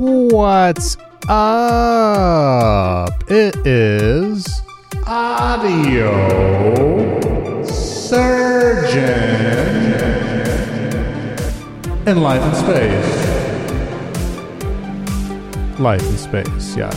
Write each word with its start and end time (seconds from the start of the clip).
What's 0.00 0.96
up? 1.28 3.10
It 3.28 3.56
is 3.66 4.62
Audio 5.04 6.12
Surgeon 7.64 9.02
in 12.06 12.22
Life 12.22 12.44
in 12.44 12.54
Space. 12.54 13.10
Life 15.80 16.04
in 16.04 16.16
Space, 16.16 16.76
yeah. 16.76 16.94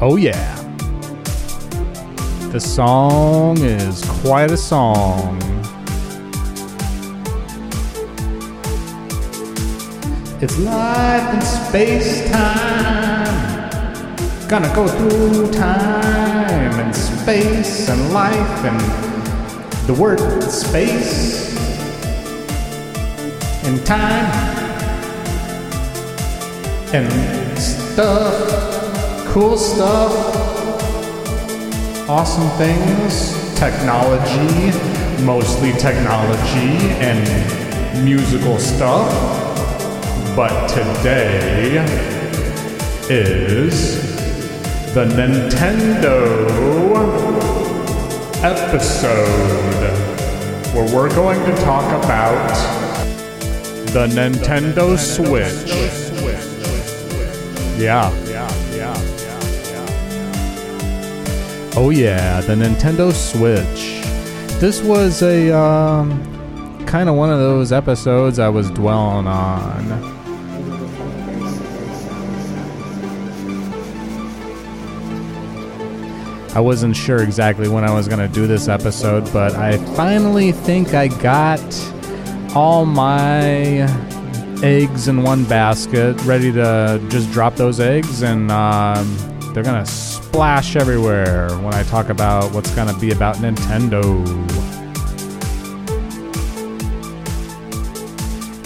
Oh, 0.00 0.14
yeah. 0.16 0.54
The 2.52 2.60
song 2.60 3.58
is 3.58 4.04
quite 4.22 4.52
a 4.52 4.56
song. 4.56 5.57
It's 10.40 10.56
life 10.60 11.34
in 11.34 11.40
space 11.40 12.30
time. 12.30 13.70
Gonna 14.48 14.72
go 14.72 14.86
through 14.86 15.50
time 15.50 16.78
and 16.78 16.94
space 16.94 17.88
and 17.88 18.12
life 18.12 18.64
and 18.64 18.78
the 19.88 19.94
word 19.94 20.20
space. 20.44 21.58
And 23.64 23.84
time. 23.84 24.30
And 26.94 27.58
stuff, 27.58 29.26
cool 29.32 29.58
stuff, 29.58 30.12
awesome 32.08 32.48
things, 32.50 33.58
technology, 33.58 34.70
mostly 35.24 35.72
technology 35.72 36.78
and 37.02 38.04
musical 38.04 38.56
stuff. 38.60 39.37
But 40.38 40.68
today 40.68 41.84
is 43.10 44.00
the 44.94 45.04
Nintendo 45.04 46.14
episode 48.44 49.92
where 50.72 50.94
we're 50.94 51.12
going 51.12 51.44
to 51.44 51.56
talk 51.62 52.04
about 52.04 52.54
the 53.86 54.06
Nintendo 54.06 54.96
Switch. 54.96 55.72
Yeah. 57.76 58.08
Oh 61.76 61.90
yeah, 61.90 62.40
the 62.42 62.54
Nintendo 62.54 63.12
Switch. 63.12 64.04
This 64.60 64.82
was 64.82 65.20
a 65.24 65.50
um, 65.50 66.86
kind 66.86 67.08
of 67.08 67.16
one 67.16 67.28
of 67.28 67.40
those 67.40 67.72
episodes 67.72 68.38
I 68.38 68.48
was 68.48 68.70
dwelling 68.70 69.26
on. 69.26 70.07
I 76.58 76.60
wasn't 76.60 76.96
sure 76.96 77.22
exactly 77.22 77.68
when 77.68 77.84
I 77.84 77.94
was 77.94 78.08
going 78.08 78.18
to 78.18 78.26
do 78.26 78.48
this 78.48 78.66
episode, 78.66 79.32
but 79.32 79.54
I 79.54 79.76
finally 79.94 80.50
think 80.50 80.92
I 80.92 81.06
got 81.06 81.62
all 82.52 82.84
my 82.84 83.86
eggs 84.64 85.06
in 85.06 85.22
one 85.22 85.44
basket, 85.44 86.20
ready 86.24 86.50
to 86.50 87.00
just 87.10 87.30
drop 87.30 87.54
those 87.54 87.78
eggs, 87.78 88.22
and 88.22 88.50
um, 88.50 89.16
they're 89.54 89.62
going 89.62 89.84
to 89.84 89.88
splash 89.88 90.74
everywhere 90.74 91.48
when 91.58 91.74
I 91.74 91.84
talk 91.84 92.08
about 92.08 92.52
what's 92.52 92.74
going 92.74 92.92
to 92.92 92.98
be 92.98 93.12
about 93.12 93.36
Nintendo. 93.36 94.26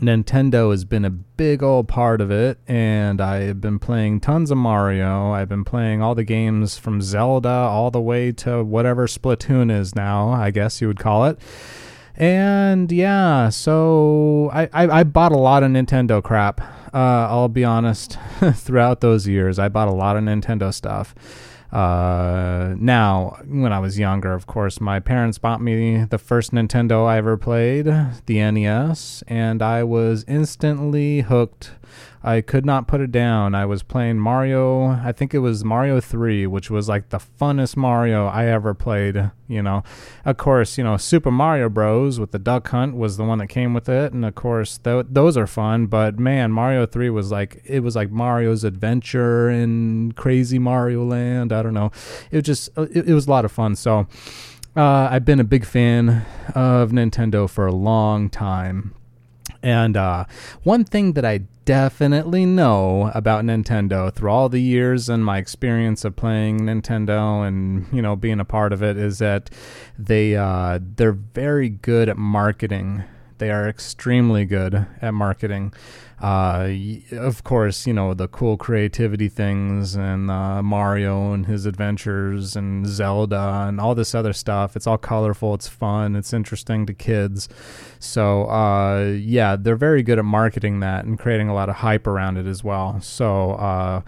Nintendo 0.00 0.70
has 0.70 0.84
been 0.84 1.04
a 1.04 1.10
big 1.10 1.62
old 1.62 1.88
part 1.88 2.20
of 2.20 2.30
it, 2.30 2.58
and 2.66 3.20
I've 3.20 3.60
been 3.60 3.78
playing 3.78 4.20
tons 4.20 4.50
of 4.50 4.58
Mario. 4.58 5.32
I've 5.32 5.48
been 5.48 5.64
playing 5.64 6.02
all 6.02 6.14
the 6.14 6.24
games 6.24 6.78
from 6.78 7.00
Zelda 7.00 7.48
all 7.48 7.90
the 7.90 8.00
way 8.00 8.32
to 8.32 8.64
whatever 8.64 9.06
Splatoon 9.06 9.70
is 9.70 9.94
now, 9.94 10.30
I 10.30 10.50
guess 10.50 10.80
you 10.80 10.88
would 10.88 10.98
call 10.98 11.26
it. 11.26 11.38
And 12.16 12.90
yeah, 12.92 13.48
so 13.48 14.50
I, 14.52 14.68
I, 14.72 15.00
I 15.00 15.04
bought 15.04 15.32
a 15.32 15.38
lot 15.38 15.62
of 15.62 15.70
Nintendo 15.70 16.22
crap. 16.22 16.60
Uh, 16.92 17.26
I'll 17.28 17.48
be 17.48 17.64
honest, 17.64 18.18
throughout 18.52 19.00
those 19.00 19.26
years, 19.26 19.58
I 19.58 19.68
bought 19.68 19.88
a 19.88 19.94
lot 19.94 20.16
of 20.16 20.22
Nintendo 20.22 20.72
stuff. 20.72 21.14
Uh, 21.74 22.76
now, 22.78 23.36
when 23.48 23.72
I 23.72 23.80
was 23.80 23.98
younger, 23.98 24.32
of 24.32 24.46
course, 24.46 24.80
my 24.80 25.00
parents 25.00 25.38
bought 25.38 25.60
me 25.60 26.04
the 26.04 26.18
first 26.18 26.52
Nintendo 26.52 27.04
I 27.04 27.16
ever 27.18 27.36
played, 27.36 27.86
the 28.26 28.50
NES, 28.52 29.24
and 29.26 29.60
I 29.60 29.82
was 29.82 30.24
instantly 30.28 31.22
hooked. 31.22 31.72
I 32.26 32.40
could 32.40 32.64
not 32.64 32.88
put 32.88 33.02
it 33.02 33.12
down. 33.12 33.54
I 33.54 33.66
was 33.66 33.82
playing 33.82 34.18
Mario, 34.18 34.86
I 34.86 35.12
think 35.12 35.34
it 35.34 35.40
was 35.40 35.62
Mario 35.62 36.00
3, 36.00 36.46
which 36.46 36.70
was 36.70 36.88
like 36.88 37.10
the 37.10 37.18
funnest 37.18 37.76
Mario 37.76 38.26
I 38.26 38.46
ever 38.46 38.72
played, 38.72 39.30
you 39.46 39.62
know. 39.62 39.82
Of 40.24 40.38
course, 40.38 40.78
you 40.78 40.84
know, 40.84 40.96
Super 40.96 41.30
Mario 41.30 41.68
Bros. 41.68 42.18
with 42.18 42.30
the 42.30 42.38
Duck 42.38 42.66
Hunt 42.68 42.96
was 42.96 43.18
the 43.18 43.24
one 43.24 43.40
that 43.40 43.48
came 43.48 43.74
with 43.74 43.90
it, 43.90 44.14
and 44.14 44.24
of 44.24 44.34
course, 44.34 44.78
th- 44.78 45.04
those 45.10 45.36
are 45.36 45.46
fun, 45.46 45.84
but 45.84 46.18
man, 46.18 46.50
Mario 46.50 46.86
3 46.86 47.10
was 47.10 47.30
like 47.30 47.60
it 47.66 47.80
was 47.80 47.94
like 47.94 48.10
Mario's 48.10 48.64
adventure 48.64 49.50
in 49.50 50.12
crazy 50.12 50.58
Mario 50.58 51.04
Land. 51.04 51.52
I 51.52 51.62
don't 51.62 51.74
know. 51.74 51.90
It 52.30 52.36
was 52.36 52.44
just 52.44 52.70
it, 52.78 53.06
it 53.06 53.14
was 53.14 53.26
a 53.26 53.30
lot 53.30 53.44
of 53.44 53.52
fun. 53.52 53.76
So, 53.76 54.06
uh, 54.74 55.08
I've 55.10 55.26
been 55.26 55.40
a 55.40 55.44
big 55.44 55.66
fan 55.66 56.24
of 56.54 56.90
Nintendo 56.90 57.50
for 57.50 57.66
a 57.66 57.72
long 57.72 58.30
time. 58.30 58.94
And 59.64 59.96
uh, 59.96 60.26
one 60.62 60.84
thing 60.84 61.14
that 61.14 61.24
I 61.24 61.38
definitely 61.64 62.44
know 62.44 63.10
about 63.14 63.44
Nintendo 63.44 64.12
through 64.12 64.30
all 64.30 64.50
the 64.50 64.60
years 64.60 65.08
and 65.08 65.24
my 65.24 65.38
experience 65.38 66.04
of 66.04 66.14
playing 66.14 66.60
Nintendo 66.60 67.48
and 67.48 67.86
you 67.90 68.02
know 68.02 68.14
being 68.14 68.40
a 68.40 68.44
part 68.44 68.74
of 68.74 68.82
it 68.82 68.98
is 68.98 69.20
that 69.20 69.48
they 69.98 70.36
uh, 70.36 70.80
they're 70.96 71.12
very 71.12 71.70
good 71.70 72.10
at 72.10 72.18
marketing. 72.18 73.04
They 73.44 73.50
are 73.50 73.68
extremely 73.68 74.46
good 74.46 74.86
at 75.02 75.12
marketing. 75.12 75.74
Uh, 76.18 76.70
of 77.12 77.44
course, 77.44 77.86
you 77.86 77.92
know 77.92 78.14
the 78.14 78.26
cool 78.26 78.56
creativity 78.56 79.28
things 79.28 79.96
and 79.96 80.30
uh, 80.30 80.62
Mario 80.62 81.34
and 81.34 81.44
his 81.44 81.66
adventures 81.66 82.56
and 82.56 82.86
Zelda 82.86 83.66
and 83.68 83.78
all 83.78 83.94
this 83.94 84.14
other 84.14 84.32
stuff. 84.32 84.76
It's 84.76 84.86
all 84.86 84.96
colorful. 84.96 85.52
It's 85.52 85.68
fun. 85.68 86.16
It's 86.16 86.32
interesting 86.32 86.86
to 86.86 86.94
kids. 86.94 87.50
So 87.98 88.44
uh, 88.44 89.14
yeah, 89.14 89.56
they're 89.56 89.76
very 89.76 90.02
good 90.02 90.18
at 90.18 90.24
marketing 90.24 90.80
that 90.80 91.04
and 91.04 91.18
creating 91.18 91.50
a 91.50 91.54
lot 91.54 91.68
of 91.68 91.74
hype 91.74 92.06
around 92.06 92.38
it 92.38 92.46
as 92.46 92.64
well. 92.64 92.98
So 93.02 93.50
uh, 93.56 94.00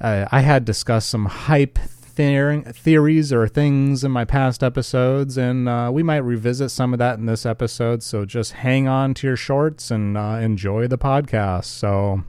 I 0.00 0.40
had 0.40 0.64
discussed 0.64 1.08
some 1.08 1.26
hype 1.26 1.78
theories 2.10 3.32
or 3.32 3.48
things 3.48 4.04
in 4.04 4.10
my 4.10 4.24
past 4.24 4.62
episodes, 4.62 5.36
and 5.36 5.68
uh, 5.68 5.90
we 5.92 6.02
might 6.02 6.18
revisit 6.18 6.70
some 6.70 6.92
of 6.92 6.98
that 6.98 7.18
in 7.18 7.26
this 7.26 7.46
episode. 7.46 8.02
So 8.02 8.24
just 8.24 8.52
hang 8.52 8.88
on 8.88 9.14
to 9.14 9.26
your 9.26 9.36
shorts 9.36 9.90
and 9.90 10.16
uh, 10.16 10.38
enjoy 10.40 10.86
the 10.86 10.98
podcast. 10.98 11.64
So 11.64 12.22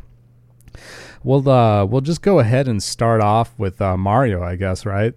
we'll 1.23 1.49
uh, 1.49 1.85
we'll 1.85 2.01
just 2.01 2.21
go 2.21 2.39
ahead 2.39 2.67
and 2.67 2.81
start 2.81 3.21
off 3.21 3.53
with 3.57 3.81
uh, 3.81 3.97
Mario, 3.97 4.43
I 4.43 4.55
guess, 4.55 4.85
right? 4.85 5.13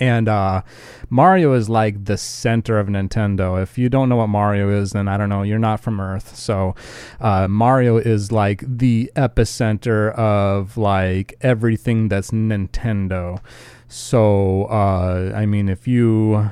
And 0.00 0.28
uh, 0.28 0.62
Mario 1.10 1.52
is 1.52 1.68
like 1.68 2.06
the 2.06 2.16
center 2.16 2.78
of 2.78 2.88
Nintendo. 2.88 3.62
If 3.62 3.76
you 3.76 3.90
don't 3.90 4.08
know 4.08 4.16
what 4.16 4.28
Mario 4.28 4.70
is, 4.70 4.92
then 4.92 5.06
I 5.08 5.18
don't 5.18 5.28
know, 5.28 5.42
you're 5.42 5.58
not 5.58 5.80
from 5.80 6.00
Earth. 6.00 6.34
So 6.34 6.74
uh, 7.20 7.46
Mario 7.48 7.98
is 7.98 8.32
like 8.32 8.64
the 8.66 9.12
epicenter 9.14 10.14
of 10.14 10.78
like 10.78 11.34
everything 11.42 12.08
that's 12.08 12.30
Nintendo. 12.30 13.40
So 13.88 14.64
uh, 14.64 15.32
I 15.36 15.44
mean, 15.44 15.68
if 15.68 15.86
you 15.86 16.50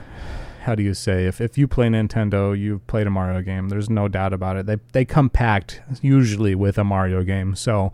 how 0.65 0.75
do 0.75 0.83
you 0.83 0.93
say 0.93 1.25
if, 1.27 1.41
if 1.41 1.57
you 1.57 1.67
play 1.67 1.89
Nintendo, 1.89 2.59
you've 2.59 2.87
played 2.87 3.07
a 3.07 3.11
Mario 3.11 3.41
game. 3.41 3.71
There's 3.71 3.89
no 3.89 4.09
doubt 4.09 4.35
about 4.35 4.59
it. 4.59 4.67
They 4.67 4.77
they 4.93 5.05
come 5.07 5.31
packed 5.31 5.81
usually 6.03 6.55
with 6.55 6.77
a 6.77 6.85
Mario 6.85 7.23
game. 7.25 7.55
So 7.55 7.93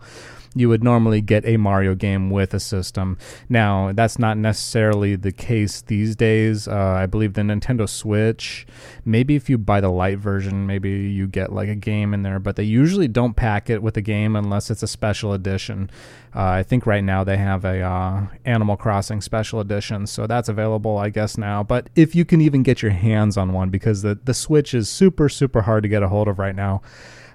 you 0.55 0.69
would 0.69 0.83
normally 0.83 1.21
get 1.21 1.45
a 1.45 1.57
Mario 1.57 1.93
game 1.93 2.29
with 2.29 2.53
a 2.53 2.59
system. 2.59 3.17
Now, 3.49 3.91
that's 3.93 4.17
not 4.17 4.37
necessarily 4.37 5.15
the 5.15 5.33
case 5.33 5.81
these 5.81 6.15
days. 6.15 6.67
Uh, 6.67 6.73
I 6.73 7.05
believe 7.05 7.33
the 7.33 7.41
Nintendo 7.41 7.87
Switch, 7.87 8.65
maybe 9.03 9.35
if 9.35 9.49
you 9.49 9.57
buy 9.57 9.81
the 9.81 9.89
light 9.89 10.17
version, 10.17 10.65
maybe 10.65 10.89
you 10.89 11.27
get 11.27 11.51
like 11.51 11.67
a 11.67 11.75
game 11.75 12.13
in 12.13 12.23
there, 12.23 12.39
but 12.39 12.55
they 12.55 12.63
usually 12.63 13.09
don't 13.09 13.35
pack 13.35 13.69
it 13.69 13.83
with 13.83 13.97
a 13.97 14.01
game 14.01 14.35
unless 14.35 14.71
it's 14.71 14.81
a 14.81 14.87
special 14.87 15.33
edition. 15.33 15.89
Uh, 16.33 16.43
I 16.43 16.63
think 16.63 16.85
right 16.85 17.03
now 17.03 17.23
they 17.23 17.37
have 17.37 17.63
a 17.63 17.81
uh, 17.81 18.27
Animal 18.45 18.75
Crossing 18.77 19.21
special 19.21 19.59
edition, 19.59 20.07
so 20.07 20.27
that's 20.27 20.49
available, 20.49 20.97
I 20.97 21.09
guess 21.09 21.37
now. 21.37 21.63
But 21.63 21.89
if 21.95 22.13
you 22.15 22.25
can 22.25 22.41
even 22.41 22.63
get 22.63 22.81
your 22.81 22.91
hands 22.91 23.37
on 23.37 23.53
one, 23.53 23.69
because 23.69 24.01
the 24.01 24.19
the 24.21 24.33
Switch 24.33 24.73
is 24.73 24.89
super 24.89 25.29
super 25.29 25.61
hard 25.61 25.83
to 25.83 25.89
get 25.89 26.03
a 26.03 26.09
hold 26.09 26.27
of 26.27 26.39
right 26.39 26.55
now. 26.55 26.81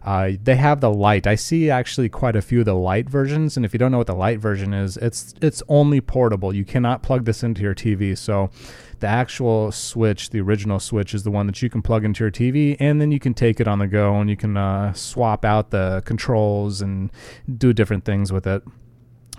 Uh, 0.03 0.33
they 0.43 0.57
have 0.57 0.81
the 0.81 0.91
light. 0.91 1.27
I 1.27 1.35
see 1.35 1.71
actually 1.71 2.09
quite 2.09 2.37
a 2.37 2.43
few 2.43 2.61
of 2.61 2.65
the 2.65 2.75
light 2.75 3.09
versions, 3.09 3.57
and 3.57 3.67
if 3.67 3.73
you 3.73 3.79
don't 3.79 3.93
know 3.93 3.99
what 3.99 4.07
the 4.07 4.15
light 4.15 4.39
version 4.39 4.73
is, 4.73 4.97
it's 4.97 5.35
it's 5.43 5.63
only 5.69 6.01
portable. 6.01 6.55
You 6.55 6.65
cannot 6.65 7.03
plug 7.03 7.25
this 7.25 7.43
into 7.43 7.63
your 7.63 7.75
TV. 7.75 8.17
So 8.17 8.51
the 9.01 9.07
actual 9.07 9.73
Switch, 9.73 10.31
the 10.31 10.41
original 10.41 10.81
Switch, 10.81 11.13
is 11.13 11.23
the 11.23 11.31
one 11.31 11.47
that 11.47 11.61
you 11.61 11.69
can 11.69 11.83
plug 11.83 12.05
into 12.05 12.25
your 12.25 12.31
TV, 12.31 12.77
and 12.81 13.01
then 13.01 13.11
you 13.11 13.21
can 13.21 13.35
take 13.35 13.61
it 13.61 13.69
on 13.69 13.79
the 13.79 13.87
go, 13.87 14.17
and 14.17 14.31
you 14.31 14.37
can 14.37 14.57
uh, 14.57 14.93
swap 14.95 15.45
out 15.45 15.71
the 15.71 16.03
controls 16.07 16.81
and 16.81 17.11
do 17.59 17.73
different 17.73 18.05
things 18.05 18.33
with 18.33 18.47
it. 18.47 18.63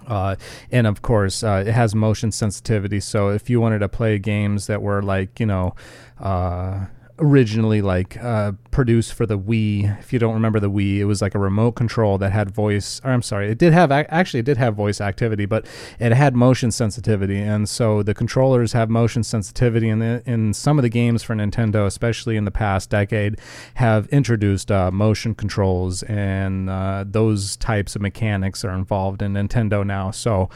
Uh, 0.08 0.36
and 0.72 0.88
of 0.88 1.02
course, 1.02 1.44
uh, 1.44 1.64
it 1.66 1.72
has 1.72 1.96
motion 1.96 2.32
sensitivity. 2.32 3.00
So 3.00 3.30
if 3.30 3.50
you 3.50 3.62
wanted 3.62 3.80
to 3.80 3.90
play 3.90 4.20
games 4.20 4.68
that 4.68 4.82
were 4.82 5.02
like, 5.02 5.40
you 5.40 5.46
know, 5.46 5.76
uh, 6.20 6.86
originally 7.22 7.82
like 7.82 8.18
uh, 8.18 8.52
produced 8.72 9.14
for 9.14 9.26
the 9.26 9.38
Wii. 9.38 10.00
If 10.00 10.12
you 10.12 10.20
don't 10.20 10.34
remember 10.34 10.60
the 10.60 10.70
Wii, 10.70 10.98
it 10.98 11.06
was 11.06 11.22
like 11.22 11.36
a 11.36 11.40
remote 11.40 11.74
control 11.74 12.18
that 12.18 12.32
had 12.32 12.50
voice. 12.50 13.00
Or 13.04 13.12
I'm 13.12 13.22
sorry, 13.22 13.50
it 13.52 13.58
did 13.58 13.74
have 13.74 13.92
actually 13.92 14.40
it 14.40 14.46
did 14.46 14.58
have 14.58 14.76
voice 14.76 15.00
activity, 15.00 15.46
but 15.46 15.66
it 16.00 16.12
had 16.12 16.36
motion 16.36 16.72
sensitivity, 16.72 17.38
and 17.38 17.70
so 17.70 18.04
the 18.04 18.14
controllers 18.14 18.74
have 18.74 18.90
motion 18.90 19.24
sensitivity. 19.24 19.90
And 19.90 20.02
in, 20.02 20.22
in 20.26 20.54
some 20.54 20.80
of 20.80 20.84
the 20.84 20.90
games 20.90 21.22
for 21.24 21.36
Nintendo, 21.36 21.86
especially 21.86 22.36
in 22.36 22.46
the 22.46 22.52
past 22.52 22.90
decade, 22.90 23.40
have 23.76 24.08
introduced 24.08 24.72
uh, 24.72 24.92
motion 24.92 25.36
controls, 25.36 26.04
and 26.04 26.70
uh, 26.70 27.06
those 27.08 27.56
types 27.58 27.96
of 27.96 28.02
mechanics 28.02 28.66
are 28.66 28.74
involved 28.74 29.22
in 29.22 29.34
Nintendo 29.34 29.86
now. 29.86 30.12
So 30.12 30.50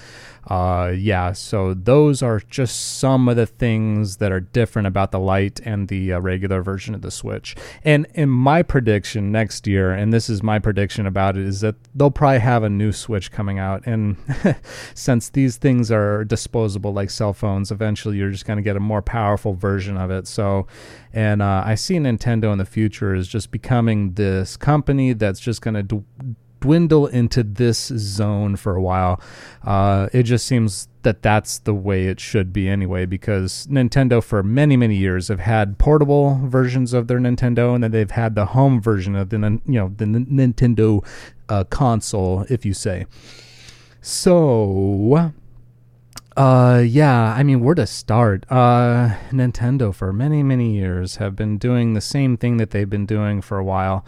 uh, 0.47 0.94
yeah, 0.95 1.31
so 1.31 1.74
those 1.74 2.21
are 2.21 2.39
just 2.39 3.00
some 3.00 3.27
of 3.27 3.36
the 3.36 3.47
things 3.47 4.18
that 4.18 4.31
are 4.31 4.39
different 4.39 4.88
about 4.88 5.12
the 5.12 5.19
light 5.19 5.59
and 5.65 5.88
the 5.88 6.13
uh, 6.13 6.19
regular 6.19 6.62
version 6.62 6.94
of 6.94 7.01
the 7.01 7.09
Switch. 7.09 7.56
And 7.83 8.06
in 8.13 8.30
my 8.30 8.62
prediction 8.62 9.31
next 9.31 9.65
year, 9.65 9.92
and 9.92 10.13
this 10.13 10.30
is 10.30 10.44
my 10.44 10.59
prediction 10.59 11.07
about 11.07 11.36
it, 11.36 11.45
is 11.45 11.62
that 11.62 11.75
they'll 11.95 12.12
probably 12.12 12.39
have 12.39 12.63
a 12.63 12.69
new 12.69 12.92
Switch 12.92 13.31
coming 13.31 13.57
out. 13.57 13.86
And 13.88 14.18
since 14.94 15.30
these 15.30 15.57
things 15.57 15.92
are 15.92 16.24
disposable 16.24 16.94
like 16.94 17.09
cell 17.09 17.33
phones, 17.33 17.71
eventually 17.71 18.18
you're 18.18 18.31
just 18.31 18.45
going 18.45 18.57
to 18.57 18.63
get 18.63 18.75
a 18.75 18.81
more 18.81 19.01
powerful 19.01 19.56
version 19.56 19.97
of 19.97 20.12
it. 20.12 20.27
So, 20.27 20.68
and 21.12 21.42
uh, 21.42 21.63
I 21.65 21.74
see 21.74 21.95
Nintendo 21.95 22.51
in 22.51 22.59
the 22.59 22.65
future 22.65 23.15
is 23.15 23.27
just 23.27 23.50
becoming 23.50 24.13
this 24.13 24.57
company 24.57 25.13
that's 25.13 25.39
just 25.39 25.62
going 25.62 25.74
to 25.74 25.83
d- 25.83 26.03
dwindle 26.65 27.07
into 27.07 27.44
this 27.44 27.88
zone 27.88 28.56
for 28.56 28.75
a 28.75 28.81
while. 28.81 29.21
Uh, 29.63 30.09
it 30.13 30.23
just 30.23 30.45
seems 30.47 30.88
that 31.03 31.21
that's 31.21 31.59
the 31.59 31.73
way 31.73 32.07
it 32.07 32.19
should 32.19 32.51
be 32.51 32.67
anyway, 32.67 33.06
because 33.06 33.67
Nintendo 33.69 34.23
for 34.23 34.41
many 34.41 34.75
many 34.75 34.95
years 34.95 35.27
have 35.27 35.39
had 35.39 35.77
portable 35.77 36.41
versions 36.44 36.94
of 36.94 37.07
their 37.07 37.19
Nintendo, 37.19 37.75
and 37.75 37.83
then 37.83 37.91
they've 37.91 38.12
had 38.12 38.35
the 38.35 38.47
home 38.47 38.81
version 38.81 39.15
of 39.15 39.29
the 39.29 39.38
you 39.65 39.79
know 39.79 39.94
the 39.95 40.06
Nintendo 40.06 41.06
uh, 41.50 41.63
console, 41.65 42.45
if 42.50 42.65
you 42.65 42.73
say. 42.73 43.06
So. 44.01 45.33
Uh 46.35 46.83
yeah, 46.85 47.33
I 47.33 47.43
mean 47.43 47.61
where 47.61 47.75
to 47.75 47.87
start? 47.87 48.45
Uh 48.49 49.15
Nintendo 49.31 49.93
for 49.93 50.11
many 50.11 50.43
many 50.43 50.75
years 50.75 51.15
have 51.17 51.35
been 51.35 51.57
doing 51.57 51.93
the 51.93 52.01
same 52.01 52.35
thing 52.35 52.57
that 52.57 52.71
they've 52.71 52.89
been 52.89 53.05
doing 53.05 53.41
for 53.41 53.57
a 53.57 53.63
while 53.63 54.05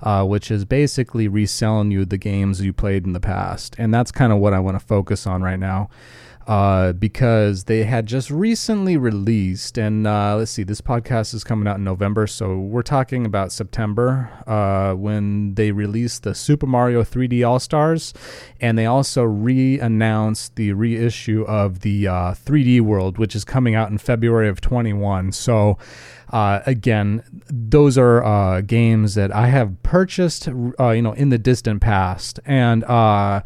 uh, 0.00 0.24
which 0.24 0.50
is 0.50 0.64
basically 0.64 1.28
reselling 1.28 1.90
you 1.90 2.04
the 2.04 2.18
games 2.18 2.60
you 2.60 2.72
played 2.72 3.04
in 3.06 3.12
the 3.12 3.20
past. 3.20 3.74
And 3.78 3.92
that's 3.92 4.12
kind 4.12 4.32
of 4.32 4.38
what 4.38 4.52
I 4.52 4.60
want 4.60 4.78
to 4.78 4.84
focus 4.84 5.26
on 5.26 5.42
right 5.42 5.58
now. 5.58 5.88
Uh, 6.46 6.92
because 6.92 7.64
they 7.64 7.82
had 7.82 8.06
just 8.06 8.30
recently 8.30 8.96
released, 8.96 9.76
and 9.76 10.06
uh, 10.06 10.36
let's 10.36 10.52
see, 10.52 10.62
this 10.62 10.80
podcast 10.80 11.34
is 11.34 11.42
coming 11.42 11.66
out 11.66 11.76
in 11.76 11.82
November, 11.82 12.24
so 12.24 12.56
we're 12.56 12.82
talking 12.82 13.26
about 13.26 13.50
September 13.50 14.30
uh, 14.46 14.94
when 14.94 15.54
they 15.56 15.72
released 15.72 16.22
the 16.22 16.36
Super 16.36 16.66
Mario 16.66 17.02
3D 17.02 17.44
All 17.44 17.58
Stars, 17.58 18.14
and 18.60 18.78
they 18.78 18.86
also 18.86 19.24
re 19.24 19.80
announced 19.80 20.54
the 20.54 20.72
reissue 20.72 21.42
of 21.48 21.80
the 21.80 22.04
3D 22.04 22.80
uh, 22.80 22.84
World, 22.84 23.18
which 23.18 23.34
is 23.34 23.44
coming 23.44 23.74
out 23.74 23.90
in 23.90 23.98
February 23.98 24.48
of 24.48 24.60
21. 24.60 25.32
So, 25.32 25.78
uh, 26.30 26.60
again, 26.66 27.22
those 27.48 27.96
are 27.96 28.22
uh, 28.24 28.60
games 28.60 29.14
that 29.14 29.34
I 29.34 29.48
have 29.48 29.82
purchased, 29.82 30.48
uh, 30.48 30.90
you 30.90 31.02
know, 31.02 31.12
in 31.12 31.30
the 31.30 31.38
distant 31.38 31.80
past. 31.80 32.40
And 32.44 32.84
uh, 32.84 33.42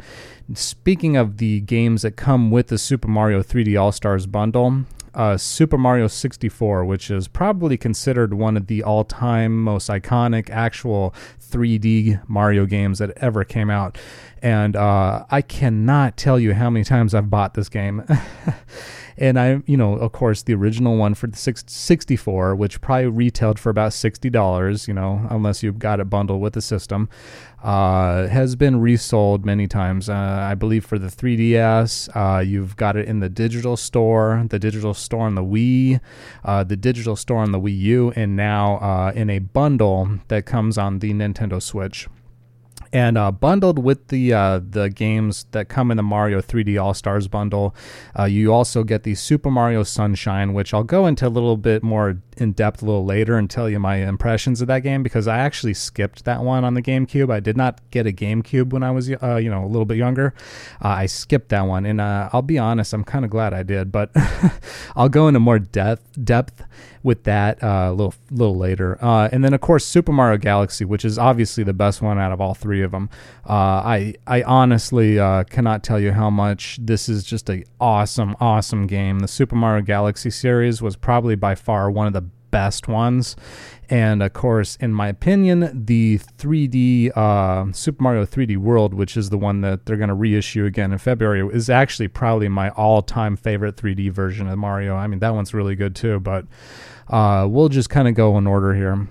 speaking 0.55 1.15
of 1.17 1.37
the 1.37 1.61
games 1.61 2.01
that 2.01 2.15
come 2.15 2.51
with 2.51 2.67
the 2.67 2.77
Super 2.77 3.07
Mario 3.07 3.41
3D 3.41 3.79
All 3.79 3.91
Stars 3.91 4.25
bundle, 4.25 4.85
uh, 5.13 5.37
Super 5.37 5.77
Mario 5.77 6.07
64, 6.07 6.85
which 6.85 7.11
is 7.11 7.27
probably 7.27 7.77
considered 7.77 8.33
one 8.33 8.55
of 8.55 8.67
the 8.67 8.83
all 8.83 9.03
time 9.03 9.61
most 9.61 9.89
iconic 9.89 10.49
actual 10.49 11.13
3D 11.41 12.27
Mario 12.29 12.65
games 12.65 12.99
that 12.99 13.11
ever 13.17 13.43
came 13.43 13.69
out. 13.69 13.97
And 14.41 14.75
uh, 14.75 15.25
I 15.29 15.41
cannot 15.41 16.17
tell 16.17 16.39
you 16.39 16.53
how 16.53 16.69
many 16.69 16.83
times 16.83 17.13
I've 17.13 17.29
bought 17.29 17.53
this 17.53 17.69
game. 17.69 18.03
and 19.17 19.39
I, 19.39 19.61
you 19.65 19.77
know, 19.77 19.93
of 19.93 20.13
course, 20.13 20.43
the 20.43 20.53
original 20.53 20.97
one 20.97 21.13
for 21.13 21.27
the 21.27 21.37
64, 21.37 22.55
which 22.55 22.81
probably 22.81 23.07
retailed 23.07 23.59
for 23.59 23.69
about 23.69 23.91
$60, 23.91 24.87
you 24.87 24.93
know, 24.93 25.27
unless 25.29 25.61
you've 25.61 25.79
got 25.79 25.99
it 25.99 26.09
bundled 26.09 26.41
with 26.41 26.53
the 26.53 26.61
system, 26.61 27.09
uh, 27.63 28.27
has 28.27 28.55
been 28.55 28.79
resold 28.79 29.45
many 29.45 29.67
times. 29.67 30.09
Uh, 30.09 30.13
I 30.13 30.55
believe 30.55 30.85
for 30.85 30.97
the 30.97 31.07
3DS, 31.07 32.09
uh, 32.15 32.39
you've 32.39 32.75
got 32.75 32.95
it 32.95 33.07
in 33.07 33.19
the 33.19 33.29
digital 33.29 33.77
store, 33.77 34.45
the 34.49 34.59
digital 34.59 34.93
store 34.93 35.25
on 35.25 35.35
the 35.35 35.43
Wii, 35.43 35.99
uh, 36.43 36.63
the 36.63 36.75
digital 36.75 37.15
store 37.15 37.37
on 37.39 37.51
the 37.51 37.59
Wii 37.59 37.77
U, 37.79 38.13
and 38.15 38.35
now 38.35 38.77
uh, 38.77 39.11
in 39.15 39.29
a 39.29 39.39
bundle 39.39 40.19
that 40.27 40.45
comes 40.45 40.77
on 40.77 40.99
the 40.99 41.13
Nintendo 41.13 41.61
Switch 41.61 42.07
and 42.93 43.17
uh, 43.17 43.31
bundled 43.31 43.79
with 43.79 44.07
the 44.09 44.33
uh, 44.33 44.59
the 44.67 44.89
games 44.89 45.45
that 45.51 45.69
come 45.69 45.91
in 45.91 45.97
the 45.97 46.03
Mario 46.03 46.41
3D 46.41 46.81
All 46.81 46.93
Stars 46.93 47.27
bundle, 47.27 47.75
uh, 48.17 48.25
you 48.25 48.53
also 48.53 48.83
get 48.83 49.03
the 49.03 49.15
Super 49.15 49.49
Mario 49.49 49.83
Sunshine, 49.83 50.53
which 50.53 50.73
I'll 50.73 50.83
go 50.83 51.07
into 51.07 51.27
a 51.27 51.29
little 51.29 51.57
bit 51.57 51.83
more 51.83 52.21
in 52.37 52.51
depth 52.53 52.81
a 52.81 52.85
little 52.85 53.05
later 53.05 53.37
and 53.37 53.49
tell 53.49 53.69
you 53.69 53.79
my 53.79 53.97
impressions 53.97 54.61
of 54.61 54.67
that 54.67 54.79
game 54.79 55.03
because 55.03 55.27
I 55.27 55.37
actually 55.37 55.73
skipped 55.73 56.25
that 56.25 56.41
one 56.41 56.63
on 56.63 56.73
the 56.73 56.81
GameCube. 56.81 57.31
I 57.31 57.39
did 57.39 57.55
not 57.55 57.79
get 57.91 58.07
a 58.07 58.11
GameCube 58.11 58.71
when 58.71 58.83
I 58.83 58.91
was 58.91 59.09
uh, 59.09 59.35
you 59.35 59.49
know 59.49 59.63
a 59.63 59.67
little 59.67 59.85
bit 59.85 59.97
younger. 59.97 60.33
Uh, 60.83 60.89
I 60.89 61.05
skipped 61.05 61.49
that 61.49 61.61
one, 61.61 61.85
and 61.85 62.01
uh, 62.01 62.29
I'll 62.33 62.41
be 62.41 62.57
honest, 62.57 62.93
I'm 62.93 63.03
kind 63.03 63.23
of 63.23 63.31
glad 63.31 63.53
I 63.53 63.63
did. 63.63 63.91
But 63.91 64.11
I'll 64.95 65.09
go 65.09 65.27
into 65.27 65.39
more 65.39 65.59
depth 65.59 66.23
depth 66.23 66.63
with 67.03 67.23
that 67.23 67.63
uh, 67.63 67.87
a 67.89 67.91
little 67.91 68.13
little 68.29 68.55
later. 68.55 68.97
Uh, 69.03 69.29
and 69.31 69.43
then 69.43 69.53
of 69.53 69.61
course 69.61 69.85
Super 69.85 70.11
Mario 70.11 70.37
Galaxy, 70.37 70.85
which 70.85 71.05
is 71.05 71.17
obviously 71.17 71.63
the 71.63 71.73
best 71.73 72.01
one 72.01 72.19
out 72.19 72.31
of 72.31 72.41
all 72.41 72.53
three 72.53 72.81
of 72.81 72.91
them. 72.91 73.09
Uh, 73.47 73.53
I 73.53 74.15
I 74.27 74.43
honestly 74.43 75.19
uh, 75.19 75.43
cannot 75.45 75.83
tell 75.83 75.99
you 75.99 76.11
how 76.11 76.29
much 76.29 76.79
this 76.81 77.09
is 77.09 77.23
just 77.23 77.49
a 77.49 77.63
awesome 77.79 78.35
awesome 78.39 78.87
game. 78.87 79.19
The 79.19 79.27
Super 79.27 79.55
Mario 79.55 79.83
Galaxy 79.83 80.29
series 80.29 80.81
was 80.81 80.95
probably 80.95 81.35
by 81.35 81.55
far 81.55 81.89
one 81.89 82.07
of 82.07 82.13
the 82.13 82.25
best 82.51 82.87
ones. 82.87 83.35
And 83.89 84.23
of 84.23 84.31
course, 84.33 84.77
in 84.77 84.93
my 84.93 85.07
opinion, 85.07 85.85
the 85.85 86.19
3D 86.37 87.15
uh, 87.15 87.73
Super 87.73 88.03
Mario 88.03 88.25
3D 88.25 88.57
World, 88.57 88.93
which 88.93 89.17
is 89.17 89.29
the 89.29 89.37
one 89.37 89.61
that 89.61 89.85
they're 89.85 89.97
going 89.97 90.09
to 90.09 90.13
reissue 90.13 90.65
again 90.65 90.91
in 90.91 90.97
February, 90.97 91.45
is 91.53 91.69
actually 91.69 92.07
probably 92.07 92.47
my 92.47 92.69
all-time 92.69 93.35
favorite 93.35 93.75
3D 93.75 94.11
version 94.11 94.47
of 94.47 94.57
Mario. 94.57 94.95
I 94.95 95.07
mean, 95.07 95.19
that 95.19 95.33
one's 95.33 95.53
really 95.53 95.75
good 95.75 95.95
too. 95.95 96.19
But 96.19 96.45
uh, 97.09 97.47
we'll 97.49 97.69
just 97.69 97.89
kind 97.89 98.07
of 98.07 98.13
go 98.13 98.37
in 98.37 98.47
order 98.47 98.73
here. 98.73 99.07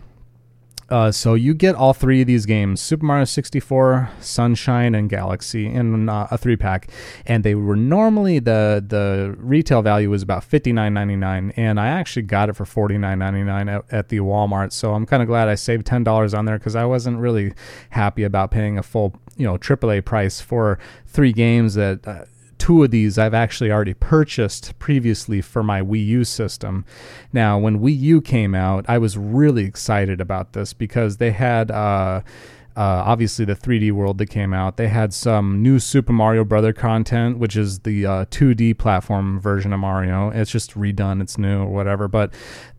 Uh, 0.90 1.12
so 1.12 1.34
you 1.34 1.54
get 1.54 1.74
all 1.76 1.92
three 1.92 2.20
of 2.20 2.26
these 2.26 2.46
games: 2.46 2.80
Super 2.80 3.06
Mario 3.06 3.24
64, 3.24 4.10
Sunshine, 4.20 4.94
and 4.94 5.08
Galaxy 5.08 5.66
in 5.66 6.08
uh, 6.08 6.26
a 6.30 6.36
three 6.36 6.56
pack. 6.56 6.90
And 7.26 7.44
they 7.44 7.54
were 7.54 7.76
normally 7.76 8.40
the 8.40 8.84
the 8.86 9.34
retail 9.38 9.82
value 9.82 10.10
was 10.10 10.22
about 10.22 10.42
fifty 10.42 10.72
nine 10.72 10.92
ninety 10.94 11.16
nine, 11.16 11.52
and 11.56 11.78
I 11.78 11.86
actually 11.88 12.22
got 12.22 12.48
it 12.48 12.54
for 12.54 12.64
forty 12.64 12.98
nine 12.98 13.20
ninety 13.20 13.44
nine 13.44 13.68
at, 13.68 13.84
at 13.92 14.08
the 14.08 14.18
Walmart. 14.18 14.72
So 14.72 14.94
I'm 14.94 15.06
kind 15.06 15.22
of 15.22 15.28
glad 15.28 15.48
I 15.48 15.54
saved 15.54 15.86
ten 15.86 16.02
dollars 16.02 16.34
on 16.34 16.44
there 16.44 16.58
because 16.58 16.74
I 16.74 16.84
wasn't 16.84 17.18
really 17.18 17.52
happy 17.90 18.24
about 18.24 18.50
paying 18.50 18.76
a 18.76 18.82
full 18.82 19.14
you 19.36 19.46
know 19.46 19.58
AAA 19.58 20.04
price 20.04 20.40
for 20.40 20.78
three 21.06 21.32
games 21.32 21.74
that. 21.74 22.06
Uh, 22.06 22.24
two 22.60 22.84
of 22.84 22.92
these 22.92 23.18
I've 23.18 23.34
actually 23.34 23.72
already 23.72 23.94
purchased 23.94 24.78
previously 24.78 25.40
for 25.40 25.64
my 25.64 25.80
Wii 25.80 26.06
U 26.06 26.24
system. 26.24 26.84
Now, 27.32 27.58
when 27.58 27.80
Wii 27.80 27.98
U 27.98 28.20
came 28.20 28.54
out, 28.54 28.84
I 28.86 28.98
was 28.98 29.18
really 29.18 29.64
excited 29.64 30.20
about 30.20 30.52
this 30.52 30.72
because 30.72 31.16
they 31.16 31.32
had. 31.32 31.70
Uh, 31.72 32.20
Uh, 32.76 33.02
obviously, 33.04 33.44
the 33.44 33.56
3D 33.56 33.90
World 33.90 34.16
that 34.18 34.30
came 34.30 34.54
out. 34.54 34.76
They 34.76 34.86
had 34.86 35.12
some 35.12 35.60
new 35.60 35.80
Super 35.80 36.12
Mario 36.12 36.44
Brother 36.44 36.72
content, 36.72 37.36
which 37.36 37.56
is 37.56 37.80
the 37.80 38.06
uh, 38.06 38.24
2D 38.26 38.78
platform 38.78 39.40
version 39.40 39.72
of 39.72 39.80
Mario. 39.80 40.30
It's 40.30 40.52
just 40.52 40.74
redone. 40.74 41.20
It's 41.20 41.36
new 41.36 41.62
or 41.62 41.66
whatever. 41.66 42.06
But 42.06 42.32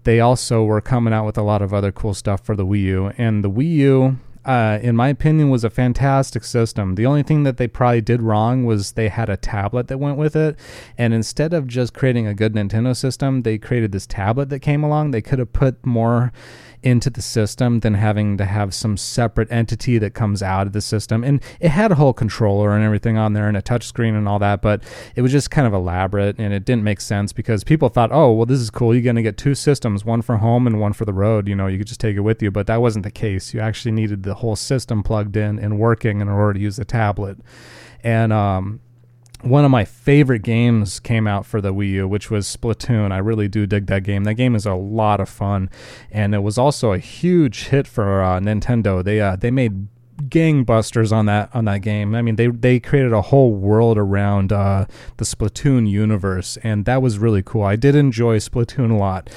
they 0.06 0.22
also 0.22 0.64
were 0.64 0.80
coming 0.82 1.14
out 1.14 1.26
with 1.26 1.38
a 1.38 1.44
lot 1.44 1.62
of 1.62 1.74
other 1.74 1.92
cool 1.92 2.14
stuff 2.14 2.40
for 2.42 2.56
the 2.56 2.66
Wii 2.66 2.84
U. 2.84 3.12
And 3.18 3.44
the 3.44 3.52
Wii 3.52 3.74
U 3.92 4.18
uh, 4.46 4.80
in 4.82 4.96
my 4.96 5.10
opinion, 5.10 5.50
was 5.50 5.64
a 5.64 5.70
fantastic 5.70 6.44
system. 6.44 6.96
The 6.96 7.06
only 7.06 7.24
thing 7.24 7.44
that 7.44 7.58
they 7.58 7.68
probably 7.68 8.02
did 8.02 8.22
wrong 8.22 8.66
was 8.66 8.94
they 8.94 9.10
had 9.10 9.30
a 9.30 9.38
tablet 9.38 9.88
that 9.88 10.00
went 10.00 10.18
with 10.18 10.36
it. 10.36 10.58
And 10.98 11.14
instead 11.14 11.54
of 11.54 11.68
just 11.68 11.94
creating 11.94 12.28
a 12.28 12.34
good 12.34 12.54
Nintendo 12.54 12.96
system, 12.96 13.44
they 13.44 13.58
created 13.58 13.92
this 13.92 14.08
tablet 14.08 14.50
that 14.50 14.60
came 14.60 14.84
along. 14.84 15.12
They 15.12 15.22
could 15.22 15.40
have 15.40 15.54
put 15.54 15.86
more 15.86 16.32
into 16.84 17.10
the 17.10 17.22
system 17.22 17.82
than 17.82 17.94
having 17.94 18.38
to 18.38 18.46
have 18.46 18.74
some 18.74 18.98
separate 18.98 19.52
entity 19.52 19.98
that 19.98 20.14
comes 20.14 20.42
out 20.42 20.68
of 20.68 20.74
the 20.74 20.82
system. 20.82 21.24
And 21.24 21.42
it 21.60 21.70
had 21.70 21.92
a 21.92 21.96
whole 21.96 22.14
controller 22.14 22.72
and 22.72 22.84
everything 22.84 23.18
on 23.18 23.34
there 23.34 23.48
and 23.48 23.58
a 23.58 23.62
touchscreen 23.62 24.18
and 24.18 24.28
all 24.28 24.40
that, 24.40 24.62
but 24.62 24.84
it 25.16 25.22
was 25.22 25.32
just 25.32 25.52
kind 25.52 25.68
of 25.68 25.74
elaborate 25.74 26.40
and 26.40 26.54
it 26.54 26.66
didn't 26.66 26.84
make 26.84 27.02
sense 27.02 27.34
because 27.34 27.64
people 27.64 27.90
thought, 27.90 28.12
oh, 28.12 28.32
well, 28.32 28.46
this 28.46 28.60
is 28.60 28.70
cool. 28.70 28.94
You're 28.94 29.04
going 29.04 29.16
to 29.16 29.22
get 29.22 29.38
two 29.38 29.56
systems, 29.56 30.04
one 30.04 30.22
for 30.22 30.38
home 30.38 30.68
and 30.68 30.80
one 30.80 30.94
for 30.94 31.06
the 31.06 31.14
road. 31.14 31.48
You 31.48 31.56
know, 31.56 31.68
you 31.68 31.78
could 31.78 31.88
just 31.88 32.02
take 32.02 32.16
it 32.16 32.22
with 32.22 32.42
you, 32.42 32.52
but 32.52 32.68
that 32.68 32.82
wasn't 32.82 33.04
the 33.04 33.12
case. 33.12 33.54
You 33.54 33.60
actually 33.60 33.92
needed 33.92 34.24
the 34.24 34.36
whole 34.36 34.56
system 34.56 35.04
plugged 35.04 35.38
in 35.38 35.60
and 35.60 35.80
working 35.80 36.22
in 36.22 36.30
order 36.30 36.54
to 36.54 36.60
use 36.60 36.78
the 36.78 36.86
tablet. 36.86 37.38
And, 38.04 38.34
um, 38.34 38.80
one 39.44 39.66
of 39.66 39.72
my 39.72 39.86
favorite 39.86 40.44
games 40.44 41.00
came 41.00 41.28
out 41.28 41.46
for 41.46 41.62
the 41.62 41.74
Wii 41.74 41.90
U, 41.92 42.08
which 42.08 42.30
was 42.30 42.46
Splatoon. 42.46 43.12
I 43.12 43.18
really 43.18 43.48
do 43.48 43.66
dig 43.66 43.88
that 43.88 44.04
game. 44.04 44.24
That 44.24 44.36
game 44.36 44.56
is 44.56 44.66
a 44.66 44.74
lot 44.74 45.20
of 45.20 45.30
fun, 45.30 45.70
and 46.12 46.34
it 46.36 46.40
was 46.40 46.58
also 46.58 46.94
a 46.94 46.98
huge 46.98 47.66
hit 47.66 47.88
for 47.88 48.22
uh, 48.22 48.40
Nintendo. 48.40 49.04
They 49.04 49.20
uh, 49.20 49.36
they 49.36 49.52
made 49.52 49.88
gangbusters 50.30 51.12
on 51.12 51.26
that 51.26 51.50
on 51.54 51.66
that 51.66 51.80
game. 51.80 52.16
I 52.16 52.22
mean, 52.22 52.36
they 52.36 52.48
they 52.48 52.80
created 52.80 53.14
a 53.14 53.22
whole 53.22 53.54
world 53.54 53.98
around 53.98 54.52
uh, 54.54 54.86
the 55.18 55.26
Splatoon 55.26 55.90
universe, 55.90 56.58
and 56.64 56.86
that 56.86 57.02
was 57.02 57.18
really 57.18 57.42
cool. 57.44 57.64
I 57.64 57.76
did 57.76 57.96
enjoy 57.96 58.38
Splatoon 58.38 58.92
a 58.92 58.98
lot, 58.98 59.30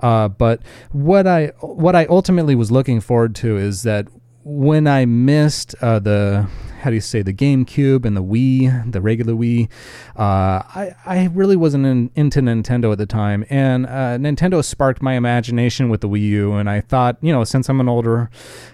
uh, 0.00 0.28
but 0.28 0.60
what 0.90 1.26
I 1.26 1.52
what 1.60 1.94
I 1.94 2.06
ultimately 2.06 2.54
was 2.54 2.70
looking 2.70 3.00
forward 3.00 3.34
to 3.36 3.56
is 3.56 3.82
that 3.82 4.08
when 4.44 4.86
I 4.86 5.04
missed 5.04 5.74
uh, 5.80 6.00
the 6.00 6.48
how 6.82 6.90
do 6.90 6.94
you 6.96 7.00
say 7.00 7.22
the 7.22 7.32
GameCube 7.32 8.04
and 8.04 8.16
the 8.16 8.22
Wii, 8.22 8.90
the 8.90 9.00
regular 9.00 9.34
Wii. 9.34 9.70
Uh, 10.16 10.62
I 10.74 10.94
I 11.06 11.28
really 11.32 11.56
wasn't 11.56 11.86
in, 11.86 12.10
into 12.14 12.40
Nintendo 12.40 12.92
at 12.92 12.98
the 12.98 13.06
time, 13.06 13.44
and 13.48 13.86
uh, 13.86 14.18
Nintendo 14.18 14.64
sparked 14.64 15.00
my 15.00 15.14
imagination 15.14 15.88
with 15.88 16.00
the 16.00 16.08
Wii 16.08 16.22
U, 16.22 16.54
and 16.54 16.68
I 16.68 16.80
thought, 16.80 17.18
you 17.20 17.32
know, 17.32 17.44
since 17.44 17.68
I'm 17.68 17.80
an 17.80 17.88
older 17.88 18.30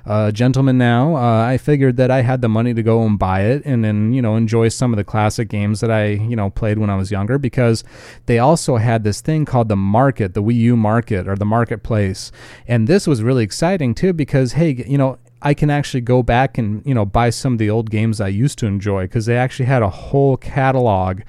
uh, 0.06 0.30
gentleman 0.30 0.78
now, 0.78 1.16
uh, 1.16 1.44
I 1.44 1.58
figured 1.58 1.96
that 1.98 2.10
I 2.10 2.22
had 2.22 2.40
the 2.40 2.48
money 2.48 2.72
to 2.74 2.82
go 2.82 3.04
and 3.04 3.18
buy 3.18 3.42
it, 3.42 3.62
and 3.64 3.84
then 3.84 4.12
you 4.12 4.22
know 4.22 4.36
enjoy 4.36 4.68
some 4.68 4.92
of 4.92 4.96
the 4.96 5.04
classic 5.04 5.48
games 5.48 5.80
that 5.80 5.90
I 5.90 6.06
you 6.08 6.36
know 6.36 6.50
played 6.50 6.78
when 6.78 6.90
I 6.90 6.96
was 6.96 7.10
younger, 7.10 7.38
because 7.38 7.84
they 8.26 8.38
also 8.38 8.76
had 8.76 9.04
this 9.04 9.20
thing 9.20 9.44
called 9.44 9.68
the 9.68 9.76
market, 9.76 10.32
the 10.32 10.42
Wii 10.42 10.54
U 10.54 10.76
market 10.76 11.28
or 11.28 11.36
the 11.36 11.44
marketplace, 11.44 12.32
and 12.66 12.88
this 12.88 13.06
was 13.06 13.22
really 13.22 13.44
exciting 13.44 13.94
too, 13.94 14.14
because 14.14 14.52
hey, 14.52 14.70
you 14.88 14.96
know 14.96 15.18
I 15.40 15.54
can 15.54 15.70
actually 15.70 16.00
go 16.00 16.22
back 16.22 16.58
and 16.58 16.84
you 16.84 16.94
know 16.94 17.04
buy 17.04 17.30
some 17.30 17.54
of 17.54 17.58
the 17.58 17.70
old 17.70 17.90
games 17.90 18.20
I 18.20 18.28
used 18.28 18.58
to 18.58 18.66
enjoy 18.66 19.04
because 19.04 19.26
they 19.26 19.36
actually 19.36 19.66
had 19.66 19.82
a 19.82 19.90
whole 19.90 20.36
catalog 20.36 21.20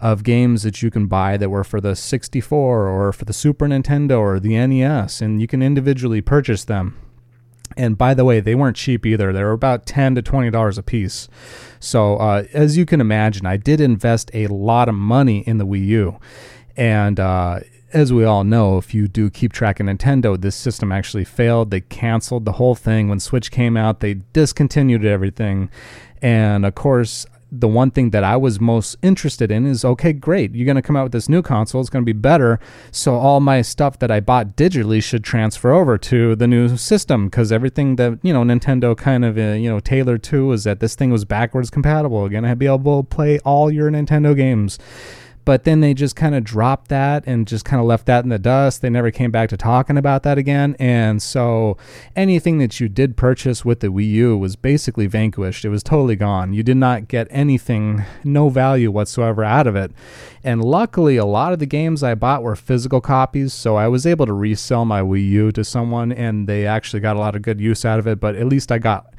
of 0.00 0.22
games 0.22 0.62
that 0.62 0.82
you 0.82 0.90
can 0.90 1.06
buy 1.06 1.36
that 1.36 1.50
were 1.50 1.64
for 1.64 1.80
the 1.80 1.94
64 1.94 2.88
or 2.88 3.12
for 3.12 3.24
the 3.24 3.32
Super 3.32 3.66
Nintendo 3.66 4.18
or 4.18 4.40
the 4.40 4.56
NES, 4.66 5.20
and 5.20 5.40
you 5.40 5.46
can 5.46 5.62
individually 5.62 6.20
purchase 6.20 6.64
them. 6.64 6.96
And 7.76 7.98
by 7.98 8.14
the 8.14 8.24
way, 8.24 8.40
they 8.40 8.54
weren't 8.54 8.76
cheap 8.76 9.04
either. 9.04 9.32
They 9.32 9.44
were 9.44 9.52
about 9.52 9.86
ten 9.86 10.14
to 10.14 10.22
twenty 10.22 10.50
dollars 10.50 10.78
a 10.78 10.82
piece. 10.82 11.28
So 11.78 12.16
uh, 12.16 12.44
as 12.52 12.76
you 12.76 12.86
can 12.86 13.00
imagine, 13.00 13.46
I 13.46 13.56
did 13.56 13.80
invest 13.80 14.30
a 14.32 14.46
lot 14.46 14.88
of 14.88 14.94
money 14.94 15.40
in 15.40 15.58
the 15.58 15.66
Wii 15.66 15.86
U, 15.86 16.18
and 16.76 17.20
uh, 17.20 17.60
as 17.92 18.12
we 18.12 18.24
all 18.24 18.44
know, 18.44 18.78
if 18.78 18.92
you 18.92 19.08
do 19.08 19.30
keep 19.30 19.52
track 19.52 19.80
of 19.80 19.86
Nintendo, 19.86 20.40
this 20.40 20.56
system 20.56 20.92
actually 20.92 21.24
failed. 21.24 21.70
They 21.70 21.80
canceled 21.80 22.44
the 22.44 22.52
whole 22.52 22.74
thing 22.74 23.08
when 23.08 23.20
Switch 23.20 23.50
came 23.50 23.76
out. 23.76 24.00
They 24.00 24.14
discontinued 24.32 25.04
everything. 25.04 25.70
And 26.20 26.66
of 26.66 26.74
course, 26.74 27.26
the 27.50 27.68
one 27.68 27.90
thing 27.90 28.10
that 28.10 28.24
I 28.24 28.36
was 28.36 28.60
most 28.60 28.96
interested 29.00 29.50
in 29.50 29.64
is 29.64 29.84
okay, 29.84 30.12
great, 30.12 30.54
you're 30.54 30.66
going 30.66 30.76
to 30.76 30.82
come 30.82 30.96
out 30.96 31.04
with 31.04 31.12
this 31.12 31.30
new 31.30 31.40
console. 31.40 31.80
It's 31.80 31.88
going 31.88 32.04
to 32.04 32.06
be 32.06 32.12
better. 32.12 32.60
So 32.90 33.14
all 33.14 33.40
my 33.40 33.62
stuff 33.62 33.98
that 34.00 34.10
I 34.10 34.20
bought 34.20 34.54
digitally 34.54 35.02
should 35.02 35.24
transfer 35.24 35.72
over 35.72 35.96
to 35.96 36.36
the 36.36 36.46
new 36.46 36.76
system 36.76 37.26
because 37.28 37.50
everything 37.50 37.96
that, 37.96 38.18
you 38.22 38.34
know, 38.34 38.42
Nintendo 38.42 38.94
kind 38.94 39.24
of, 39.24 39.38
uh, 39.38 39.52
you 39.52 39.70
know, 39.70 39.80
tailored 39.80 40.22
to 40.24 40.46
was 40.46 40.64
that 40.64 40.80
this 40.80 40.94
thing 40.94 41.10
was 41.10 41.24
backwards 41.24 41.70
compatible. 41.70 42.20
You're 42.20 42.40
going 42.40 42.44
to 42.44 42.56
be 42.56 42.66
able 42.66 43.02
to 43.02 43.08
play 43.08 43.38
all 43.40 43.70
your 43.70 43.90
Nintendo 43.90 44.36
games 44.36 44.78
but 45.48 45.64
then 45.64 45.80
they 45.80 45.94
just 45.94 46.14
kind 46.14 46.34
of 46.34 46.44
dropped 46.44 46.88
that 46.88 47.24
and 47.26 47.48
just 47.48 47.64
kind 47.64 47.80
of 47.80 47.86
left 47.86 48.04
that 48.04 48.22
in 48.22 48.28
the 48.28 48.38
dust. 48.38 48.82
They 48.82 48.90
never 48.90 49.10
came 49.10 49.30
back 49.30 49.48
to 49.48 49.56
talking 49.56 49.96
about 49.96 50.22
that 50.24 50.36
again. 50.36 50.76
And 50.78 51.22
so 51.22 51.78
anything 52.14 52.58
that 52.58 52.80
you 52.80 52.88
did 52.90 53.16
purchase 53.16 53.64
with 53.64 53.80
the 53.80 53.86
Wii 53.86 54.10
U 54.10 54.36
was 54.36 54.56
basically 54.56 55.06
vanquished. 55.06 55.64
It 55.64 55.70
was 55.70 55.82
totally 55.82 56.16
gone. 56.16 56.52
You 56.52 56.62
did 56.62 56.76
not 56.76 57.08
get 57.08 57.28
anything, 57.30 58.04
no 58.22 58.50
value 58.50 58.90
whatsoever 58.90 59.42
out 59.42 59.66
of 59.66 59.74
it. 59.74 59.90
And 60.44 60.62
luckily, 60.62 61.16
a 61.16 61.24
lot 61.24 61.54
of 61.54 61.60
the 61.60 61.66
games 61.66 62.02
I 62.02 62.14
bought 62.14 62.42
were 62.42 62.54
physical 62.54 63.00
copies, 63.00 63.54
so 63.54 63.76
I 63.76 63.88
was 63.88 64.04
able 64.04 64.26
to 64.26 64.34
resell 64.34 64.84
my 64.84 65.00
Wii 65.00 65.30
U 65.30 65.52
to 65.52 65.64
someone 65.64 66.12
and 66.12 66.46
they 66.46 66.66
actually 66.66 67.00
got 67.00 67.16
a 67.16 67.20
lot 67.20 67.34
of 67.34 67.40
good 67.40 67.58
use 67.58 67.86
out 67.86 67.98
of 67.98 68.06
it. 68.06 68.20
But 68.20 68.36
at 68.36 68.44
least 68.44 68.70
I 68.70 68.76
got, 68.76 69.14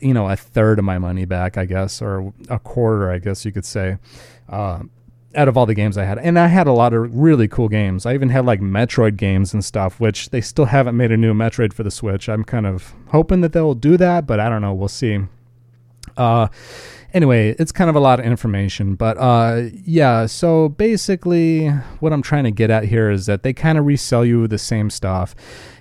you 0.00 0.14
know, 0.14 0.30
a 0.30 0.36
third 0.36 0.78
of 0.78 0.86
my 0.86 0.96
money 0.96 1.26
back, 1.26 1.58
I 1.58 1.66
guess, 1.66 2.00
or 2.00 2.32
a 2.48 2.58
quarter, 2.58 3.10
I 3.10 3.18
guess 3.18 3.44
you 3.44 3.52
could 3.52 3.66
say. 3.66 3.98
Uh, 4.48 4.84
out 5.36 5.48
of 5.48 5.56
all 5.56 5.66
the 5.66 5.74
games 5.74 5.98
I 5.98 6.04
had. 6.04 6.18
And 6.18 6.38
I 6.38 6.46
had 6.46 6.66
a 6.66 6.72
lot 6.72 6.92
of 6.92 7.14
really 7.14 7.48
cool 7.48 7.68
games. 7.68 8.06
I 8.06 8.14
even 8.14 8.28
had 8.28 8.44
like 8.44 8.60
Metroid 8.60 9.16
games 9.16 9.52
and 9.52 9.64
stuff, 9.64 10.00
which 10.00 10.30
they 10.30 10.40
still 10.40 10.66
haven't 10.66 10.96
made 10.96 11.12
a 11.12 11.16
new 11.16 11.34
Metroid 11.34 11.72
for 11.72 11.82
the 11.82 11.90
Switch. 11.90 12.28
I'm 12.28 12.44
kind 12.44 12.66
of 12.66 12.94
hoping 13.08 13.40
that 13.42 13.52
they'll 13.52 13.74
do 13.74 13.96
that, 13.96 14.26
but 14.26 14.40
I 14.40 14.48
don't 14.48 14.62
know. 14.62 14.74
We'll 14.74 14.88
see. 14.88 15.20
Uh, 16.16 16.48
anyway, 17.12 17.54
it's 17.58 17.72
kind 17.72 17.90
of 17.90 17.96
a 17.96 18.00
lot 18.00 18.20
of 18.20 18.26
information, 18.26 18.94
but 18.94 19.16
uh, 19.18 19.68
yeah. 19.84 20.26
So 20.26 20.68
basically, 20.68 21.68
what 22.00 22.12
I'm 22.12 22.22
trying 22.22 22.44
to 22.44 22.50
get 22.50 22.70
at 22.70 22.84
here 22.84 23.10
is 23.10 23.26
that 23.26 23.42
they 23.42 23.52
kind 23.52 23.78
of 23.78 23.86
resell 23.86 24.24
you 24.24 24.46
the 24.46 24.58
same 24.58 24.90
stuff 24.90 25.34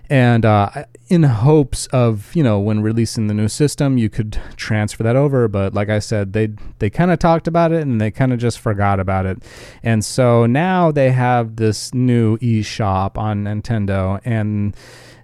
and 0.10 0.46
uh, 0.46 0.70
in 1.08 1.24
hopes 1.24 1.88
of 1.88 2.36
you 2.36 2.44
know 2.44 2.60
when 2.60 2.82
releasing 2.82 3.28
the 3.28 3.34
new 3.34 3.48
system 3.48 3.98
you 3.98 4.10
could 4.10 4.40
transfer 4.56 5.04
that 5.04 5.16
over. 5.16 5.48
But 5.48 5.74
like 5.74 5.90
i 5.90 6.00
said 6.00 6.34
they 6.34 6.50
they 6.80 6.90
kind 6.90 7.12
of 7.12 7.20
talked 7.20 7.48
about 7.48 7.72
it 7.72 7.82
and 7.82 8.00
they 8.00 8.12
kind 8.12 8.34
of 8.34 8.40
just 8.40 8.60
forgot 8.60 9.00
about 9.00 9.26
it. 9.26 9.44
And 9.82 10.04
so 10.04 10.46
now 10.46 10.92
they 10.92 11.12
have 11.12 11.58
this 11.58 11.94
new 11.94 12.38
eShop 12.38 13.18
on 13.18 13.44
nintendo 13.44 14.20
and 14.26 14.76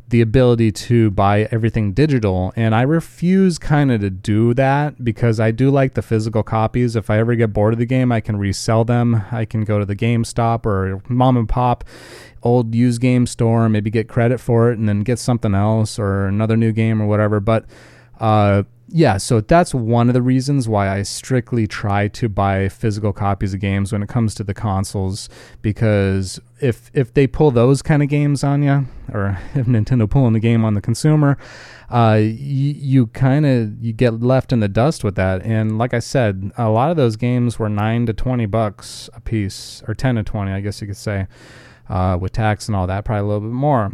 the 0.07 0.21
ability 0.21 0.71
to 0.71 1.11
buy 1.11 1.47
everything 1.51 1.93
digital. 1.93 2.51
And 2.55 2.75
i 2.75 2.81
refuse 2.81 3.57
kind 3.57 3.91
of 3.91 4.01
to 4.01 4.09
do 4.09 4.53
that 4.55 5.03
because 5.03 5.39
i 5.39 5.51
do 5.51 5.69
like 5.69 5.93
the 5.93 6.01
physical 6.01 6.43
copies. 6.43 6.95
If 6.95 7.09
i 7.09 7.17
ever 7.19 7.35
get 7.35 7.53
bored 7.53 7.73
of 7.73 7.79
the 7.79 7.85
game 7.85 8.11
i 8.11 8.19
can 8.19 8.37
resell 8.37 8.85
them. 8.85 9.23
I 9.31 9.45
can 9.45 9.63
go 9.63 9.79
to 9.79 9.85
the 9.85 9.95
gamestop 9.95 10.65
or 10.65 11.01
mom 11.07 11.37
and 11.37 11.47
pop 11.49 11.83
old 12.43 12.73
used 12.73 13.01
game 13.01 13.25
store, 13.27 13.69
maybe 13.69 13.89
get 13.89 14.07
credit 14.07 14.39
for 14.39 14.71
it, 14.71 14.79
and 14.79 14.87
then 14.87 15.01
get 15.01 15.19
something 15.19 15.53
else 15.53 15.99
or 15.99 16.25
another 16.27 16.57
new 16.57 16.71
game 16.71 17.01
or 17.01 17.07
whatever. 17.07 17.39
But 17.39 17.65
uh, 18.19 18.63
yeah, 18.91 19.17
so 19.17 19.41
that's 19.41 19.73
one 19.73 20.09
of 20.09 20.13
the 20.13 20.21
reasons 20.21 20.67
why 20.67 20.89
I 20.89 21.03
strictly 21.03 21.67
try 21.67 22.07
to 22.09 22.27
buy 22.27 22.69
physical 22.69 23.13
copies 23.13 23.53
of 23.53 23.59
games 23.59 23.93
when 23.93 24.01
it 24.01 24.09
comes 24.09 24.33
to 24.35 24.43
the 24.43 24.53
consoles. 24.53 25.29
Because 25.61 26.39
if 26.59 26.89
if 26.93 27.13
they 27.13 27.27
pull 27.27 27.51
those 27.51 27.81
kind 27.81 28.01
of 28.01 28.09
games 28.09 28.43
on 28.43 28.63
you, 28.63 28.87
or 29.13 29.39
if 29.55 29.67
Nintendo 29.67 30.09
pulling 30.09 30.33
the 30.33 30.39
game 30.39 30.65
on 30.65 30.73
the 30.73 30.81
consumer, 30.81 31.37
uh, 31.89 32.17
you, 32.19 32.73
you 32.73 33.07
kind 33.07 33.45
of 33.45 33.83
you 33.83 33.93
get 33.93 34.21
left 34.21 34.51
in 34.51 34.59
the 34.59 34.67
dust 34.67 35.03
with 35.03 35.15
that. 35.15 35.43
And 35.43 35.77
like 35.77 35.93
I 35.93 35.99
said, 35.99 36.51
a 36.57 36.69
lot 36.69 36.89
of 36.89 36.97
those 36.97 37.15
games 37.15 37.59
were 37.59 37.69
nine 37.69 38.05
to 38.07 38.13
twenty 38.13 38.47
bucks 38.47 39.09
a 39.13 39.21
piece, 39.21 39.83
or 39.87 39.93
ten 39.93 40.15
to 40.15 40.23
twenty, 40.23 40.51
I 40.51 40.61
guess 40.61 40.81
you 40.81 40.87
could 40.87 40.97
say 40.97 41.27
uh, 41.89 42.17
with 42.19 42.31
tax 42.31 42.67
and 42.67 42.75
all 42.75 42.87
that, 42.87 43.05
probably 43.05 43.21
a 43.21 43.25
little 43.25 43.41
bit 43.41 43.53
more. 43.53 43.91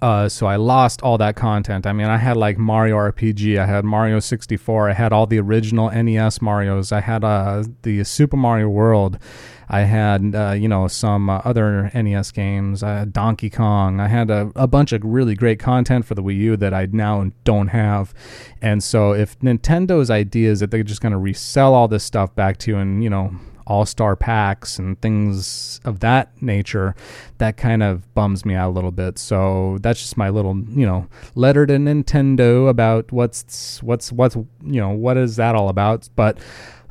Uh, 0.00 0.28
so 0.28 0.46
I 0.46 0.56
lost 0.56 1.02
all 1.02 1.18
that 1.18 1.34
content. 1.34 1.86
I 1.86 1.92
mean, 1.92 2.06
I 2.06 2.18
had 2.18 2.36
like 2.36 2.56
Mario 2.56 2.96
RPG, 2.96 3.58
I 3.58 3.66
had 3.66 3.84
Mario 3.84 4.20
64, 4.20 4.90
I 4.90 4.92
had 4.92 5.12
all 5.12 5.26
the 5.26 5.40
original 5.40 5.90
NES 5.90 6.40
Mario's, 6.40 6.92
I 6.92 7.00
had 7.00 7.24
uh, 7.24 7.64
the 7.82 8.04
Super 8.04 8.36
Mario 8.36 8.68
World, 8.68 9.18
I 9.68 9.80
had 9.80 10.34
uh, 10.36 10.52
you 10.52 10.68
know 10.68 10.86
some 10.86 11.28
uh, 11.28 11.40
other 11.44 11.90
NES 11.92 12.30
games, 12.30 12.84
I 12.84 13.06
Donkey 13.06 13.50
Kong, 13.50 13.98
I 13.98 14.06
had 14.06 14.30
a, 14.30 14.52
a 14.54 14.68
bunch 14.68 14.92
of 14.92 15.02
really 15.04 15.34
great 15.34 15.58
content 15.58 16.04
for 16.04 16.14
the 16.14 16.22
Wii 16.22 16.36
U 16.36 16.56
that 16.56 16.72
I 16.72 16.86
now 16.92 17.32
don't 17.42 17.68
have. 17.68 18.14
And 18.62 18.82
so 18.84 19.12
if 19.12 19.36
Nintendo's 19.40 20.10
idea 20.10 20.50
is 20.50 20.60
that 20.60 20.70
they're 20.70 20.84
just 20.84 21.00
going 21.00 21.12
to 21.12 21.18
resell 21.18 21.74
all 21.74 21.88
this 21.88 22.04
stuff 22.04 22.34
back 22.36 22.56
to 22.58 22.70
you 22.70 22.78
and 22.78 23.02
you 23.02 23.10
know 23.10 23.34
all 23.68 23.84
star 23.84 24.16
packs 24.16 24.78
and 24.78 25.00
things 25.00 25.80
of 25.84 26.00
that 26.00 26.30
nature, 26.42 26.96
that 27.36 27.56
kind 27.56 27.82
of 27.82 28.12
bums 28.14 28.44
me 28.44 28.54
out 28.54 28.70
a 28.70 28.72
little 28.72 28.90
bit. 28.90 29.18
So 29.18 29.78
that's 29.82 30.00
just 30.00 30.16
my 30.16 30.30
little, 30.30 30.58
you 30.70 30.86
know, 30.86 31.06
letter 31.34 31.66
to 31.66 31.74
Nintendo 31.74 32.68
about 32.68 33.12
what's 33.12 33.82
what's 33.82 34.10
what's 34.10 34.34
you 34.34 34.80
know 34.80 34.90
what 34.90 35.16
is 35.16 35.36
that 35.36 35.54
all 35.54 35.68
about. 35.68 36.08
But 36.16 36.38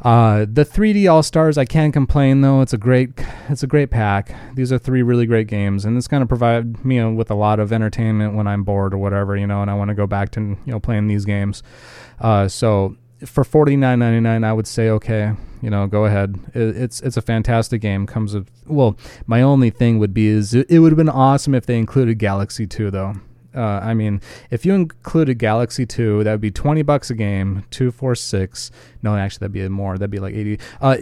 uh, 0.03 0.45
the 0.51 0.63
3D 0.63 1.11
All 1.11 1.23
Stars, 1.23 1.57
I 1.57 1.65
can't 1.65 1.91
complain 1.91 2.41
though. 2.41 2.61
It's 2.61 2.73
a 2.73 2.77
great, 2.77 3.11
it's 3.49 3.63
a 3.63 3.67
great 3.67 3.89
pack. 3.89 4.35
These 4.53 4.71
are 4.71 4.77
three 4.77 5.01
really 5.01 5.25
great 5.25 5.47
games, 5.47 5.85
and 5.85 5.97
it's 5.97 6.07
going 6.07 6.21
to 6.21 6.27
provide 6.27 6.85
me 6.85 7.03
with 7.03 7.31
a 7.31 7.35
lot 7.35 7.59
of 7.59 7.73
entertainment 7.73 8.35
when 8.35 8.47
I'm 8.47 8.63
bored 8.63 8.93
or 8.93 8.99
whatever, 8.99 9.35
you 9.35 9.47
know, 9.47 9.63
and 9.63 9.71
I 9.71 9.73
want 9.73 9.89
to 9.89 9.95
go 9.95 10.05
back 10.05 10.29
to 10.31 10.41
you 10.41 10.57
know 10.67 10.79
playing 10.79 11.07
these 11.07 11.25
games. 11.25 11.63
Uh, 12.19 12.47
so 12.47 12.95
for 13.25 13.43
forty 13.43 13.75
nine 13.75 13.99
ninety 13.99 14.19
nine, 14.19 14.43
I 14.43 14.53
would 14.53 14.67
say 14.67 14.89
okay, 14.89 15.33
you 15.61 15.69
know, 15.69 15.87
go 15.87 16.05
ahead. 16.05 16.39
It, 16.53 16.77
it's 16.77 17.01
it's 17.01 17.17
a 17.17 17.21
fantastic 17.21 17.81
game. 17.81 18.05
Comes 18.05 18.33
with 18.33 18.49
well, 18.65 18.97
my 19.25 19.41
only 19.41 19.69
thing 19.69 19.99
would 19.99 20.13
be 20.13 20.27
is 20.27 20.53
it, 20.53 20.69
it 20.69 20.79
would 20.79 20.91
have 20.91 20.97
been 20.97 21.09
awesome 21.09 21.55
if 21.55 21.65
they 21.65 21.77
included 21.77 22.19
Galaxy 22.19 22.67
Two 22.67 22.91
though. 22.91 23.15
Uh, 23.55 23.79
I 23.81 23.95
mean, 23.95 24.21
if 24.51 24.67
you 24.67 24.75
included 24.75 25.39
Galaxy 25.39 25.83
2, 25.83 26.23
that 26.23 26.31
would 26.31 26.41
be 26.41 26.51
20 26.51 26.83
bucks 26.83 27.09
a 27.09 27.15
game, 27.15 27.63
246. 27.71 28.69
No, 29.01 29.15
actually, 29.15 29.39
that'd 29.39 29.51
be 29.51 29.67
more. 29.67 29.97
That'd 29.97 30.11
be 30.11 30.19
like 30.19 30.35
80. 30.35 30.59
Uh, 30.79 30.97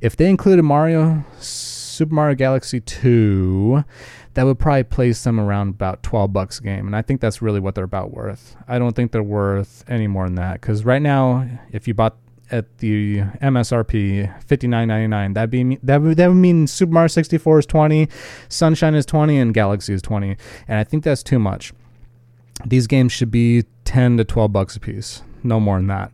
if 0.00 0.16
they 0.16 0.30
included 0.30 0.62
Mario, 0.62 1.22
Super 1.38 2.14
Mario 2.14 2.34
Galaxy 2.34 2.80
2, 2.80 3.84
that 4.34 4.44
would 4.44 4.58
probably 4.58 4.84
place 4.84 5.22
them 5.24 5.40
around 5.40 5.70
about 5.70 6.02
12 6.02 6.32
bucks 6.32 6.58
a 6.58 6.62
game. 6.62 6.86
And 6.86 6.94
I 6.94 7.02
think 7.02 7.20
that's 7.20 7.42
really 7.42 7.60
what 7.60 7.74
they're 7.74 7.84
about 7.84 8.12
worth. 8.12 8.56
I 8.66 8.78
don't 8.78 8.94
think 8.94 9.12
they're 9.12 9.22
worth 9.22 9.84
any 9.88 10.06
more 10.06 10.26
than 10.26 10.36
that. 10.36 10.60
Because 10.60 10.84
right 10.84 11.02
now, 11.02 11.48
if 11.72 11.88
you 11.88 11.94
bought 11.94 12.16
at 12.50 12.78
the 12.78 13.20
MSRP, 13.42 14.42
fifty 14.42 14.66
nine 14.66 14.88
ninety 14.88 15.06
nine. 15.06 15.34
That 15.34 15.50
be 15.50 15.76
that 15.82 16.00
would 16.00 16.16
that 16.16 16.28
would 16.28 16.34
mean 16.36 16.66
Super 16.66 16.92
Mario 16.92 17.08
sixty 17.08 17.36
four 17.36 17.58
is 17.58 17.66
twenty, 17.66 18.08
Sunshine 18.48 18.94
is 18.94 19.04
twenty, 19.04 19.36
and 19.36 19.52
Galaxy 19.52 19.92
is 19.92 20.00
twenty. 20.00 20.34
And 20.66 20.78
I 20.78 20.84
think 20.84 21.04
that's 21.04 21.22
too 21.22 21.38
much 21.38 21.74
these 22.66 22.86
games 22.86 23.12
should 23.12 23.30
be 23.30 23.64
10 23.84 24.16
to 24.18 24.24
12 24.24 24.52
bucks 24.52 24.76
a 24.76 24.80
piece 24.80 25.22
no 25.42 25.60
more 25.60 25.76
than 25.76 25.86
that 25.86 26.12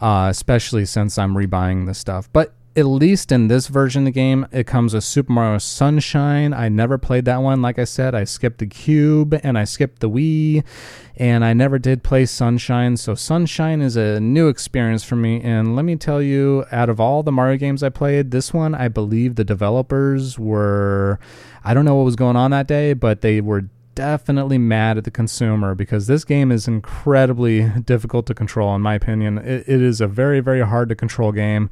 uh, 0.00 0.28
especially 0.30 0.84
since 0.84 1.18
i'm 1.18 1.34
rebuying 1.34 1.86
this 1.86 1.98
stuff 1.98 2.28
but 2.32 2.54
at 2.76 2.84
least 2.84 3.32
in 3.32 3.48
this 3.48 3.68
version 3.68 4.02
of 4.02 4.04
the 4.06 4.10
game 4.10 4.46
it 4.52 4.66
comes 4.66 4.92
with 4.92 5.02
super 5.02 5.32
mario 5.32 5.56
sunshine 5.56 6.52
i 6.52 6.68
never 6.68 6.98
played 6.98 7.24
that 7.24 7.38
one 7.38 7.62
like 7.62 7.78
i 7.78 7.84
said 7.84 8.14
i 8.14 8.22
skipped 8.22 8.58
the 8.58 8.66
cube 8.66 9.38
and 9.42 9.58
i 9.58 9.64
skipped 9.64 10.00
the 10.00 10.10
wii 10.10 10.62
and 11.16 11.42
i 11.42 11.54
never 11.54 11.78
did 11.78 12.02
play 12.02 12.26
sunshine 12.26 12.96
so 12.96 13.14
sunshine 13.14 13.80
is 13.80 13.96
a 13.96 14.20
new 14.20 14.48
experience 14.48 15.02
for 15.02 15.16
me 15.16 15.40
and 15.40 15.74
let 15.74 15.86
me 15.86 15.96
tell 15.96 16.20
you 16.20 16.64
out 16.70 16.90
of 16.90 17.00
all 17.00 17.22
the 17.22 17.32
mario 17.32 17.56
games 17.56 17.82
i 17.82 17.88
played 17.88 18.30
this 18.30 18.52
one 18.52 18.74
i 18.74 18.88
believe 18.88 19.36
the 19.36 19.44
developers 19.44 20.38
were 20.38 21.18
i 21.64 21.72
don't 21.72 21.86
know 21.86 21.96
what 21.96 22.04
was 22.04 22.16
going 22.16 22.36
on 22.36 22.50
that 22.50 22.66
day 22.66 22.92
but 22.92 23.22
they 23.22 23.40
were 23.40 23.64
definitely 23.96 24.58
mad 24.58 24.98
at 24.98 25.04
the 25.04 25.10
consumer 25.10 25.74
because 25.74 26.06
this 26.06 26.22
game 26.22 26.52
is 26.52 26.68
incredibly 26.68 27.68
difficult 27.84 28.26
to 28.26 28.34
control, 28.34 28.76
in 28.76 28.82
my 28.82 28.94
opinion. 28.94 29.38
it, 29.38 29.64
it 29.66 29.82
is 29.82 30.00
a 30.00 30.06
very, 30.06 30.38
very 30.38 30.60
hard 30.60 30.88
to 30.88 30.94
control 30.94 31.32
game. 31.32 31.68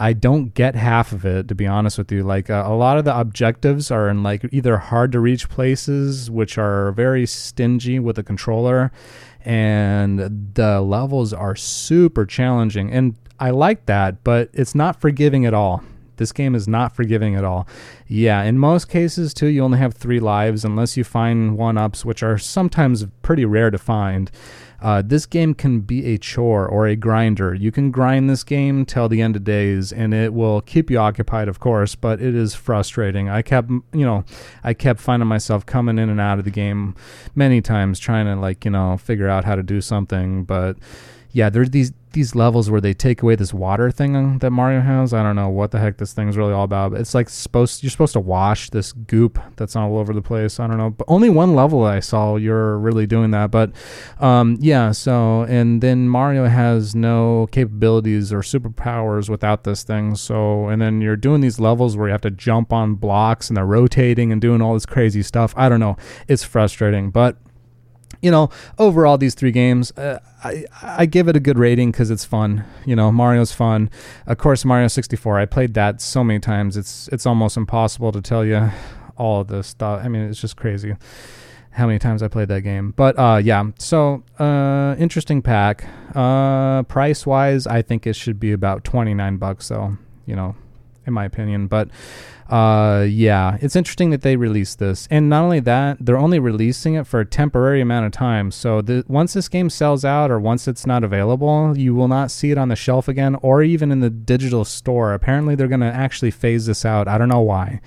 I 0.00 0.14
don't 0.14 0.54
get 0.54 0.76
half 0.76 1.12
of 1.12 1.26
it, 1.26 1.46
to 1.48 1.54
be 1.54 1.66
honest 1.66 1.98
with 1.98 2.10
you. 2.10 2.22
Like 2.22 2.48
uh, 2.48 2.64
a 2.66 2.74
lot 2.74 2.96
of 2.96 3.04
the 3.04 3.16
objectives 3.16 3.90
are 3.90 4.08
in 4.08 4.22
like 4.22 4.46
either 4.50 4.78
hard 4.78 5.12
to 5.12 5.20
reach 5.20 5.50
places, 5.50 6.30
which 6.30 6.56
are 6.56 6.92
very 6.92 7.26
stingy 7.26 7.98
with 7.98 8.16
the 8.16 8.22
controller, 8.22 8.92
and 9.44 10.18
the 10.54 10.80
levels 10.80 11.34
are 11.34 11.54
super 11.54 12.24
challenging. 12.24 12.90
And 12.90 13.14
I 13.38 13.50
like 13.50 13.84
that, 13.86 14.24
but 14.24 14.48
it's 14.54 14.74
not 14.74 14.98
forgiving 14.98 15.44
at 15.44 15.52
all. 15.52 15.84
This 16.16 16.32
game 16.32 16.54
is 16.54 16.66
not 16.66 16.96
forgiving 16.96 17.34
at 17.34 17.44
all. 17.44 17.68
Yeah, 18.06 18.42
in 18.42 18.58
most 18.58 18.88
cases, 18.88 19.34
too, 19.34 19.46
you 19.46 19.62
only 19.62 19.78
have 19.78 19.94
three 19.94 20.20
lives 20.20 20.64
unless 20.64 20.96
you 20.96 21.04
find 21.04 21.58
one 21.58 21.76
ups, 21.76 22.06
which 22.06 22.22
are 22.22 22.38
sometimes 22.38 23.06
pretty 23.20 23.44
rare 23.44 23.70
to 23.70 23.78
find. 23.78 24.30
Uh, 24.82 25.02
this 25.04 25.26
game 25.26 25.54
can 25.54 25.80
be 25.80 26.06
a 26.06 26.18
chore 26.18 26.66
or 26.66 26.86
a 26.86 26.96
grinder. 26.96 27.54
You 27.54 27.70
can 27.70 27.90
grind 27.90 28.30
this 28.30 28.42
game 28.42 28.86
till 28.86 29.08
the 29.08 29.20
end 29.20 29.36
of 29.36 29.44
days, 29.44 29.92
and 29.92 30.14
it 30.14 30.32
will 30.32 30.60
keep 30.62 30.90
you 30.90 30.98
occupied, 30.98 31.48
of 31.48 31.60
course. 31.60 31.94
But 31.94 32.20
it 32.20 32.34
is 32.34 32.54
frustrating. 32.54 33.28
I 33.28 33.42
kept, 33.42 33.70
you 33.70 34.06
know, 34.06 34.24
I 34.64 34.74
kept 34.74 35.00
finding 35.00 35.28
myself 35.28 35.66
coming 35.66 35.98
in 35.98 36.08
and 36.08 36.20
out 36.20 36.38
of 36.38 36.44
the 36.44 36.50
game 36.50 36.94
many 37.34 37.60
times, 37.60 37.98
trying 37.98 38.26
to 38.26 38.36
like, 38.36 38.64
you 38.64 38.70
know, 38.70 38.96
figure 38.96 39.28
out 39.28 39.44
how 39.44 39.54
to 39.54 39.62
do 39.62 39.80
something. 39.80 40.44
But 40.44 40.76
yeah, 41.32 41.50
there's 41.50 41.70
these 41.70 41.92
these 42.12 42.34
levels 42.34 42.70
where 42.70 42.80
they 42.80 42.94
take 42.94 43.22
away 43.22 43.34
this 43.34 43.54
water 43.54 43.90
thing 43.90 44.38
that 44.38 44.50
Mario 44.50 44.80
has. 44.80 45.12
I 45.12 45.22
don't 45.22 45.36
know 45.36 45.48
what 45.48 45.70
the 45.70 45.78
heck 45.78 45.98
this 45.98 46.12
thing's 46.12 46.36
really 46.36 46.52
all 46.52 46.64
about. 46.64 46.92
But 46.92 47.00
it's 47.00 47.14
like 47.14 47.28
supposed 47.28 47.82
you're 47.82 47.90
supposed 47.90 48.12
to 48.14 48.20
wash 48.20 48.70
this 48.70 48.92
goop 48.92 49.38
that's 49.56 49.76
all 49.76 49.98
over 49.98 50.12
the 50.12 50.22
place. 50.22 50.60
I 50.60 50.66
don't 50.66 50.78
know. 50.78 50.90
But 50.90 51.04
only 51.08 51.30
one 51.30 51.54
level 51.54 51.84
I 51.84 52.00
saw 52.00 52.36
you're 52.36 52.78
really 52.78 53.06
doing 53.06 53.30
that. 53.30 53.50
But 53.50 53.72
um, 54.18 54.56
yeah, 54.60 54.92
so 54.92 55.42
and 55.42 55.82
then 55.82 56.08
Mario 56.08 56.46
has 56.46 56.94
no 56.94 57.48
capabilities 57.52 58.32
or 58.32 58.40
superpowers 58.40 59.28
without 59.28 59.64
this 59.64 59.82
thing. 59.82 60.14
So 60.16 60.68
and 60.68 60.80
then 60.80 61.00
you're 61.00 61.16
doing 61.16 61.40
these 61.40 61.60
levels 61.60 61.96
where 61.96 62.08
you 62.08 62.12
have 62.12 62.20
to 62.22 62.30
jump 62.30 62.72
on 62.72 62.94
blocks 62.94 63.48
and 63.48 63.56
they're 63.56 63.66
rotating 63.66 64.32
and 64.32 64.40
doing 64.40 64.60
all 64.60 64.74
this 64.74 64.86
crazy 64.86 65.22
stuff. 65.22 65.54
I 65.56 65.68
don't 65.68 65.80
know. 65.80 65.96
It's 66.28 66.44
frustrating, 66.44 67.10
but 67.10 67.36
you 68.22 68.30
know, 68.30 68.50
overall, 68.78 69.16
these 69.18 69.34
three 69.34 69.52
games, 69.52 69.92
uh, 69.92 70.18
I, 70.44 70.64
I 70.82 71.06
give 71.06 71.28
it 71.28 71.36
a 71.36 71.40
good 71.40 71.58
rating 71.58 71.90
because 71.90 72.10
it's 72.10 72.24
fun. 72.24 72.64
You 72.84 72.96
know, 72.96 73.10
Mario's 73.10 73.52
fun. 73.52 73.90
Of 74.26 74.38
course, 74.38 74.64
Mario 74.64 74.88
64. 74.88 75.38
I 75.38 75.46
played 75.46 75.74
that 75.74 76.00
so 76.00 76.22
many 76.22 76.40
times. 76.40 76.76
It's 76.76 77.08
it's 77.08 77.26
almost 77.26 77.56
impossible 77.56 78.12
to 78.12 78.20
tell 78.20 78.44
you 78.44 78.70
all 79.16 79.40
of 79.40 79.48
this 79.48 79.68
stuff. 79.68 80.02
I 80.04 80.08
mean, 80.08 80.22
it's 80.22 80.40
just 80.40 80.56
crazy 80.56 80.96
how 81.72 81.86
many 81.86 81.98
times 81.98 82.22
I 82.22 82.28
played 82.28 82.48
that 82.48 82.62
game. 82.62 82.92
But 82.96 83.18
uh, 83.18 83.40
yeah, 83.42 83.64
so 83.78 84.22
uh, 84.38 84.96
interesting 84.98 85.40
pack. 85.40 85.86
Uh, 86.14 86.82
price 86.84 87.26
wise, 87.26 87.66
I 87.66 87.82
think 87.82 88.06
it 88.06 88.14
should 88.16 88.40
be 88.40 88.52
about 88.52 88.84
29 88.84 89.36
bucks. 89.36 89.66
So 89.66 89.96
you 90.26 90.36
know, 90.36 90.56
in 91.06 91.12
my 91.12 91.24
opinion. 91.24 91.66
But 91.66 91.88
uh, 92.50 93.06
yeah, 93.08 93.58
it's 93.60 93.76
interesting 93.76 94.10
that 94.10 94.22
they 94.22 94.34
released 94.34 94.80
this, 94.80 95.06
and 95.08 95.30
not 95.30 95.44
only 95.44 95.60
that, 95.60 95.98
they're 96.00 96.18
only 96.18 96.40
releasing 96.40 96.94
it 96.94 97.06
for 97.06 97.20
a 97.20 97.24
temporary 97.24 97.80
amount 97.80 98.06
of 98.06 98.12
time. 98.12 98.50
So 98.50 98.82
the, 98.82 99.04
once 99.06 99.34
this 99.34 99.48
game 99.48 99.70
sells 99.70 100.04
out, 100.04 100.32
or 100.32 100.40
once 100.40 100.66
it's 100.66 100.84
not 100.84 101.04
available, 101.04 101.78
you 101.78 101.94
will 101.94 102.08
not 102.08 102.32
see 102.32 102.50
it 102.50 102.58
on 102.58 102.68
the 102.68 102.76
shelf 102.76 103.06
again, 103.06 103.36
or 103.36 103.62
even 103.62 103.92
in 103.92 104.00
the 104.00 104.10
digital 104.10 104.64
store. 104.64 105.14
Apparently, 105.14 105.54
they're 105.54 105.68
going 105.68 105.80
to 105.80 105.86
actually 105.86 106.32
phase 106.32 106.66
this 106.66 106.84
out. 106.84 107.06
I 107.06 107.18
don't 107.18 107.28
know 107.28 107.40
why. 107.40 107.80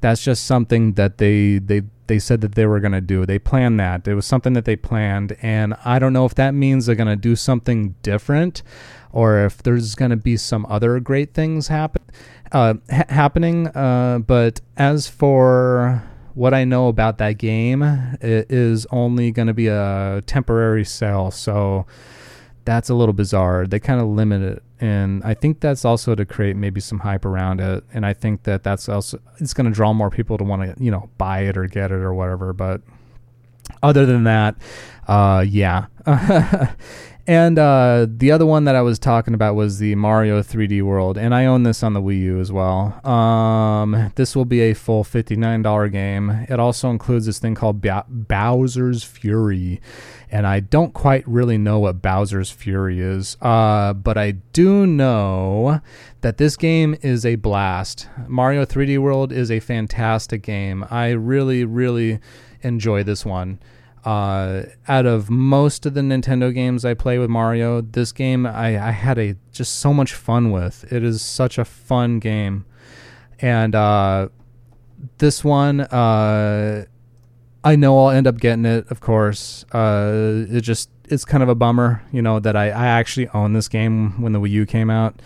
That's 0.00 0.24
just 0.24 0.46
something 0.46 0.94
that 0.94 1.18
they 1.18 1.58
they 1.58 1.82
they 2.08 2.18
said 2.18 2.40
that 2.40 2.56
they 2.56 2.66
were 2.66 2.80
going 2.80 2.92
to 2.92 3.00
do. 3.00 3.24
They 3.24 3.38
planned 3.38 3.78
that. 3.78 4.08
It 4.08 4.16
was 4.16 4.26
something 4.26 4.54
that 4.54 4.64
they 4.64 4.74
planned, 4.74 5.36
and 5.42 5.74
I 5.84 6.00
don't 6.00 6.12
know 6.12 6.24
if 6.24 6.34
that 6.34 6.54
means 6.54 6.86
they're 6.86 6.96
going 6.96 7.06
to 7.06 7.14
do 7.14 7.36
something 7.36 7.94
different 8.02 8.64
or 9.12 9.44
if 9.44 9.62
there's 9.62 9.94
going 9.94 10.10
to 10.10 10.16
be 10.16 10.36
some 10.36 10.66
other 10.68 10.98
great 10.98 11.34
things 11.34 11.68
happen 11.68 12.02
uh, 12.52 12.74
ha- 12.90 13.04
happening. 13.08 13.68
Uh, 13.68 14.20
but 14.26 14.60
as 14.76 15.08
for 15.08 16.02
what 16.34 16.54
I 16.54 16.64
know 16.64 16.88
about 16.88 17.18
that 17.18 17.32
game, 17.38 17.82
it 17.82 18.50
is 18.50 18.86
only 18.90 19.30
going 19.30 19.48
to 19.48 19.54
be 19.54 19.68
a 19.68 20.22
temporary 20.26 20.84
sale. 20.84 21.30
So 21.30 21.86
that's 22.64 22.88
a 22.88 22.94
little 22.94 23.12
bizarre. 23.12 23.66
They 23.66 23.80
kind 23.80 24.00
of 24.00 24.06
limit 24.06 24.42
it, 24.42 24.62
and 24.80 25.22
I 25.24 25.34
think 25.34 25.60
that's 25.60 25.84
also 25.84 26.14
to 26.14 26.24
create 26.24 26.56
maybe 26.56 26.80
some 26.80 27.00
hype 27.00 27.24
around 27.24 27.60
it. 27.60 27.84
And 27.92 28.06
I 28.06 28.12
think 28.12 28.44
that 28.44 28.62
that's 28.62 28.88
also 28.88 29.18
it's 29.38 29.52
going 29.52 29.66
to 29.66 29.72
draw 29.72 29.92
more 29.92 30.10
people 30.10 30.38
to 30.38 30.44
want 30.44 30.62
to 30.62 30.82
you 30.82 30.90
know 30.90 31.10
buy 31.18 31.40
it 31.40 31.56
or 31.56 31.66
get 31.66 31.90
it 31.90 31.96
or 31.96 32.14
whatever. 32.14 32.52
But 32.52 32.82
other 33.82 34.06
than 34.06 34.24
that, 34.24 34.56
uh, 35.08 35.44
yeah. 35.46 35.86
And 37.26 37.56
uh, 37.56 38.06
the 38.08 38.32
other 38.32 38.44
one 38.44 38.64
that 38.64 38.74
I 38.74 38.82
was 38.82 38.98
talking 38.98 39.32
about 39.32 39.54
was 39.54 39.78
the 39.78 39.94
Mario 39.94 40.42
3D 40.42 40.82
World, 40.82 41.16
and 41.16 41.32
I 41.32 41.44
own 41.44 41.62
this 41.62 41.84
on 41.84 41.92
the 41.92 42.02
Wii 42.02 42.18
U 42.20 42.40
as 42.40 42.50
well. 42.50 43.04
Um, 43.06 44.10
this 44.16 44.34
will 44.34 44.44
be 44.44 44.60
a 44.60 44.74
full 44.74 45.04
$59 45.04 45.92
game. 45.92 46.30
It 46.48 46.58
also 46.58 46.90
includes 46.90 47.26
this 47.26 47.38
thing 47.38 47.54
called 47.54 47.80
Bowser's 47.80 49.04
Fury, 49.04 49.80
and 50.32 50.48
I 50.48 50.58
don't 50.58 50.92
quite 50.92 51.26
really 51.28 51.58
know 51.58 51.78
what 51.78 52.02
Bowser's 52.02 52.50
Fury 52.50 52.98
is, 52.98 53.36
uh, 53.40 53.92
but 53.92 54.18
I 54.18 54.32
do 54.52 54.84
know 54.84 55.80
that 56.22 56.38
this 56.38 56.56
game 56.56 56.96
is 57.02 57.24
a 57.24 57.36
blast. 57.36 58.08
Mario 58.26 58.64
3D 58.64 58.98
World 58.98 59.30
is 59.30 59.48
a 59.48 59.60
fantastic 59.60 60.42
game. 60.42 60.84
I 60.90 61.10
really, 61.10 61.64
really 61.64 62.18
enjoy 62.62 63.04
this 63.04 63.24
one. 63.24 63.60
Uh, 64.04 64.64
out 64.88 65.06
of 65.06 65.30
most 65.30 65.86
of 65.86 65.94
the 65.94 66.00
Nintendo 66.00 66.52
games 66.52 66.84
I 66.84 66.94
play 66.94 67.18
with 67.18 67.30
Mario, 67.30 67.80
this 67.80 68.10
game 68.10 68.46
I, 68.46 68.88
I 68.88 68.90
had 68.90 69.16
a 69.16 69.36
just 69.52 69.78
so 69.78 69.94
much 69.94 70.14
fun 70.14 70.50
with. 70.50 70.90
It 70.92 71.04
is 71.04 71.22
such 71.22 71.56
a 71.56 71.64
fun 71.64 72.18
game, 72.18 72.64
and 73.38 73.76
uh, 73.76 74.28
this 75.18 75.44
one 75.44 75.82
uh, 75.82 76.84
I 77.64 77.76
know 77.76 77.98
I'll 77.98 78.10
end 78.10 78.26
up 78.26 78.38
getting 78.38 78.64
it. 78.64 78.90
Of 78.90 79.00
course, 79.00 79.64
uh, 79.72 80.46
it 80.48 80.62
just 80.62 80.90
it's 81.04 81.24
kind 81.24 81.42
of 81.42 81.48
a 81.48 81.54
bummer, 81.54 82.02
you 82.12 82.22
know, 82.22 82.40
that 82.40 82.56
I, 82.56 82.70
I 82.70 82.86
actually 82.86 83.28
own 83.28 83.52
this 83.52 83.68
game 83.68 84.20
when 84.20 84.32
the 84.32 84.40
Wii 84.40 84.50
U 84.50 84.66
came 84.66 84.90
out, 84.90 85.20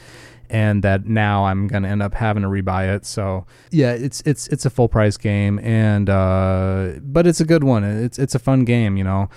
and 0.50 0.82
that 0.82 1.06
now 1.06 1.44
I'm 1.46 1.68
gonna 1.68 1.88
end 1.88 2.02
up 2.02 2.14
having 2.14 2.42
to 2.42 2.48
rebuy 2.48 2.94
it. 2.94 3.06
So 3.06 3.46
yeah, 3.70 3.92
it's 3.92 4.22
it's 4.26 4.48
it's 4.48 4.64
a 4.64 4.70
full 4.70 4.88
price 4.88 5.16
game, 5.16 5.58
and 5.60 6.08
uh, 6.08 6.92
but 7.02 7.26
it's 7.26 7.40
a 7.40 7.44
good 7.44 7.64
one. 7.64 7.84
It's 7.84 8.18
it's 8.18 8.34
a 8.34 8.38
fun 8.38 8.64
game, 8.64 8.96
you 8.96 9.04
know. 9.04 9.28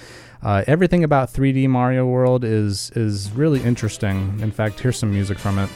Uh, 0.41 0.63
everything 0.67 1.03
about 1.03 1.31
3D 1.31 1.67
Mario 1.67 2.05
World 2.05 2.43
is 2.43 2.91
is 2.95 3.31
really 3.31 3.61
interesting. 3.61 4.39
In 4.41 4.51
fact, 4.51 4.79
here's 4.79 4.97
some 4.97 5.11
music 5.11 5.37
from 5.37 5.59
it. 5.59 5.69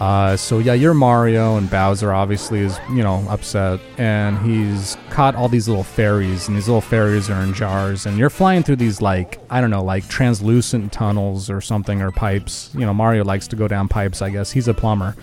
Uh, 0.00 0.36
so 0.36 0.58
yeah, 0.58 0.74
you're 0.74 0.92
Mario, 0.92 1.56
and 1.56 1.70
Bowser 1.70 2.12
obviously 2.12 2.60
is 2.60 2.78
you 2.90 3.02
know 3.02 3.24
upset, 3.28 3.80
and 3.96 4.38
he's 4.38 4.96
caught 5.08 5.34
all 5.34 5.48
these 5.48 5.68
little 5.68 5.84
fairies, 5.84 6.48
and 6.48 6.56
these 6.56 6.68
little 6.68 6.82
fairies 6.82 7.30
are 7.30 7.42
in 7.42 7.54
jars, 7.54 8.04
and 8.04 8.18
you're 8.18 8.30
flying 8.30 8.62
through 8.62 8.76
these 8.76 9.00
like 9.00 9.38
I 9.48 9.60
don't 9.60 9.70
know, 9.70 9.82
like 9.82 10.06
translucent 10.08 10.92
tunnels 10.92 11.48
or 11.48 11.60
something 11.60 12.02
or 12.02 12.10
pipes. 12.10 12.70
You 12.74 12.84
know, 12.84 12.92
Mario 12.92 13.24
likes 13.24 13.48
to 13.48 13.56
go 13.56 13.68
down 13.68 13.88
pipes. 13.88 14.20
I 14.20 14.28
guess 14.28 14.50
he's 14.50 14.68
a 14.68 14.74
plumber, 14.74 15.16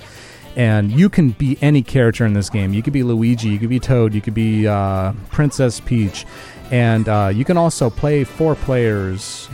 and 0.55 0.91
you 0.91 1.07
can 1.07 1.31
be 1.31 1.57
any 1.62 1.83
character 1.83 2.25
in 2.25 2.33
this 2.33 2.49
game. 2.49 2.73
You 2.73 2.81
could 2.81 2.93
be 2.93 3.03
Luigi, 3.03 3.49
you 3.49 3.59
could 3.59 3.69
be 3.69 3.79
Toad, 3.79 4.15
you 4.15 4.21
could 4.21 4.33
be 4.33 4.67
uh, 4.67 5.13
Princess 5.29 5.79
Peach, 5.81 6.25
and 6.71 7.07
uh, 7.07 7.31
you 7.31 7.45
can 7.45 7.57
also 7.57 7.91
play 7.91 8.23
four 8.23 8.55
players. 8.55 9.47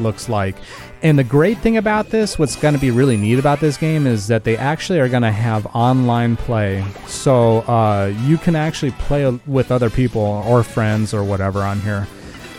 Looks 0.00 0.28
like 0.28 0.56
and 1.04 1.18
the 1.18 1.24
great 1.24 1.58
thing 1.58 1.76
about 1.76 2.08
this, 2.08 2.38
what's 2.38 2.56
going 2.56 2.72
to 2.72 2.80
be 2.80 2.90
really 2.90 3.18
neat 3.18 3.38
about 3.38 3.60
this 3.60 3.76
game, 3.76 4.06
is 4.06 4.26
that 4.28 4.44
they 4.44 4.56
actually 4.56 5.00
are 5.00 5.08
going 5.08 5.22
to 5.22 5.30
have 5.30 5.66
online 5.66 6.34
play. 6.34 6.82
So 7.06 7.58
uh, 7.60 8.14
you 8.22 8.38
can 8.38 8.56
actually 8.56 8.92
play 8.92 9.30
with 9.46 9.70
other 9.70 9.90
people 9.90 10.22
or 10.22 10.62
friends 10.62 11.12
or 11.12 11.22
whatever 11.22 11.60
on 11.60 11.78
here. 11.82 12.08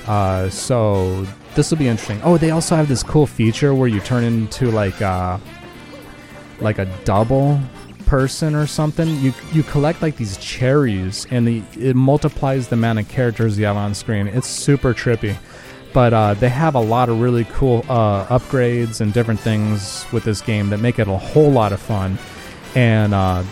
Uh, 0.05 0.47
so 0.51 1.25
this 1.55 1.71
will 1.71 1.79
be 1.79 1.87
interesting. 1.87 2.21
Oh, 2.23 2.37
they 2.37 2.51
also 2.51 2.75
have 2.75 2.87
this 2.87 3.01
cool 3.01 3.25
feature 3.25 3.73
where 3.73 3.87
you 3.87 3.99
turn 3.99 4.23
into 4.23 4.69
like 4.69 5.01
a, 5.01 5.07
uh, 5.07 5.39
like 6.59 6.77
a 6.77 6.85
double 7.03 7.59
person 8.05 8.53
or 8.53 8.67
something. 8.67 9.09
You 9.21 9.33
you 9.53 9.63
collect 9.63 10.03
like 10.03 10.17
these 10.17 10.37
cherries, 10.37 11.25
and 11.31 11.47
the, 11.47 11.63
it 11.75 11.95
multiplies 11.95 12.67
the 12.67 12.75
amount 12.75 12.99
of 12.99 13.09
characters 13.09 13.57
you 13.57 13.65
have 13.65 13.75
on 13.75 13.95
screen. 13.95 14.27
It's 14.27 14.47
super 14.47 14.93
trippy 14.93 15.35
but 15.95 16.13
uh, 16.13 16.33
they 16.33 16.49
have 16.49 16.75
a 16.75 16.79
lot 16.79 17.07
of 17.07 17.21
really 17.21 17.45
cool 17.45 17.85
uh, 17.87 18.25
upgrades 18.25 18.99
and 18.99 19.13
different 19.13 19.39
things 19.39 20.05
with 20.11 20.25
this 20.25 20.41
game 20.41 20.69
that 20.69 20.81
make 20.81 20.99
it 20.99 21.07
a 21.07 21.17
whole 21.17 21.49
lot 21.49 21.71
of 21.71 21.79
fun. 21.79 22.17
And 22.75 23.13
uh, 23.13 23.45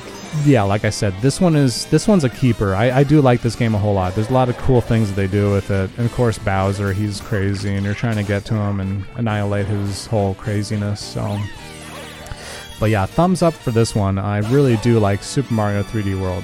yeah, 0.43 0.63
like 0.63 0.83
I 0.83 0.89
said, 0.89 1.13
this 1.21 1.39
one 1.39 1.55
is 1.55 1.85
this 1.85 2.05
one's 2.05 2.25
a 2.25 2.29
keeper. 2.29 2.75
I, 2.75 2.91
I, 2.91 3.03
do 3.05 3.21
like 3.21 3.41
this 3.41 3.55
game 3.55 3.73
a 3.75 3.77
whole 3.77 3.93
lot. 3.93 4.13
There's 4.13 4.29
a 4.29 4.33
lot 4.33 4.49
of 4.49 4.57
cool 4.57 4.81
things 4.81 5.07
that 5.07 5.15
they 5.15 5.27
do 5.27 5.51
with 5.51 5.71
it, 5.71 5.89
and 5.95 6.05
of 6.05 6.11
course 6.11 6.37
Bowser, 6.37 6.91
he's 6.91 7.21
crazy, 7.21 7.73
and 7.75 7.85
you're 7.85 7.95
trying 7.95 8.17
to 8.17 8.23
get 8.23 8.43
to 8.45 8.55
him 8.55 8.81
and 8.81 9.05
annihilate 9.15 9.67
his 9.67 10.05
whole 10.07 10.33
craziness. 10.33 10.99
So, 10.99 11.39
but 12.77 12.89
yeah, 12.89 13.05
thumbs 13.05 13.41
up 13.41 13.53
for 13.53 13.71
this 13.71 13.95
one. 13.95 14.17
I 14.17 14.39
really 14.49 14.75
do 14.77 14.99
like 14.99 15.23
Super 15.23 15.53
Mario 15.53 15.81
3D 15.81 16.19
World 16.19 16.43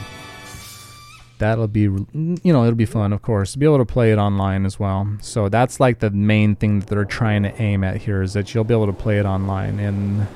that'll 1.39 1.67
be 1.67 1.81
you 1.81 2.05
know 2.43 2.63
it'll 2.63 2.75
be 2.75 2.85
fun 2.85 3.11
of 3.11 3.21
course 3.21 3.55
be 3.55 3.65
able 3.65 3.79
to 3.79 3.85
play 3.85 4.11
it 4.11 4.17
online 4.17 4.65
as 4.65 4.79
well. 4.79 5.07
So 5.21 5.49
that's 5.49 5.79
like 5.79 5.99
the 5.99 6.11
main 6.11 6.55
thing 6.55 6.79
that 6.79 6.89
they're 6.89 7.05
trying 7.05 7.43
to 7.43 7.61
aim 7.61 7.83
at 7.83 7.97
here 7.97 8.21
is 8.21 8.33
that 8.33 8.53
you'll 8.53 8.63
be 8.63 8.73
able 8.73 8.85
to 8.85 8.93
play 8.93 9.19
it 9.19 9.25
online 9.25 9.79
in 9.79 10.27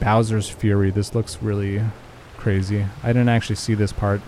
bowser's 0.00 0.48
fury. 0.48 0.90
This 0.90 1.14
looks 1.14 1.42
really 1.42 1.82
crazy. 2.36 2.86
I 3.02 3.08
didn't 3.08 3.28
actually 3.28 3.56
see 3.56 3.74
this 3.74 3.92
part. 3.92 4.20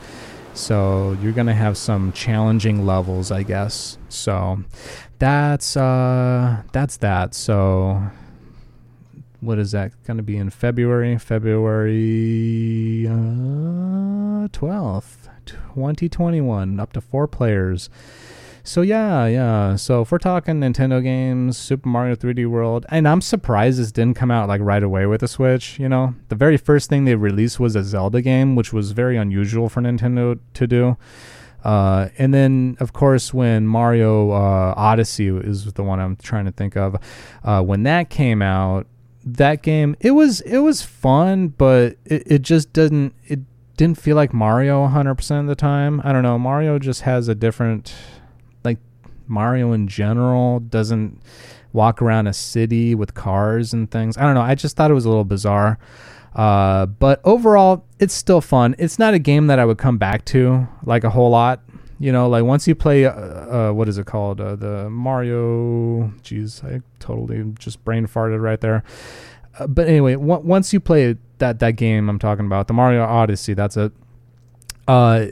So 0.54 1.16
you're 1.22 1.32
gonna 1.32 1.54
have 1.54 1.78
some 1.78 2.12
challenging 2.12 2.84
levels 2.84 3.30
i 3.30 3.42
guess. 3.42 3.96
So 4.08 4.64
that's 5.18 5.76
uh 5.76 6.62
that's 6.72 6.96
that. 6.98 7.34
So 7.34 8.02
what 9.40 9.58
is 9.58 9.72
that 9.72 9.90
going 10.04 10.18
to 10.18 10.22
be 10.22 10.36
in 10.36 10.50
february? 10.50 11.18
February 11.18 13.08
uh, 13.08 14.46
12th 14.48 15.31
2021, 15.46 16.80
up 16.80 16.92
to 16.92 17.00
four 17.00 17.26
players. 17.26 17.90
So 18.64 18.82
yeah, 18.82 19.26
yeah. 19.26 19.76
So 19.76 20.02
if 20.02 20.12
we're 20.12 20.18
talking 20.18 20.60
Nintendo 20.60 21.02
games, 21.02 21.58
Super 21.58 21.88
Mario 21.88 22.14
3D 22.14 22.46
World, 22.46 22.86
and 22.90 23.08
I'm 23.08 23.20
surprised 23.20 23.78
this 23.80 23.90
didn't 23.90 24.16
come 24.16 24.30
out 24.30 24.48
like 24.48 24.60
right 24.60 24.82
away 24.82 25.06
with 25.06 25.20
the 25.20 25.28
Switch. 25.28 25.78
You 25.80 25.88
know, 25.88 26.14
the 26.28 26.36
very 26.36 26.56
first 26.56 26.88
thing 26.88 27.04
they 27.04 27.16
released 27.16 27.58
was 27.58 27.74
a 27.74 27.82
Zelda 27.82 28.22
game, 28.22 28.54
which 28.54 28.72
was 28.72 28.92
very 28.92 29.16
unusual 29.16 29.68
for 29.68 29.80
Nintendo 29.80 30.38
to 30.54 30.66
do. 30.66 30.96
Uh, 31.64 32.08
and 32.18 32.32
then, 32.34 32.76
of 32.80 32.92
course, 32.92 33.32
when 33.32 33.66
Mario 33.66 34.30
uh, 34.30 34.74
Odyssey 34.76 35.28
is 35.28 35.72
the 35.72 35.82
one 35.82 36.00
I'm 36.00 36.16
trying 36.16 36.44
to 36.44 36.52
think 36.52 36.76
of, 36.76 36.96
uh, 37.44 37.62
when 37.62 37.84
that 37.84 38.10
came 38.10 38.42
out, 38.42 38.86
that 39.24 39.62
game 39.62 39.94
it 40.00 40.12
was 40.12 40.40
it 40.40 40.58
was 40.58 40.82
fun, 40.82 41.48
but 41.48 41.96
it, 42.04 42.22
it 42.26 42.42
just 42.42 42.72
doesn't 42.72 43.14
it 43.24 43.38
didn't 43.76 43.98
feel 43.98 44.16
like 44.16 44.32
Mario 44.32 44.86
100% 44.86 45.40
of 45.40 45.46
the 45.46 45.54
time. 45.54 46.00
I 46.04 46.12
don't 46.12 46.22
know. 46.22 46.38
Mario 46.38 46.78
just 46.78 47.02
has 47.02 47.28
a 47.28 47.34
different, 47.34 47.94
like, 48.64 48.78
Mario 49.26 49.72
in 49.72 49.88
general 49.88 50.60
doesn't 50.60 51.20
walk 51.72 52.02
around 52.02 52.26
a 52.26 52.32
city 52.32 52.94
with 52.94 53.14
cars 53.14 53.72
and 53.72 53.90
things. 53.90 54.16
I 54.16 54.22
don't 54.22 54.34
know. 54.34 54.42
I 54.42 54.54
just 54.54 54.76
thought 54.76 54.90
it 54.90 54.94
was 54.94 55.04
a 55.04 55.08
little 55.08 55.24
bizarre. 55.24 55.78
Uh, 56.34 56.86
but 56.86 57.20
overall, 57.24 57.84
it's 57.98 58.14
still 58.14 58.40
fun. 58.40 58.74
It's 58.78 58.98
not 58.98 59.14
a 59.14 59.18
game 59.18 59.48
that 59.48 59.58
I 59.58 59.64
would 59.64 59.78
come 59.78 59.98
back 59.98 60.24
to 60.26 60.66
like 60.84 61.04
a 61.04 61.10
whole 61.10 61.30
lot. 61.30 61.62
You 61.98 62.10
know, 62.10 62.28
like 62.28 62.44
once 62.44 62.66
you 62.66 62.74
play, 62.74 63.04
uh, 63.04 63.12
uh, 63.12 63.72
what 63.72 63.88
is 63.88 63.96
it 63.96 64.06
called? 64.06 64.40
Uh, 64.40 64.56
the 64.56 64.90
Mario. 64.90 66.08
Jeez, 66.22 66.64
I 66.64 66.80
totally 66.98 67.44
just 67.58 67.84
brain 67.84 68.06
farted 68.06 68.40
right 68.40 68.60
there. 68.60 68.82
Uh, 69.58 69.66
but 69.66 69.88
anyway, 69.88 70.14
w- 70.14 70.40
once 70.40 70.72
you 70.72 70.80
play 70.80 71.16
that 71.38 71.58
that 71.58 71.72
game 71.72 72.08
I'm 72.08 72.18
talking 72.18 72.46
about, 72.46 72.68
the 72.68 72.74
Mario 72.74 73.04
Odyssey. 73.04 73.54
That's 73.54 73.76
it. 73.76 73.92
Uh, 74.88 75.26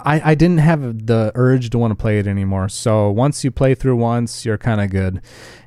I 0.00 0.32
I 0.32 0.34
didn't 0.34 0.58
have 0.58 1.06
the 1.06 1.32
urge 1.34 1.70
to 1.70 1.78
want 1.78 1.92
to 1.92 1.94
play 1.94 2.18
it 2.18 2.26
anymore. 2.26 2.68
So 2.68 3.10
once 3.10 3.42
you 3.42 3.50
play 3.50 3.74
through 3.74 3.96
once, 3.96 4.44
you're 4.44 4.58
kind 4.58 4.80
of 4.80 4.90
good, 4.90 5.22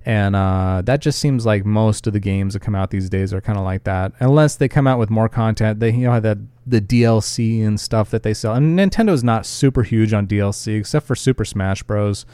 and 0.05 0.35
uh, 0.35 0.83
that 0.85 1.01
just 1.01 1.19
seems 1.19 1.45
like 1.45 1.65
most 1.65 2.05
of 2.05 2.13
the 2.13 2.19
games 2.19 2.53
that 2.53 2.61
come 2.61 2.75
out 2.75 2.91
these 2.91 3.09
days 3.09 3.33
are 3.33 3.41
kind 3.41 3.57
of 3.57 3.65
like 3.65 3.83
that. 3.85 4.13
Unless 4.19 4.57
they 4.57 4.67
come 4.67 4.85
out 4.85 4.99
with 4.99 5.09
more 5.09 5.27
content, 5.27 5.79
they 5.79 5.91
you 5.91 6.07
know 6.07 6.19
that 6.19 6.37
the 6.67 6.81
DLC 6.81 7.65
and 7.65 7.79
stuff 7.79 8.11
that 8.11 8.23
they 8.23 8.33
sell. 8.33 8.53
And 8.53 8.77
Nintendo's 8.77 9.23
not 9.23 9.45
super 9.45 9.83
huge 9.83 10.13
on 10.13 10.27
DLC 10.27 10.77
except 10.79 11.07
for 11.07 11.15
Super 11.15 11.45
Smash 11.45 11.83
Bros 11.83 12.25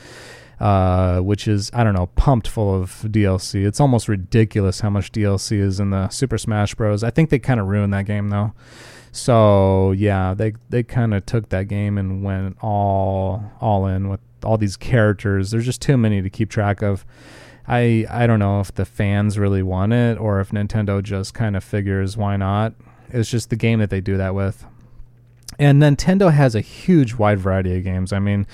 uh, 0.62 1.19
which 1.21 1.47
is 1.47 1.71
I 1.74 1.84
don't 1.84 1.95
know 1.95 2.06
pumped 2.15 2.47
full 2.47 2.80
of 2.80 2.91
DLC. 3.08 3.65
It's 3.65 3.80
almost 3.80 4.08
ridiculous 4.08 4.80
how 4.82 4.91
much 4.91 5.12
DLC 5.12 5.60
is 5.60 5.80
in 5.80 5.89
the 5.89 6.08
Super 6.10 6.38
Smash 6.38 6.76
Bros. 6.76 7.04
I 7.04 7.10
think 7.10 7.32
they 7.32 7.39
kind 7.39 7.60
of 7.60 7.65
ruined 7.65 7.93
that 7.93 8.06
game 8.06 8.30
though. 8.30 8.54
So 9.12 9.91
yeah, 9.93 10.36
they 10.36 10.54
they 10.69 10.84
kind 10.84 11.15
of 11.15 11.26
took 11.26 11.50
that 11.50 11.67
game 11.67 11.97
and 11.97 12.24
went 12.24 12.58
all 12.62 13.43
all 13.60 13.88
in 13.88 14.08
with 14.08 14.19
all 14.43 14.60
these 14.60 14.78
characters. 14.78 15.50
There's 15.50 15.65
just 15.65 15.82
too 15.82 15.97
many 15.97 16.21
to 16.21 16.30
keep 16.30 16.52
track 16.52 16.84
of. 16.84 17.08
I 17.67 18.06
I 18.08 18.28
don't 18.28 18.39
know 18.39 18.60
if 18.60 18.71
the 18.71 18.86
fans 18.86 19.39
really 19.39 19.63
want 19.63 19.93
it 19.93 20.19
or 20.19 20.39
if 20.41 20.52
Nintendo 20.52 21.02
just 21.02 21.34
kind 21.34 21.56
of 21.56 21.63
figures 21.63 22.15
why 22.15 22.38
not. 22.38 22.76
It's 23.10 23.32
just 23.32 23.50
the 23.50 23.56
game 23.56 23.80
that 23.80 23.89
they 23.89 24.00
do 24.00 24.15
that 24.17 24.36
with. 24.36 24.63
And 25.58 25.82
Nintendo 25.82 26.32
has 26.32 26.54
a 26.54 26.62
huge 26.62 27.15
wide 27.15 27.39
variety 27.39 27.76
of 27.76 27.84
games. 27.84 28.13
I 28.13 28.19
mean, 28.19 28.45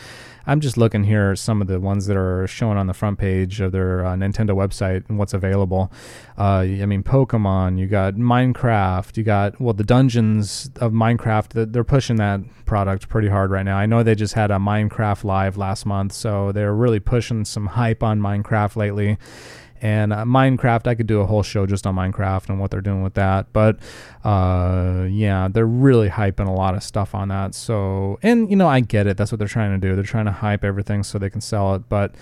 I'm 0.47 0.61
just 0.61 0.77
looking 0.77 1.03
here 1.03 1.35
some 1.35 1.61
of 1.61 1.67
the 1.67 1.79
ones 1.79 2.07
that 2.07 2.15
are 2.15 2.47
shown 2.47 2.77
on 2.77 2.87
the 2.87 2.93
front 2.93 3.19
page 3.19 3.59
of 3.59 3.73
their 3.73 4.05
uh, 4.05 4.15
Nintendo 4.15 4.51
website 4.51 5.03
and 5.09 5.19
what's 5.19 5.33
available. 5.33 5.91
Uh, 6.37 6.61
I 6.61 6.85
mean, 6.85 7.03
Pokemon, 7.03 7.77
you 7.77 7.87
got 7.87 8.15
Minecraft, 8.15 9.17
you 9.17 9.23
got 9.23 9.59
well 9.59 9.73
the 9.73 9.83
dungeons 9.83 10.71
of 10.77 10.93
Minecraft. 10.93 11.73
They're 11.73 11.83
pushing 11.83 12.15
that 12.15 12.39
product 12.65 13.09
pretty 13.09 13.27
hard 13.27 13.51
right 13.51 13.65
now. 13.65 13.77
I 13.77 13.85
know 13.85 14.03
they 14.03 14.15
just 14.15 14.35
had 14.35 14.49
a 14.49 14.55
Minecraft 14.55 15.25
live 15.25 15.57
last 15.57 15.85
month, 15.85 16.13
so 16.13 16.53
they're 16.53 16.73
really 16.73 17.01
pushing 17.01 17.43
some 17.43 17.67
hype 17.67 18.01
on 18.01 18.21
Minecraft 18.21 18.77
lately. 18.77 19.17
And 19.81 20.13
uh, 20.13 20.23
Minecraft, 20.25 20.87
I 20.87 20.95
could 20.95 21.07
do 21.07 21.21
a 21.21 21.25
whole 21.25 21.43
show 21.43 21.65
just 21.65 21.85
on 21.85 21.95
Minecraft 21.95 22.49
and 22.49 22.59
what 22.59 22.71
they're 22.71 22.81
doing 22.81 23.03
with 23.03 23.13
that. 23.15 23.51
But 23.53 23.79
uh, 24.23 25.07
yeah, 25.09 25.47
they're 25.51 25.65
really 25.65 26.09
hyping 26.09 26.47
a 26.47 26.51
lot 26.51 26.75
of 26.75 26.83
stuff 26.83 27.13
on 27.15 27.27
that. 27.29 27.55
So, 27.55 28.19
and 28.23 28.49
you 28.49 28.55
know, 28.55 28.67
I 28.67 28.79
get 28.79 29.07
it. 29.07 29.17
That's 29.17 29.31
what 29.31 29.39
they're 29.39 29.47
trying 29.47 29.79
to 29.79 29.87
do. 29.87 29.95
They're 29.95 30.03
trying 30.03 30.25
to 30.25 30.31
hype 30.31 30.63
everything 30.63 31.03
so 31.03 31.17
they 31.17 31.29
can 31.29 31.41
sell 31.41 31.75
it. 31.75 31.89
But 31.89 32.15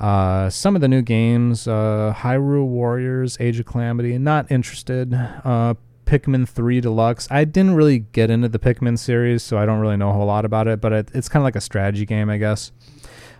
uh, 0.00 0.50
some 0.50 0.74
of 0.74 0.80
the 0.80 0.88
new 0.88 1.02
games, 1.02 1.68
uh, 1.68 2.12
Hyrule 2.16 2.66
Warriors, 2.66 3.36
Age 3.40 3.60
of 3.60 3.66
Calamity, 3.66 4.18
not 4.18 4.50
interested. 4.50 5.14
Uh, 5.14 5.74
Pikmin 6.06 6.48
3 6.48 6.80
Deluxe. 6.80 7.28
I 7.30 7.44
didn't 7.44 7.74
really 7.74 8.00
get 8.00 8.30
into 8.30 8.48
the 8.48 8.58
Pikmin 8.58 8.98
series, 8.98 9.42
so 9.42 9.58
I 9.58 9.64
don't 9.64 9.80
really 9.80 9.96
know 9.96 10.10
a 10.10 10.12
whole 10.12 10.26
lot 10.26 10.44
about 10.44 10.66
it, 10.66 10.80
but 10.80 10.92
it, 10.92 11.10
it's 11.14 11.28
kind 11.28 11.40
of 11.40 11.44
like 11.44 11.56
a 11.56 11.60
strategy 11.60 12.04
game, 12.04 12.28
I 12.28 12.38
guess, 12.38 12.72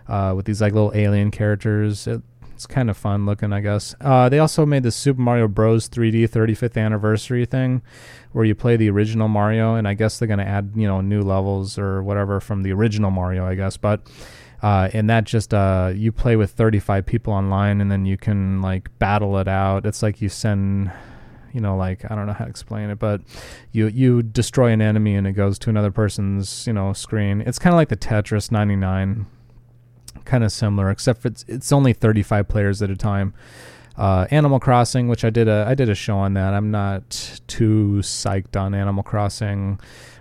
uh, 0.07 0.33
with 0.35 0.45
these 0.45 0.61
like 0.61 0.73
little 0.73 0.91
alien 0.95 1.31
characters. 1.31 2.07
It 2.07 2.21
it's 2.63 2.73
kind 2.73 2.89
of 2.89 2.95
fun 2.95 3.25
looking, 3.25 3.51
I 3.51 3.59
guess. 3.59 3.93
Uh, 3.99 4.29
they 4.29 4.39
also 4.39 4.65
made 4.65 4.83
the 4.83 4.91
Super 4.91 5.19
Mario 5.19 5.49
Bros. 5.49 5.89
3D 5.89 6.29
35th 6.29 6.81
anniversary 6.81 7.45
thing, 7.45 7.81
where 8.31 8.45
you 8.45 8.55
play 8.55 8.77
the 8.77 8.89
original 8.89 9.27
Mario, 9.27 9.75
and 9.75 9.85
I 9.85 9.95
guess 9.95 10.17
they're 10.17 10.29
gonna 10.29 10.43
add 10.43 10.71
you 10.75 10.87
know 10.87 11.01
new 11.01 11.21
levels 11.21 11.77
or 11.77 12.01
whatever 12.01 12.39
from 12.39 12.63
the 12.63 12.71
original 12.71 13.11
Mario, 13.11 13.45
I 13.45 13.55
guess. 13.55 13.75
But 13.75 14.07
uh, 14.61 14.89
and 14.93 15.09
that 15.09 15.25
just 15.25 15.53
uh, 15.53 15.91
you 15.93 16.13
play 16.13 16.37
with 16.37 16.51
35 16.51 17.05
people 17.05 17.33
online, 17.33 17.81
and 17.81 17.91
then 17.91 18.05
you 18.05 18.15
can 18.15 18.61
like 18.61 18.97
battle 18.97 19.37
it 19.39 19.49
out. 19.49 19.85
It's 19.85 20.01
like 20.01 20.21
you 20.21 20.29
send 20.29 20.89
you 21.51 21.59
know, 21.59 21.75
like 21.75 22.09
I 22.09 22.15
don't 22.15 22.27
know 22.27 22.33
how 22.33 22.45
to 22.45 22.49
explain 22.49 22.91
it, 22.91 22.97
but 22.97 23.21
you 23.73 23.87
you 23.87 24.23
destroy 24.23 24.71
an 24.71 24.81
enemy 24.81 25.15
and 25.15 25.27
it 25.27 25.33
goes 25.33 25.59
to 25.59 25.69
another 25.69 25.91
person's 25.91 26.65
you 26.65 26.71
know 26.71 26.93
screen. 26.93 27.41
It's 27.41 27.59
kind 27.59 27.73
of 27.73 27.77
like 27.77 27.89
the 27.89 27.97
Tetris 27.97 28.51
99, 28.51 29.25
kind 30.25 30.43
of 30.43 30.51
similar, 30.51 30.89
except 30.89 31.21
for 31.21 31.27
it's 31.27 31.45
it's 31.47 31.71
only 31.71 31.93
35 31.93 32.47
players 32.47 32.81
at 32.81 32.89
a 32.89 32.95
time. 32.95 33.33
Uh, 33.97 34.25
Animal 34.31 34.59
Crossing, 34.59 35.07
which 35.07 35.23
I 35.23 35.29
did 35.29 35.47
a 35.47 35.65
I 35.67 35.75
did 35.75 35.89
a 35.89 35.95
show 35.95 36.17
on 36.17 36.33
that. 36.33 36.53
I'm 36.53 36.71
not 36.71 37.41
too 37.47 37.99
psyched 38.01 38.59
on 38.59 38.73
Animal 38.73 39.03
Crossing 39.03 39.79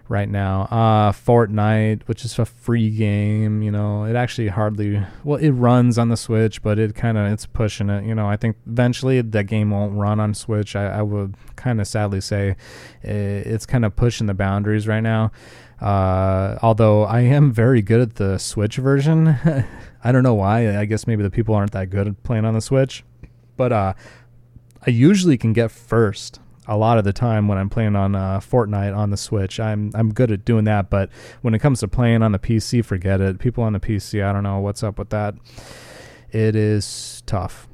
right 0.08 0.28
now. 0.28 0.62
Uh, 0.62 1.12
Fortnite, 1.12 2.02
which 2.04 2.24
is 2.24 2.38
a 2.38 2.44
free 2.44 2.90
game, 2.90 3.62
you 3.62 3.70
know, 3.70 4.04
it 4.04 4.16
actually 4.16 4.48
hardly 4.48 5.02
well, 5.24 5.38
it 5.38 5.50
runs 5.50 5.98
on 5.98 6.08
the 6.08 6.16
Switch, 6.16 6.62
but 6.62 6.78
it 6.78 6.94
kind 6.94 7.18
of 7.18 7.32
it's 7.32 7.46
pushing 7.46 7.88
it. 7.90 8.04
You 8.04 8.14
know, 8.14 8.28
I 8.28 8.36
think 8.36 8.56
eventually 8.66 9.20
that 9.20 9.44
game 9.44 9.70
won't 9.70 9.94
run 9.94 10.20
on 10.20 10.34
Switch. 10.34 10.76
I, 10.76 10.98
I 10.98 11.02
would 11.02 11.34
kind 11.56 11.80
of 11.80 11.86
sadly 11.86 12.20
say 12.20 12.56
it's 13.02 13.66
kind 13.66 13.84
of 13.84 13.96
pushing 13.96 14.26
the 14.26 14.34
boundaries 14.34 14.86
right 14.86 15.02
now. 15.02 15.32
Uh, 15.80 16.58
although 16.62 17.02
I 17.02 17.22
am 17.22 17.52
very 17.52 17.82
good 17.82 18.00
at 18.00 18.14
the 18.14 18.38
Switch 18.38 18.76
version. 18.76 19.28
I 20.04 20.12
don't 20.12 20.22
know 20.22 20.34
why. 20.34 20.76
I 20.78 20.84
guess 20.84 21.06
maybe 21.06 21.22
the 21.22 21.30
people 21.30 21.54
aren't 21.54 21.72
that 21.72 21.90
good 21.90 22.08
at 22.08 22.22
playing 22.22 22.44
on 22.44 22.54
the 22.54 22.60
Switch 22.60 23.04
but 23.56 23.72
uh, 23.72 23.94
I 24.86 24.90
usually 24.90 25.38
can 25.38 25.52
get 25.52 25.70
first 25.70 26.40
a 26.66 26.76
lot 26.76 26.98
of 26.98 27.04
the 27.04 27.12
time 27.12 27.48
when 27.48 27.58
I'm 27.58 27.68
playing 27.68 27.96
on 27.96 28.14
uh, 28.14 28.38
Fortnite 28.38 28.96
on 28.96 29.10
the 29.10 29.16
Switch. 29.16 29.58
I'm 29.58 29.90
I'm 29.94 30.12
good 30.12 30.30
at 30.30 30.44
doing 30.44 30.64
that, 30.64 30.90
but 30.90 31.10
when 31.42 31.54
it 31.54 31.58
comes 31.58 31.80
to 31.80 31.88
playing 31.88 32.22
on 32.22 32.32
the 32.32 32.38
PC, 32.38 32.84
forget 32.84 33.20
it. 33.20 33.38
People 33.38 33.64
on 33.64 33.72
the 33.72 33.80
PC, 33.80 34.24
I 34.24 34.32
don't 34.32 34.42
know 34.42 34.58
what's 34.58 34.82
up 34.82 34.98
with 34.98 35.10
that. 35.10 35.34
It 36.30 36.56
is 36.56 37.22
tough. 37.26 37.68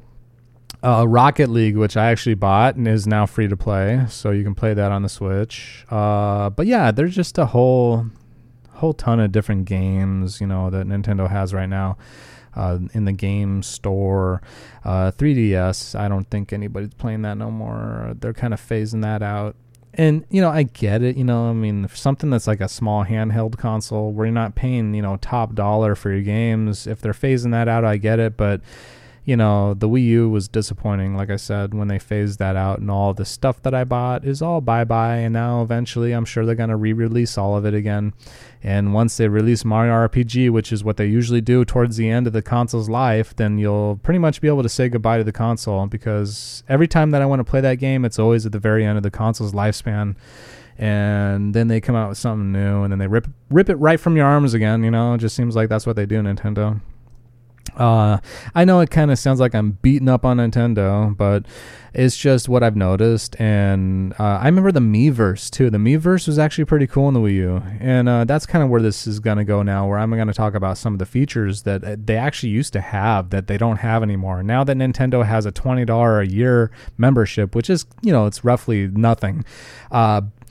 Uh, 0.83 1.07
Rocket 1.09 1.49
League, 1.49 1.77
which 1.77 1.97
I 1.97 2.11
actually 2.11 2.37
bought 2.37 2.77
and 2.77 2.87
is 2.87 3.07
now 3.07 3.27
free 3.27 3.49
to 3.49 3.57
play, 3.57 4.07
so 4.09 4.31
you 4.31 4.45
can 4.45 4.55
play 4.55 4.75
that 4.75 4.93
on 4.93 5.03
the 5.03 5.09
Switch. 5.09 5.85
Uh, 5.91 6.51
but 6.51 6.67
yeah, 6.67 6.91
there's 6.91 7.15
just 7.15 7.37
a 7.37 7.47
whole 7.47 8.07
whole 8.75 8.95
ton 8.95 9.19
of 9.19 9.33
different 9.33 9.65
games, 9.65 10.41
you 10.41 10.47
know, 10.47 10.71
that 10.71 10.87
Nintendo 10.87 11.29
has 11.29 11.53
right 11.53 11.69
now 11.69 11.99
uh, 12.59 12.79
in 12.93 13.05
the 13.05 13.13
game 13.13 13.63
store. 13.63 14.43
Uh, 14.85 15.13
3DS, 15.13 15.99
I 15.99 16.09
don't 16.09 16.29
think 16.29 16.53
anybody's 16.53 16.93
playing 16.95 17.23
that 17.23 17.39
no 17.39 17.51
more. 17.51 18.15
They're 18.19 18.35
kind 18.35 18.53
of 18.53 18.61
phasing 18.61 19.03
that 19.03 19.23
out. 19.23 19.55
And 19.95 20.25
you 20.31 20.41
know, 20.41 20.51
I 20.51 20.65
get 20.65 21.03
it. 21.03 21.17
You 21.17 21.25
know, 21.25 21.49
I 21.49 21.53
mean, 21.53 21.89
something 21.89 22.31
that's 22.31 22.47
like 22.47 22.61
a 22.61 22.69
small 22.69 23.05
handheld 23.05 23.57
console 23.59 24.13
where 24.13 24.27
you're 24.27 24.35
not 24.35 24.55
paying, 24.55 24.95
you 24.95 25.03
know, 25.03 25.17
top 25.17 25.55
dollar 25.55 25.95
for 25.95 26.11
your 26.11 26.23
games. 26.23 26.87
If 26.87 27.01
they're 27.01 27.13
phasing 27.13 27.53
that 27.53 27.69
out, 27.69 27.85
I 27.85 27.97
get 27.97 28.19
it. 28.19 28.37
But 28.37 28.61
you 29.29 29.37
know, 29.37 29.75
the 29.75 29.87
Wii 29.87 30.07
U 30.07 30.31
was 30.31 30.49
disappointing, 30.49 31.15
like 31.15 31.29
I 31.29 31.37
said, 31.37 31.75
when 31.75 31.89
they 31.89 31.99
phased 31.99 32.39
that 32.39 32.57
out, 32.57 32.79
and 32.79 32.91
all 32.91 33.13
the 33.13 33.27
stuff 33.27 33.61
that 33.61 33.75
I 33.75 33.85
bought 33.85 34.25
is 34.25 34.41
all 34.41 34.63
bye 34.63 34.85
bye. 34.85 35.17
And 35.17 35.35
now 35.35 35.61
eventually, 35.61 36.13
I'm 36.13 36.25
sure 36.25 36.47
they're 36.47 36.55
going 36.55 36.71
to 36.71 36.77
re 36.77 36.95
release 36.95 37.37
all 37.37 37.55
of 37.55 37.67
it 37.67 37.75
again. 37.75 38.15
And 38.63 38.95
once 38.95 39.19
they 39.19 39.29
release 39.29 39.67
Mario 39.67 39.93
RPG, 39.93 40.49
which 40.49 40.73
is 40.73 40.83
what 40.83 40.97
they 40.97 41.05
usually 41.05 41.43
do 41.43 41.67
towards 41.67 41.99
the 41.99 42.09
end 42.09 42.27
of 42.27 42.33
the 42.33 42.41
console's 42.41 42.89
life, 42.89 43.37
then 43.37 43.59
you'll 43.59 44.01
pretty 44.03 44.19
much 44.19 44.41
be 44.41 44.49
able 44.49 44.63
to 44.63 44.69
say 44.71 44.89
goodbye 44.89 45.19
to 45.19 45.25
the 45.25 45.31
console 45.31 45.87
because 45.89 46.63
every 46.67 46.89
time 46.89 47.11
that 47.11 47.21
I 47.21 47.27
want 47.27 47.41
to 47.41 47.45
play 47.45 47.61
that 47.61 47.75
game, 47.75 48.07
it's 48.07 48.19
always 48.19 48.47
at 48.47 48.53
the 48.53 48.59
very 48.59 48.83
end 48.83 48.97
of 48.97 49.03
the 49.03 49.11
console's 49.11 49.53
lifespan 49.53 50.17
and 50.79 51.55
then 51.55 51.69
they 51.69 51.81
come 51.81 51.97
out 51.97 52.09
with 52.09 52.17
something 52.17 52.53
new 52.53 52.85
and 52.85 52.93
then 52.93 53.01
they 53.01 53.09
rip 53.09 53.27
rip 53.51 53.69
it 53.69 53.75
right 53.75 53.99
from 53.99 54.17
your 54.17 54.25
arms 54.25 54.55
again 54.55 54.85
you 54.85 54.93
know 54.93 55.15
it 55.15 55.19
just 55.19 55.35
seems 55.35 55.57
like 55.57 55.69
that's 55.69 55.85
what 55.85 55.97
they 55.97 56.07
do 56.07 56.23
nintendo 56.23 56.81
uh, 57.79 58.19
I 58.55 58.65
know 58.65 58.81
it 58.81 58.91
kind 58.91 59.11
of 59.11 59.19
sounds 59.19 59.41
like 59.41 59.55
I'm 59.55 59.73
beating 59.83 60.09
up 60.09 60.25
on 60.25 60.39
Nintendo, 60.39 61.17
but 61.17 61.47
it's 61.95 62.17
just 62.17 62.49
what 62.49 62.63
I've 62.63 62.77
noticed. 62.77 63.41
And 63.41 64.13
uh, 64.19 64.39
I 64.41 64.47
remember 64.47 64.73
the 64.73 64.81
Miiverse 64.81 65.51
too. 65.51 65.71
The 65.71 65.79
Miiverse 65.79 66.27
was 66.27 66.39
actually 66.39 66.65
pretty 66.65 66.87
cool 66.87 67.09
in 67.09 67.15
the 67.15 67.21
Wii 67.21 67.35
U, 67.35 67.63
and 67.81 68.09
uh, 68.09 68.25
that's 68.25 68.47
kind 68.47 68.63
of 68.63 68.71
where 68.71 68.83
this 68.83 69.07
is 69.07 69.21
gonna 69.21 69.45
go 69.45 69.63
now. 69.63 69.89
Where 69.89 69.99
I'm 69.99 70.11
gonna 70.11 70.35
talk 70.35 70.55
about 70.55 70.79
some 70.79 70.93
of 70.93 70.99
the 70.99 71.07
features 71.07 71.63
that 71.63 71.85
uh, 71.85 71.97
they 71.99 72.17
actually 72.17 72.51
used 72.51 72.73
to 72.75 72.81
have 72.81 73.31
that 73.31 73.47
they 73.47 73.57
don't 73.57 73.79
have 73.79 74.03
anymore. 74.03 74.43
Now 74.43 74.65
that 74.65 74.77
Nintendo 74.77 75.25
has 75.25 75.47
a 75.47 75.53
twenty 75.53 75.85
dollar 75.85 76.21
a 76.21 76.27
year 76.27 76.71
membership, 76.97 77.55
which 77.55 77.71
is 77.71 77.87
you 78.03 78.13
know 78.13 78.27
it's 78.27 78.45
roughly 78.45 78.89
nothing. 78.89 79.45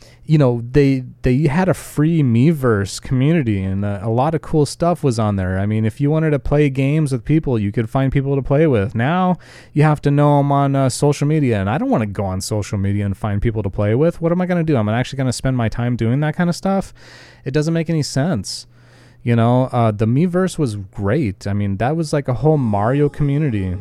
Uh, 0.07 0.17
you 0.27 0.37
know 0.37 0.61
they 0.71 1.03
they 1.21 1.47
had 1.47 1.69
a 1.69 1.73
free 1.73 2.21
Miiverse 2.21 3.01
community 3.01 3.63
and 3.63 3.85
a, 3.85 4.05
a, 4.05 4.09
lot 4.09 4.35
of 4.35 4.41
cool 4.41 4.65
stuff 4.65 5.03
was 5.03 5.17
on 5.17 5.37
there. 5.37 5.57
I 5.57 5.65
mean, 5.65 5.85
if 5.85 6.01
you 6.01 6.11
wanted 6.11 6.31
to 6.31 6.39
play 6.39 6.69
games 6.69 7.13
with 7.13 7.23
people, 7.23 7.57
you 7.57 7.71
could 7.71 7.89
find 7.89 8.11
people 8.11 8.35
to 8.35 8.41
play 8.41 8.67
with. 8.67 8.93
Now 8.93 9.37
you 9.73 9.83
have 9.83 10.01
to 10.01 10.11
know 10.11 10.37
them 10.37 10.51
on 10.51 10.75
uh, 10.75 10.89
social 10.89 11.27
media, 11.27 11.59
and 11.59 11.69
I 11.69 11.77
don't 11.77 11.89
want 11.89 12.01
to 12.01 12.07
go 12.07 12.25
on 12.25 12.41
social 12.41 12.77
media 12.77 13.05
and 13.05 13.15
find 13.15 13.41
people 13.41 13.63
to 13.63 13.69
play 13.69 13.95
with. 13.95 14.21
What 14.21 14.33
am 14.33 14.41
I 14.41 14.45
going 14.45 14.63
to 14.63 14.69
do? 14.69 14.77
I'm 14.77 14.89
actually 14.89 15.17
going 15.17 15.27
to 15.27 15.33
spend 15.33 15.55
my 15.55 15.69
time 15.69 15.95
doing 15.95 16.19
that 16.19 16.35
kind 16.35 16.49
of 16.49 16.55
stuff. 16.55 16.93
It 17.45 17.51
doesn't 17.51 17.73
make 17.73 17.89
any 17.89 18.03
sense. 18.03 18.67
You 19.23 19.35
know, 19.35 19.65
uh, 19.71 19.91
the 19.91 20.05
Miiverse 20.05 20.57
was 20.57 20.75
great. 20.75 21.47
I 21.47 21.53
mean, 21.53 21.77
that 21.77 21.95
was 21.95 22.11
like 22.11 22.27
a 22.27 22.33
whole 22.35 22.57
Mario 22.57 23.09
community. 23.09 23.77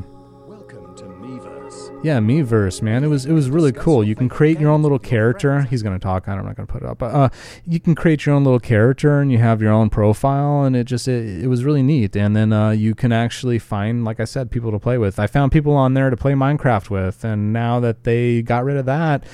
Yeah, 2.03 2.21
Miiverse, 2.21 2.83
man. 2.83 3.03
It 3.03 3.09
was 3.09 3.27
it 3.27 3.33
was 3.33 3.51
really 3.51 3.73
cool. 3.73 4.05
You 4.05 4.15
can 4.15 4.29
create 4.29 4.61
your 4.61 4.71
own 4.71 4.83
little 4.83 4.99
character. 4.99 5.63
He's 5.63 5.83
gonna 5.83 5.99
talk. 5.99 6.29
I'm 6.29 6.45
not 6.45 6.55
gonna 6.55 6.67
put 6.67 6.83
it 6.83 6.89
up, 6.89 6.99
but 6.99 7.13
uh, 7.13 7.29
you 7.65 7.81
can 7.81 7.97
create 7.97 8.27
your 8.27 8.35
own 8.35 8.45
little 8.45 8.61
character 8.61 9.19
and 9.21 9.33
you 9.33 9.39
have 9.39 9.61
your 9.61 9.73
own 9.73 9.91
profile, 9.91 10.63
and 10.63 10.77
it 10.77 10.85
just 10.85 11.09
it, 11.09 11.45
it 11.45 11.49
was 11.49 11.65
really 11.65 11.83
neat. 11.83 12.15
And 12.15 12.37
then 12.37 12.53
uh, 12.53 12.71
you 12.71 12.95
can 12.95 13.11
actually 13.11 13.59
find, 13.59 14.05
like 14.05 14.21
I 14.21 14.25
said, 14.25 14.53
people 14.53 14.71
to 14.71 14.79
play 14.79 14.99
with. 14.99 15.19
I 15.19 15.27
found 15.27 15.51
people 15.51 15.73
on 15.73 15.95
there 15.95 16.11
to 16.11 16.17
play 16.17 16.33
Minecraft 16.35 16.91
with, 16.91 17.25
and 17.25 17.53
now 17.53 17.81
that 17.81 18.05
they 18.05 18.43
got 18.43 18.65
rid 18.65 18.77
of 18.77 18.87
that. 18.87 19.25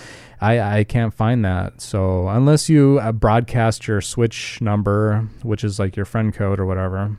I, 0.40 0.78
I 0.78 0.84
can't 0.84 1.14
find 1.14 1.44
that. 1.44 1.80
So 1.80 2.26
unless 2.26 2.68
you 2.68 2.98
uh, 3.00 3.12
broadcast 3.12 3.86
your 3.86 4.00
Switch 4.00 4.60
number, 4.60 5.28
which 5.42 5.62
is 5.62 5.78
like 5.78 5.94
your 5.94 6.04
friend 6.04 6.34
code 6.34 6.58
or 6.58 6.66
whatever. 6.66 7.16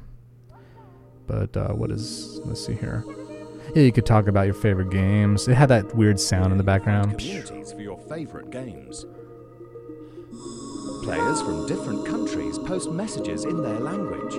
But 1.26 1.56
uh, 1.56 1.70
what 1.70 1.90
is? 1.90 2.42
Let's 2.44 2.66
see 2.66 2.74
here. 2.74 3.06
Yeah, 3.74 3.82
you 3.82 3.92
could 3.92 4.06
talk 4.06 4.28
about 4.28 4.46
your 4.46 4.54
favorite 4.54 4.92
games. 4.92 5.48
It 5.48 5.56
had 5.56 5.70
that 5.70 5.96
weird 5.96 6.20
sound 6.20 6.52
in 6.52 6.58
the 6.60 6.64
background. 6.64 7.18
Communities 7.18 7.74
for 7.74 7.82
your 7.82 7.98
favorite 8.08 8.52
games. 8.52 9.06
Players 11.04 11.42
from 11.42 11.68
different 11.68 12.06
countries 12.06 12.60
post 12.60 12.92
messages 12.92 13.46
in 13.46 13.64
their 13.64 13.80
language. 13.80 14.36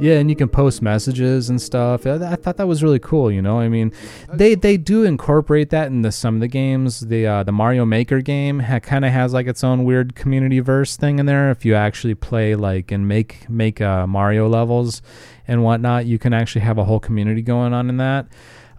Yeah, 0.00 0.18
and 0.18 0.30
you 0.30 0.36
can 0.36 0.48
post 0.48 0.80
messages 0.80 1.50
and 1.50 1.60
stuff. 1.60 2.06
I, 2.06 2.14
I, 2.14 2.36
thought 2.36 2.56
that 2.58 2.68
was 2.68 2.84
really 2.84 3.00
cool. 3.00 3.32
You 3.32 3.42
know, 3.42 3.58
I 3.58 3.68
mean, 3.68 3.92
they 4.32 4.54
they 4.54 4.76
do 4.76 5.02
incorporate 5.02 5.70
that 5.70 5.88
into 5.88 6.12
some 6.12 6.36
of 6.36 6.40
the 6.40 6.46
games. 6.46 7.00
The 7.00 7.26
uh, 7.26 7.42
the 7.42 7.50
Mario 7.50 7.84
Maker 7.84 8.20
game 8.20 8.60
ha- 8.60 8.78
kind 8.78 9.04
of 9.04 9.12
has 9.12 9.32
like 9.32 9.48
its 9.48 9.64
own 9.64 9.84
weird 9.84 10.14
community 10.14 10.60
verse 10.60 10.96
thing 10.96 11.18
in 11.18 11.26
there. 11.26 11.50
If 11.50 11.64
you 11.64 11.74
actually 11.74 12.14
play 12.14 12.54
like 12.54 12.92
and 12.92 13.08
make 13.08 13.48
make 13.50 13.80
uh, 13.80 14.06
Mario 14.06 14.48
levels 14.48 15.02
and 15.48 15.64
whatnot, 15.64 16.06
you 16.06 16.18
can 16.18 16.32
actually 16.32 16.60
have 16.60 16.78
a 16.78 16.84
whole 16.84 17.00
community 17.00 17.42
going 17.42 17.72
on 17.72 17.88
in 17.88 17.96
that. 17.96 18.26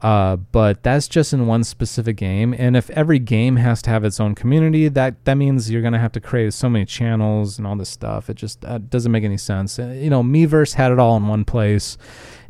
Uh, 0.01 0.37
but 0.37 0.81
that's 0.81 1.09
just 1.09 1.33
in 1.33 1.45
one 1.45 1.63
specific 1.63 2.15
game. 2.15 2.55
And 2.57 2.77
if 2.77 2.89
every 2.91 3.19
game 3.19 3.57
has 3.57 3.81
to 3.81 3.89
have 3.89 4.05
its 4.05 4.19
own 4.19 4.33
community, 4.33 4.87
that 4.87 5.25
that 5.25 5.35
means 5.35 5.69
you're 5.69 5.81
gonna 5.81 5.99
have 5.99 6.13
to 6.13 6.21
create 6.21 6.53
so 6.53 6.69
many 6.69 6.85
channels 6.85 7.57
and 7.57 7.67
all 7.67 7.75
this 7.75 7.89
stuff. 7.89 8.29
It 8.29 8.35
just 8.35 8.63
uh, 8.63 8.77
doesn't 8.77 9.11
make 9.11 9.25
any 9.25 9.35
sense. 9.35 9.77
Uh, 9.77 9.87
you 9.87 10.09
know, 10.09 10.23
Miiverse 10.23 10.75
had 10.75 10.93
it 10.93 10.99
all 10.99 11.17
in 11.17 11.27
one 11.27 11.43
place, 11.43 11.97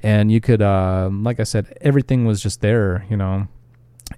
and 0.04 0.32
you 0.32 0.40
could, 0.40 0.62
uh, 0.62 1.10
like 1.12 1.40
I 1.40 1.44
said, 1.44 1.76
everything 1.82 2.26
was 2.26 2.44
just 2.44 2.62
there. 2.62 3.08
You 3.10 3.18
know 3.18 3.48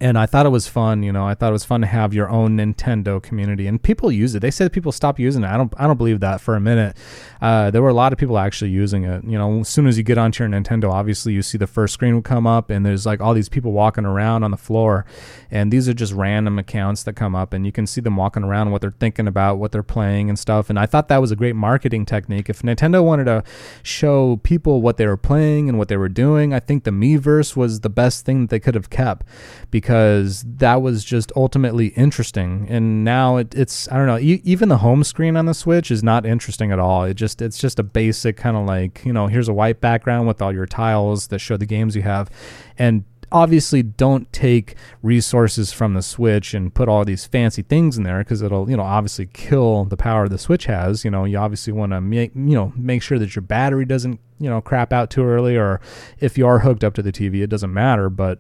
and 0.01 0.17
I 0.17 0.25
thought 0.25 0.47
it 0.47 0.49
was 0.49 0.67
fun. 0.67 1.03
You 1.03 1.11
know, 1.11 1.27
I 1.27 1.35
thought 1.35 1.49
it 1.49 1.53
was 1.53 1.63
fun 1.63 1.81
to 1.81 1.87
have 1.87 2.11
your 2.11 2.27
own 2.27 2.57
Nintendo 2.57 3.21
community, 3.21 3.67
and 3.67 3.81
people 3.81 4.11
use 4.11 4.33
it. 4.33 4.39
They 4.39 4.49
said 4.49 4.73
people 4.73 4.91
stop 4.91 5.19
using 5.19 5.43
it. 5.43 5.47
I 5.47 5.57
don't. 5.57 5.71
I 5.77 5.85
don't 5.85 5.97
believe 5.97 6.19
that 6.21 6.41
for 6.41 6.55
a 6.55 6.59
minute. 6.59 6.97
Uh, 7.39 7.69
there 7.69 7.83
were 7.83 7.89
a 7.89 7.93
lot 7.93 8.11
of 8.11 8.17
people 8.17 8.39
actually 8.39 8.71
using 8.71 9.03
it. 9.03 9.23
You 9.23 9.37
know, 9.37 9.59
as 9.59 9.69
soon 9.69 9.85
as 9.85 9.99
you 9.99 10.03
get 10.03 10.17
onto 10.17 10.43
your 10.43 10.51
Nintendo, 10.51 10.91
obviously 10.91 11.33
you 11.33 11.43
see 11.43 11.59
the 11.59 11.67
first 11.67 11.93
screen 11.93 12.15
will 12.15 12.23
come 12.23 12.47
up, 12.47 12.71
and 12.71 12.83
there's 12.83 13.05
like 13.05 13.21
all 13.21 13.35
these 13.35 13.47
people 13.47 13.73
walking 13.73 14.03
around 14.03 14.43
on 14.43 14.49
the 14.49 14.57
floor, 14.57 15.05
and 15.51 15.71
these 15.71 15.87
are 15.87 15.93
just 15.93 16.13
random 16.13 16.57
accounts 16.57 17.03
that 17.03 17.13
come 17.13 17.35
up, 17.35 17.53
and 17.53 17.67
you 17.67 17.71
can 17.71 17.85
see 17.85 18.01
them 18.01 18.17
walking 18.17 18.43
around, 18.43 18.71
what 18.71 18.81
they're 18.81 18.95
thinking 18.99 19.27
about, 19.27 19.59
what 19.59 19.71
they're 19.71 19.83
playing, 19.83 20.29
and 20.29 20.39
stuff. 20.39 20.71
And 20.71 20.79
I 20.79 20.87
thought 20.87 21.09
that 21.09 21.21
was 21.21 21.31
a 21.31 21.35
great 21.35 21.55
marketing 21.55 22.07
technique. 22.07 22.49
If 22.49 22.63
Nintendo 22.63 23.03
wanted 23.03 23.25
to 23.25 23.43
show 23.83 24.37
people 24.37 24.81
what 24.81 24.97
they 24.97 25.05
were 25.05 25.15
playing 25.15 25.69
and 25.69 25.77
what 25.77 25.89
they 25.89 25.97
were 25.97 26.09
doing, 26.09 26.55
I 26.55 26.59
think 26.59 26.85
the 26.85 26.91
Miiverse 26.91 27.55
was 27.55 27.81
the 27.81 27.89
best 27.89 28.25
thing 28.25 28.41
that 28.41 28.49
they 28.49 28.59
could 28.59 28.73
have 28.73 28.89
kept 28.89 29.27
because 29.69 29.90
that 29.91 30.81
was 30.81 31.03
just 31.03 31.31
ultimately 31.35 31.87
interesting. 31.87 32.65
And 32.69 33.03
now 33.03 33.37
it, 33.37 33.53
it's 33.55 33.91
I 33.91 33.97
don't 33.97 34.07
know, 34.07 34.17
e- 34.17 34.41
even 34.43 34.69
the 34.69 34.77
home 34.77 35.03
screen 35.03 35.35
on 35.35 35.45
the 35.45 35.53
Switch 35.53 35.91
is 35.91 36.03
not 36.03 36.25
interesting 36.25 36.71
at 36.71 36.79
all. 36.79 37.03
It 37.03 37.15
just 37.15 37.41
it's 37.41 37.57
just 37.57 37.79
a 37.79 37.83
basic 37.83 38.37
kind 38.37 38.55
of 38.55 38.65
like 38.65 39.03
you 39.05 39.13
know 39.13 39.27
here's 39.27 39.47
a 39.47 39.53
white 39.53 39.81
background 39.81 40.27
with 40.27 40.41
all 40.41 40.53
your 40.53 40.65
tiles 40.65 41.27
that 41.27 41.39
show 41.39 41.57
the 41.57 41.65
games 41.65 41.95
you 41.95 42.01
have, 42.03 42.29
and 42.77 43.03
obviously 43.31 43.81
don't 43.81 44.31
take 44.33 44.75
resources 45.01 45.71
from 45.71 45.93
the 45.93 46.01
Switch 46.01 46.53
and 46.53 46.73
put 46.73 46.89
all 46.89 47.05
these 47.05 47.25
fancy 47.25 47.61
things 47.61 47.97
in 47.97 48.03
there 48.03 48.19
because 48.19 48.41
it'll, 48.41 48.69
you 48.69 48.75
know, 48.75 48.83
obviously 48.83 49.27
kill 49.27 49.85
the 49.85 49.97
power 49.97 50.27
the 50.27 50.37
Switch 50.37 50.65
has. 50.65 51.05
You 51.05 51.11
know, 51.11 51.23
you 51.23 51.37
obviously 51.37 51.73
want 51.73 51.93
to 51.93 52.01
make, 52.01 52.33
you 52.35 52.55
know, 52.55 52.73
make 52.75 53.01
sure 53.01 53.17
that 53.19 53.35
your 53.35 53.41
battery 53.41 53.85
doesn't, 53.85 54.19
you 54.39 54.49
know, 54.49 54.59
crap 54.59 54.91
out 54.91 55.09
too 55.09 55.23
early, 55.23 55.55
or 55.55 55.79
if 56.19 56.37
you 56.37 56.45
are 56.45 56.59
hooked 56.59 56.83
up 56.83 56.93
to 56.95 57.01
the 57.01 57.11
TV, 57.11 57.41
it 57.41 57.49
doesn't 57.49 57.73
matter. 57.73 58.09
But 58.09 58.39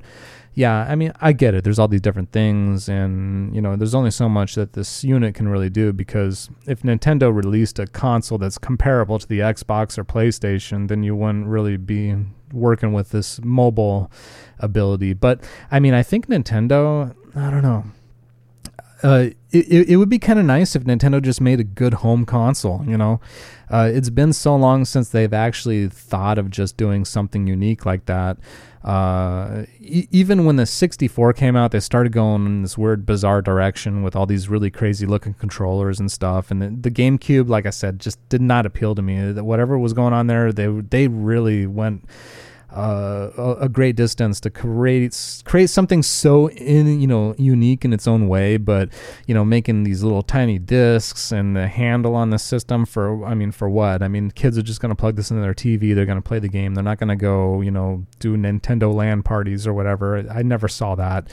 yeah, 0.53 0.85
I 0.89 0.95
mean, 0.95 1.13
I 1.21 1.31
get 1.31 1.53
it. 1.53 1.63
There's 1.63 1.79
all 1.79 1.87
these 1.87 2.01
different 2.01 2.31
things, 2.31 2.89
and 2.89 3.55
you 3.55 3.61
know, 3.61 3.75
there's 3.77 3.95
only 3.95 4.11
so 4.11 4.27
much 4.27 4.55
that 4.55 4.73
this 4.73 5.03
unit 5.03 5.33
can 5.33 5.47
really 5.47 5.69
do 5.69 5.93
because 5.93 6.49
if 6.67 6.81
Nintendo 6.81 7.33
released 7.33 7.79
a 7.79 7.87
console 7.87 8.37
that's 8.37 8.57
comparable 8.57 9.17
to 9.17 9.27
the 9.27 9.39
Xbox 9.39 9.97
or 9.97 10.03
PlayStation, 10.03 10.89
then 10.89 11.03
you 11.03 11.15
wouldn't 11.15 11.47
really 11.47 11.77
be 11.77 12.15
working 12.51 12.91
with 12.91 13.11
this 13.11 13.39
mobile 13.43 14.11
ability. 14.59 15.13
But 15.13 15.41
I 15.71 15.79
mean, 15.79 15.93
I 15.93 16.03
think 16.03 16.27
Nintendo, 16.27 17.15
I 17.33 17.49
don't 17.49 17.63
know. 17.63 17.85
Uh, 19.03 19.29
it, 19.51 19.89
it 19.89 19.95
would 19.97 20.09
be 20.09 20.19
kind 20.19 20.37
of 20.37 20.45
nice 20.45 20.75
if 20.75 20.83
Nintendo 20.83 21.21
just 21.21 21.41
made 21.41 21.59
a 21.59 21.63
good 21.63 21.95
home 21.95 22.23
console, 22.25 22.85
you 22.85 22.97
know? 22.97 23.19
Uh, 23.69 23.89
it's 23.91 24.11
been 24.11 24.31
so 24.31 24.55
long 24.55 24.85
since 24.85 25.09
they've 25.09 25.33
actually 25.33 25.89
thought 25.89 26.37
of 26.37 26.51
just 26.51 26.77
doing 26.77 27.03
something 27.03 27.47
unique 27.47 27.85
like 27.85 28.05
that. 28.05 28.37
Uh, 28.83 29.65
e- 29.79 30.07
even 30.11 30.45
when 30.45 30.55
the 30.55 30.65
64 30.65 31.33
came 31.33 31.55
out, 31.55 31.71
they 31.71 31.79
started 31.79 32.11
going 32.11 32.45
in 32.45 32.61
this 32.63 32.77
weird, 32.77 33.05
bizarre 33.05 33.41
direction 33.41 34.01
with 34.01 34.15
all 34.15 34.25
these 34.25 34.49
really 34.49 34.71
crazy 34.71 35.05
looking 35.05 35.35
controllers 35.35 35.99
and 35.99 36.11
stuff. 36.11 36.49
And 36.49 36.61
the, 36.61 36.69
the 36.69 36.91
GameCube, 36.91 37.47
like 37.47 37.65
I 37.65 37.69
said, 37.69 37.99
just 37.99 38.27
did 38.29 38.41
not 38.41 38.65
appeal 38.65 38.95
to 38.95 39.01
me. 39.01 39.33
Whatever 39.33 39.77
was 39.77 39.93
going 39.93 40.13
on 40.13 40.27
there, 40.27 40.51
they 40.51 40.67
they 40.67 41.07
really 41.07 41.67
went 41.67 42.05
uh, 42.73 43.55
a, 43.59 43.67
great 43.67 43.97
distance 43.97 44.39
to 44.39 44.49
create 44.49 45.41
create 45.43 45.69
something 45.69 46.01
so 46.01 46.49
in 46.51 47.01
you 47.01 47.07
know 47.07 47.35
unique 47.37 47.83
in 47.83 47.91
its 47.91 48.07
own 48.07 48.29
way, 48.29 48.55
but 48.55 48.89
you 49.27 49.33
know 49.33 49.43
making 49.43 49.83
these 49.83 50.03
little 50.03 50.21
tiny 50.21 50.57
discs 50.57 51.33
and 51.33 51.55
the 51.55 51.67
handle 51.67 52.15
on 52.15 52.29
the 52.29 52.39
system 52.39 52.85
for 52.85 53.25
I 53.25 53.33
mean 53.33 53.51
for 53.51 53.69
what? 53.69 54.01
I 54.01 54.07
mean 54.07 54.31
kids 54.31 54.57
are 54.57 54.61
just 54.61 54.79
going 54.79 54.89
to 54.89 54.95
plug 54.95 55.17
this 55.17 55.31
into 55.31 55.41
their 55.41 55.53
TV. 55.53 55.93
They're 55.93 56.05
going 56.05 56.17
to 56.17 56.21
play 56.21 56.39
the 56.39 56.47
game. 56.47 56.73
They're 56.73 56.83
not 56.83 56.97
going 56.97 57.09
to 57.09 57.15
go 57.17 57.59
you 57.59 57.71
know 57.71 58.05
do 58.19 58.37
Nintendo 58.37 58.93
Land 58.93 59.25
parties 59.25 59.67
or 59.67 59.73
whatever. 59.73 60.25
I 60.31 60.41
never 60.41 60.69
saw 60.69 60.95
that 60.95 61.27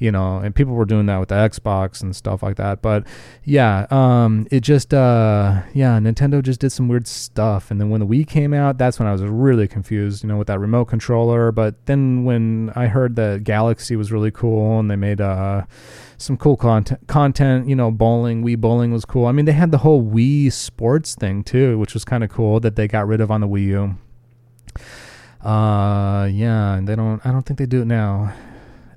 you 0.00 0.10
know, 0.10 0.38
and 0.38 0.54
people 0.54 0.72
were 0.72 0.86
doing 0.86 1.04
that 1.06 1.18
with 1.18 1.28
the 1.28 1.34
Xbox 1.34 2.02
and 2.02 2.16
stuff 2.16 2.42
like 2.42 2.56
that. 2.56 2.80
But 2.80 3.06
yeah, 3.44 3.86
um, 3.90 4.48
it 4.50 4.60
just, 4.60 4.94
uh, 4.94 5.60
yeah, 5.74 5.98
Nintendo 6.00 6.42
just 6.42 6.60
did 6.60 6.70
some 6.70 6.88
weird 6.88 7.06
stuff. 7.06 7.70
And 7.70 7.78
then 7.78 7.90
when 7.90 8.00
the 8.00 8.06
Wii 8.06 8.26
came 8.26 8.54
out, 8.54 8.78
that's 8.78 8.98
when 8.98 9.06
I 9.06 9.12
was 9.12 9.22
really 9.22 9.68
confused, 9.68 10.24
you 10.24 10.28
know, 10.28 10.38
with 10.38 10.46
that 10.46 10.58
remote 10.58 10.86
controller. 10.86 11.52
But 11.52 11.84
then 11.84 12.24
when 12.24 12.72
I 12.74 12.86
heard 12.86 13.14
that 13.16 13.44
Galaxy 13.44 13.94
was 13.94 14.10
really 14.10 14.30
cool 14.30 14.80
and 14.80 14.90
they 14.90 14.96
made, 14.96 15.20
uh, 15.20 15.66
some 16.16 16.38
cool 16.38 16.56
content, 16.56 17.06
content, 17.06 17.68
you 17.68 17.76
know, 17.76 17.90
bowling, 17.90 18.42
Wii 18.42 18.58
bowling 18.58 18.92
was 18.92 19.04
cool. 19.04 19.26
I 19.26 19.32
mean, 19.32 19.44
they 19.44 19.52
had 19.52 19.70
the 19.70 19.78
whole 19.78 20.02
Wii 20.02 20.50
sports 20.50 21.14
thing 21.14 21.44
too, 21.44 21.78
which 21.78 21.92
was 21.92 22.06
kind 22.06 22.24
of 22.24 22.30
cool 22.30 22.58
that 22.60 22.74
they 22.76 22.88
got 22.88 23.06
rid 23.06 23.20
of 23.20 23.30
on 23.30 23.42
the 23.42 23.48
Wii 23.48 23.64
U. 23.64 23.96
Uh, 25.46 26.26
yeah, 26.26 26.74
and 26.74 26.88
they 26.88 26.96
don't, 26.96 27.24
I 27.24 27.32
don't 27.32 27.42
think 27.42 27.58
they 27.58 27.66
do 27.66 27.82
it 27.82 27.86
now 27.86 28.32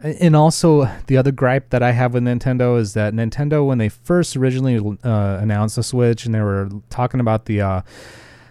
and 0.03 0.35
also 0.35 0.89
the 1.07 1.17
other 1.17 1.31
gripe 1.31 1.69
that 1.69 1.81
I 1.81 1.91
have 1.91 2.13
with 2.13 2.23
Nintendo 2.23 2.77
is 2.77 2.93
that 2.93 3.13
Nintendo, 3.13 3.65
when 3.65 3.77
they 3.77 3.89
first 3.89 4.35
originally 4.35 4.97
uh, 5.03 5.37
announced 5.41 5.77
the 5.77 5.83
Switch, 5.83 6.25
and 6.25 6.35
they 6.35 6.41
were 6.41 6.69
talking 6.89 7.21
about 7.21 7.45
the 7.45 7.61
uh, 7.61 7.81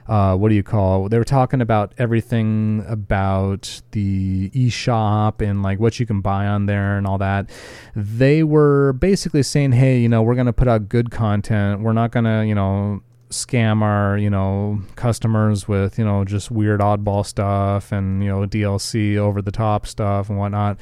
uh, 0.07 0.35
what 0.35 0.49
do 0.49 0.55
you 0.55 0.63
call? 0.63 1.09
They 1.09 1.19
were 1.19 1.25
talking 1.25 1.61
about 1.61 1.93
everything 1.99 2.85
about 2.89 3.83
the 3.93 4.51
eShop 4.51 5.41
and 5.41 5.63
like 5.63 5.79
what 5.79 6.01
you 6.01 6.07
can 6.07 6.21
buy 6.21 6.47
on 6.47 6.67
there 6.67 6.97
and 6.99 7.07
all 7.07 7.19
that. 7.19 7.51
They 7.95 8.43
were 8.43 8.95
basically 8.95 9.43
saying, 9.43 9.73
"Hey, 9.73 10.01
you 10.01 10.09
know, 10.09 10.23
we're 10.23 10.35
gonna 10.35 10.53
put 10.53 10.69
out 10.69 10.89
good 10.89 11.11
content. 11.11 11.81
We're 11.83 11.93
not 11.93 12.11
gonna, 12.13 12.45
you 12.45 12.55
know." 12.55 13.03
Scam 13.33 13.83
our 13.83 14.17
you 14.17 14.31
know 14.31 14.81
customers 14.97 15.67
with 15.67 15.99
you 15.99 16.05
know 16.05 16.25
just 16.25 16.51
weird 16.51 16.81
oddball 16.81 17.25
stuff 17.25 17.93
and 17.93 18.23
you 18.23 18.29
know 18.29 18.47
DLC 18.47 19.17
over 19.17 19.43
the 19.43 19.53
top 19.53 19.87
stuff 19.87 20.29
and 20.29 20.39
whatnot. 20.39 20.79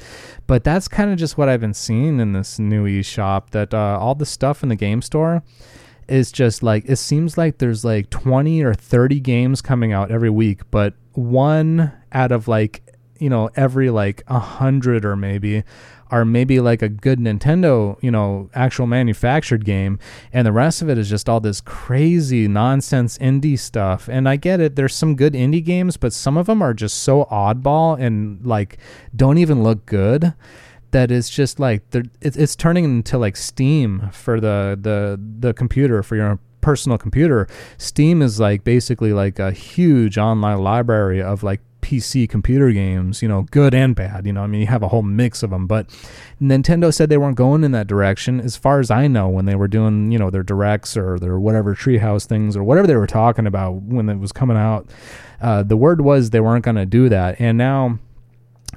But 0.47 0.63
that's 0.63 0.87
kind 0.87 1.11
of 1.11 1.17
just 1.17 1.37
what 1.37 1.49
I've 1.49 1.61
been 1.61 1.73
seeing 1.73 2.19
in 2.19 2.33
this 2.33 2.59
new 2.59 2.85
eShop. 2.85 3.51
That 3.51 3.73
uh, 3.73 3.97
all 3.99 4.15
the 4.15 4.25
stuff 4.25 4.63
in 4.63 4.69
the 4.69 4.75
game 4.75 5.01
store 5.01 5.43
is 6.07 6.31
just 6.31 6.61
like 6.61 6.83
it 6.87 6.97
seems 6.97 7.37
like 7.37 7.57
there's 7.59 7.85
like 7.85 8.09
20 8.09 8.61
or 8.63 8.73
30 8.73 9.19
games 9.19 9.61
coming 9.61 9.93
out 9.93 10.11
every 10.11 10.29
week, 10.29 10.69
but 10.71 10.93
one 11.13 11.91
out 12.11 12.31
of 12.31 12.47
like 12.47 12.83
you 13.19 13.29
know 13.29 13.49
every 13.55 13.89
like 13.89 14.23
a 14.27 14.39
hundred 14.39 15.05
or 15.05 15.15
maybe 15.15 15.63
are 16.11 16.25
maybe 16.25 16.59
like 16.59 16.81
a 16.81 16.89
good 16.89 17.19
Nintendo, 17.19 17.97
you 18.03 18.11
know, 18.11 18.49
actual 18.53 18.85
manufactured 18.85 19.65
game, 19.65 19.97
and 20.31 20.45
the 20.45 20.51
rest 20.51 20.81
of 20.81 20.89
it 20.89 20.97
is 20.97 21.09
just 21.09 21.27
all 21.27 21.39
this 21.39 21.61
crazy 21.61 22.47
nonsense 22.47 23.17
indie 23.17 23.57
stuff. 23.57 24.07
And 24.09 24.27
I 24.27 24.35
get 24.35 24.59
it, 24.59 24.75
there's 24.75 24.93
some 24.93 25.15
good 25.15 25.33
indie 25.33 25.63
games, 25.63 25.97
but 25.97 26.13
some 26.13 26.37
of 26.37 26.45
them 26.45 26.61
are 26.61 26.73
just 26.73 26.97
so 26.97 27.25
oddball 27.25 27.99
and 27.99 28.45
like 28.45 28.77
don't 29.15 29.37
even 29.37 29.63
look 29.63 29.85
good 29.85 30.33
that 30.91 31.09
it's 31.09 31.29
just 31.29 31.59
like 31.59 31.83
it's, 32.21 32.55
turning 32.55 32.83
into 32.83 33.17
like 33.17 33.35
Steam 33.35 34.09
for 34.11 34.39
the 34.39 34.77
the 34.79 35.19
the 35.39 35.53
computer 35.53 36.03
for 36.03 36.15
your 36.15 36.39
personal 36.59 36.97
computer. 36.97 37.47
Steam 37.77 38.21
is 38.21 38.39
like 38.39 38.63
basically 38.63 39.13
like 39.13 39.39
a 39.39 39.51
huge 39.51 40.17
online 40.17 40.59
library 40.59 41.21
of 41.21 41.43
like 41.43 41.61
PC 41.81 42.29
computer 42.29 42.71
games, 42.71 43.21
you 43.21 43.27
know, 43.27 43.43
good 43.51 43.73
and 43.73 43.95
bad. 43.95 44.25
You 44.25 44.33
know, 44.33 44.43
I 44.43 44.47
mean, 44.47 44.61
you 44.61 44.67
have 44.67 44.83
a 44.83 44.87
whole 44.87 45.01
mix 45.01 45.43
of 45.43 45.49
them. 45.49 45.67
But 45.67 45.87
Nintendo 46.41 46.93
said 46.93 47.09
they 47.09 47.17
weren't 47.17 47.37
going 47.37 47.63
in 47.63 47.71
that 47.71 47.87
direction, 47.87 48.39
as 48.39 48.55
far 48.55 48.79
as 48.79 48.91
I 48.91 49.07
know, 49.07 49.29
when 49.29 49.45
they 49.45 49.55
were 49.55 49.67
doing, 49.67 50.11
you 50.11 50.19
know, 50.19 50.29
their 50.29 50.43
directs 50.43 50.95
or 50.95 51.19
their 51.19 51.39
whatever 51.39 51.75
treehouse 51.75 52.25
things 52.25 52.55
or 52.55 52.63
whatever 52.63 52.87
they 52.87 52.95
were 52.95 53.07
talking 53.07 53.47
about 53.47 53.73
when 53.81 54.09
it 54.09 54.19
was 54.19 54.31
coming 54.31 54.57
out. 54.57 54.89
Uh, 55.41 55.63
the 55.63 55.77
word 55.77 56.01
was 56.01 56.29
they 56.29 56.39
weren't 56.39 56.63
going 56.63 56.75
to 56.75 56.85
do 56.85 57.09
that, 57.09 57.39
and 57.39 57.57
now 57.57 57.97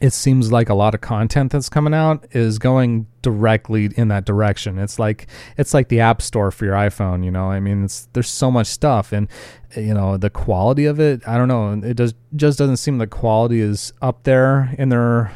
it 0.00 0.12
seems 0.12 0.50
like 0.50 0.68
a 0.68 0.74
lot 0.74 0.94
of 0.94 1.00
content 1.00 1.52
that's 1.52 1.68
coming 1.68 1.94
out 1.94 2.26
is 2.32 2.58
going 2.58 3.06
directly 3.22 3.90
in 3.96 4.08
that 4.08 4.24
direction. 4.24 4.78
It's 4.78 4.98
like 4.98 5.28
it's 5.56 5.72
like 5.72 5.88
the 5.88 6.00
app 6.00 6.20
store 6.20 6.50
for 6.50 6.64
your 6.64 6.74
iPhone, 6.74 7.24
you 7.24 7.30
know. 7.30 7.50
I 7.50 7.60
mean, 7.60 7.88
there's 8.12 8.28
so 8.28 8.50
much 8.50 8.66
stuff 8.66 9.12
and 9.12 9.28
you 9.76 9.94
know, 9.94 10.16
the 10.16 10.30
quality 10.30 10.86
of 10.86 11.00
it, 11.00 11.26
I 11.26 11.36
don't 11.36 11.48
know, 11.48 11.72
it 11.88 11.96
does 11.96 12.14
just 12.34 12.58
doesn't 12.58 12.76
seem 12.78 12.98
the 12.98 13.06
quality 13.06 13.60
is 13.60 13.92
up 14.02 14.24
there 14.24 14.74
in 14.78 14.88
their 14.88 15.32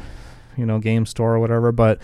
you 0.57 0.65
know, 0.65 0.79
game 0.79 1.05
store 1.05 1.35
or 1.35 1.39
whatever, 1.39 1.71
but 1.71 1.99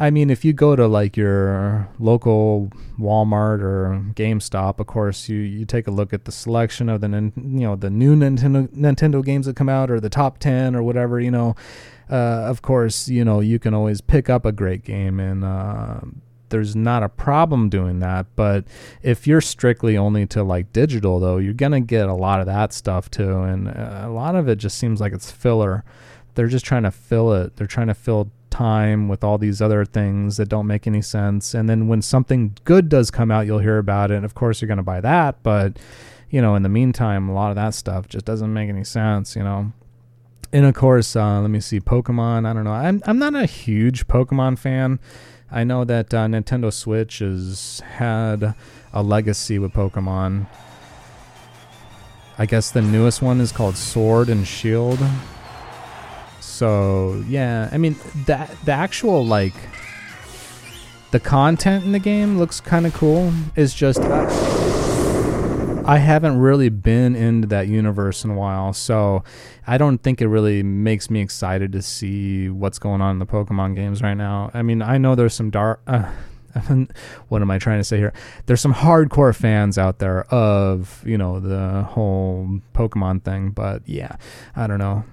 I 0.00 0.10
mean, 0.10 0.30
if 0.30 0.46
you 0.46 0.54
go 0.54 0.74
to 0.76 0.86
like 0.86 1.14
your 1.18 1.86
local 1.98 2.70
Walmart 2.98 3.60
or 3.60 4.02
GameStop, 4.14 4.78
of 4.78 4.86
course, 4.86 5.28
you, 5.28 5.36
you 5.36 5.66
take 5.66 5.86
a 5.86 5.90
look 5.90 6.14
at 6.14 6.24
the 6.24 6.32
selection 6.32 6.88
of 6.88 7.02
the 7.02 7.08
you 7.08 7.60
know 7.60 7.76
the 7.76 7.90
new 7.90 8.16
Nintendo 8.16 8.66
Nintendo 8.68 9.22
games 9.22 9.44
that 9.44 9.56
come 9.56 9.68
out 9.68 9.90
or 9.90 10.00
the 10.00 10.08
top 10.08 10.38
ten 10.38 10.74
or 10.74 10.82
whatever. 10.82 11.20
You 11.20 11.30
know, 11.30 11.54
of 12.14 12.62
course, 12.62 13.08
you 13.08 13.24
know 13.24 13.40
you 13.40 13.58
can 13.58 13.74
always 13.74 14.00
pick 14.00 14.28
up 14.30 14.44
a 14.44 14.52
great 14.52 14.84
game 14.84 15.20
and. 15.20 15.44
Uh, 15.44 16.00
there's 16.50 16.74
not 16.74 17.04
a 17.04 17.08
problem 17.08 17.68
doing 17.68 18.00
that, 18.00 18.26
but 18.34 18.64
if 19.02 19.24
you're 19.24 19.40
strictly 19.40 19.96
only 19.96 20.26
to 20.26 20.42
like 20.42 20.72
digital 20.72 21.20
though, 21.20 21.36
you're 21.36 21.52
gonna 21.54 21.80
get 21.80 22.08
a 22.08 22.12
lot 22.12 22.40
of 22.40 22.46
that 22.46 22.72
stuff 22.72 23.08
too, 23.08 23.42
and 23.42 23.68
uh, 23.68 24.02
a 24.02 24.10
lot 24.10 24.34
of 24.34 24.48
it 24.48 24.56
just 24.56 24.76
seems 24.76 25.00
like 25.00 25.12
it's 25.12 25.30
filler. 25.30 25.84
They're 26.34 26.48
just 26.48 26.64
trying 26.64 26.82
to 26.82 26.90
fill 26.90 27.32
it. 27.34 27.54
They're 27.54 27.68
trying 27.68 27.86
to 27.86 27.94
fill 27.94 28.32
time 28.50 29.08
with 29.08 29.24
all 29.24 29.38
these 29.38 29.62
other 29.62 29.84
things 29.84 30.36
that 30.36 30.48
don't 30.48 30.66
make 30.66 30.86
any 30.86 31.00
sense. 31.00 31.54
And 31.54 31.68
then 31.68 31.88
when 31.88 32.02
something 32.02 32.56
good 32.64 32.88
does 32.88 33.10
come 33.10 33.30
out, 33.30 33.46
you'll 33.46 33.60
hear 33.60 33.78
about 33.78 34.10
it. 34.10 34.16
And 34.16 34.24
of 34.24 34.34
course, 34.34 34.60
you're 34.60 34.66
going 34.66 34.76
to 34.76 34.82
buy 34.82 35.00
that. 35.00 35.42
But, 35.42 35.78
you 36.28 36.42
know, 36.42 36.54
in 36.54 36.62
the 36.62 36.68
meantime, 36.68 37.28
a 37.28 37.32
lot 37.32 37.50
of 37.50 37.56
that 37.56 37.74
stuff 37.74 38.08
just 38.08 38.24
doesn't 38.24 38.52
make 38.52 38.68
any 38.68 38.84
sense, 38.84 39.34
you 39.34 39.42
know. 39.42 39.72
And 40.52 40.64
of 40.64 40.74
course, 40.74 41.14
uh, 41.14 41.40
let 41.40 41.50
me 41.50 41.60
see, 41.60 41.80
Pokemon. 41.80 42.46
I 42.46 42.52
don't 42.52 42.64
know. 42.64 42.72
I'm, 42.72 43.02
I'm 43.06 43.18
not 43.18 43.34
a 43.34 43.46
huge 43.46 44.08
Pokemon 44.08 44.58
fan. 44.58 44.98
I 45.50 45.64
know 45.64 45.84
that 45.84 46.12
uh, 46.12 46.26
Nintendo 46.26 46.72
Switch 46.72 47.18
has 47.18 47.80
had 47.96 48.54
a 48.92 49.02
legacy 49.02 49.58
with 49.58 49.72
Pokemon. 49.72 50.46
I 52.38 52.46
guess 52.46 52.70
the 52.70 52.82
newest 52.82 53.20
one 53.20 53.40
is 53.40 53.52
called 53.52 53.76
Sword 53.76 54.28
and 54.28 54.46
Shield. 54.46 54.98
So 56.40 57.22
yeah, 57.28 57.68
I 57.72 57.78
mean 57.78 57.96
that 58.26 58.50
the 58.64 58.72
actual 58.72 59.24
like 59.26 59.54
the 61.10 61.20
content 61.20 61.84
in 61.84 61.92
the 61.92 61.98
game 61.98 62.38
looks 62.38 62.60
kind 62.60 62.86
of 62.86 62.94
cool. 62.94 63.32
It's 63.56 63.74
just 63.74 64.00
I 65.84 65.98
haven't 65.98 66.38
really 66.38 66.68
been 66.68 67.16
into 67.16 67.46
that 67.48 67.68
universe 67.68 68.24
in 68.24 68.30
a 68.30 68.34
while, 68.34 68.72
so 68.72 69.24
I 69.66 69.78
don't 69.78 69.98
think 69.98 70.20
it 70.20 70.28
really 70.28 70.62
makes 70.62 71.10
me 71.10 71.20
excited 71.20 71.72
to 71.72 71.82
see 71.82 72.48
what's 72.48 72.78
going 72.78 73.00
on 73.00 73.12
in 73.12 73.18
the 73.18 73.26
Pokemon 73.26 73.74
games 73.74 74.02
right 74.02 74.14
now. 74.14 74.50
I 74.54 74.62
mean, 74.62 74.82
I 74.82 74.98
know 74.98 75.14
there's 75.14 75.34
some 75.34 75.50
dark. 75.50 75.80
Uh, 75.86 76.10
what 77.28 77.42
am 77.42 77.50
I 77.50 77.58
trying 77.58 77.78
to 77.78 77.84
say 77.84 77.98
here? 77.98 78.12
There's 78.46 78.60
some 78.60 78.74
hardcore 78.74 79.34
fans 79.34 79.78
out 79.78 79.98
there 79.98 80.24
of 80.32 81.02
you 81.06 81.16
know 81.16 81.40
the 81.40 81.82
whole 81.82 82.60
Pokemon 82.74 83.22
thing, 83.22 83.50
but 83.50 83.82
yeah, 83.86 84.16
I 84.56 84.66
don't 84.66 84.78
know 84.78 85.04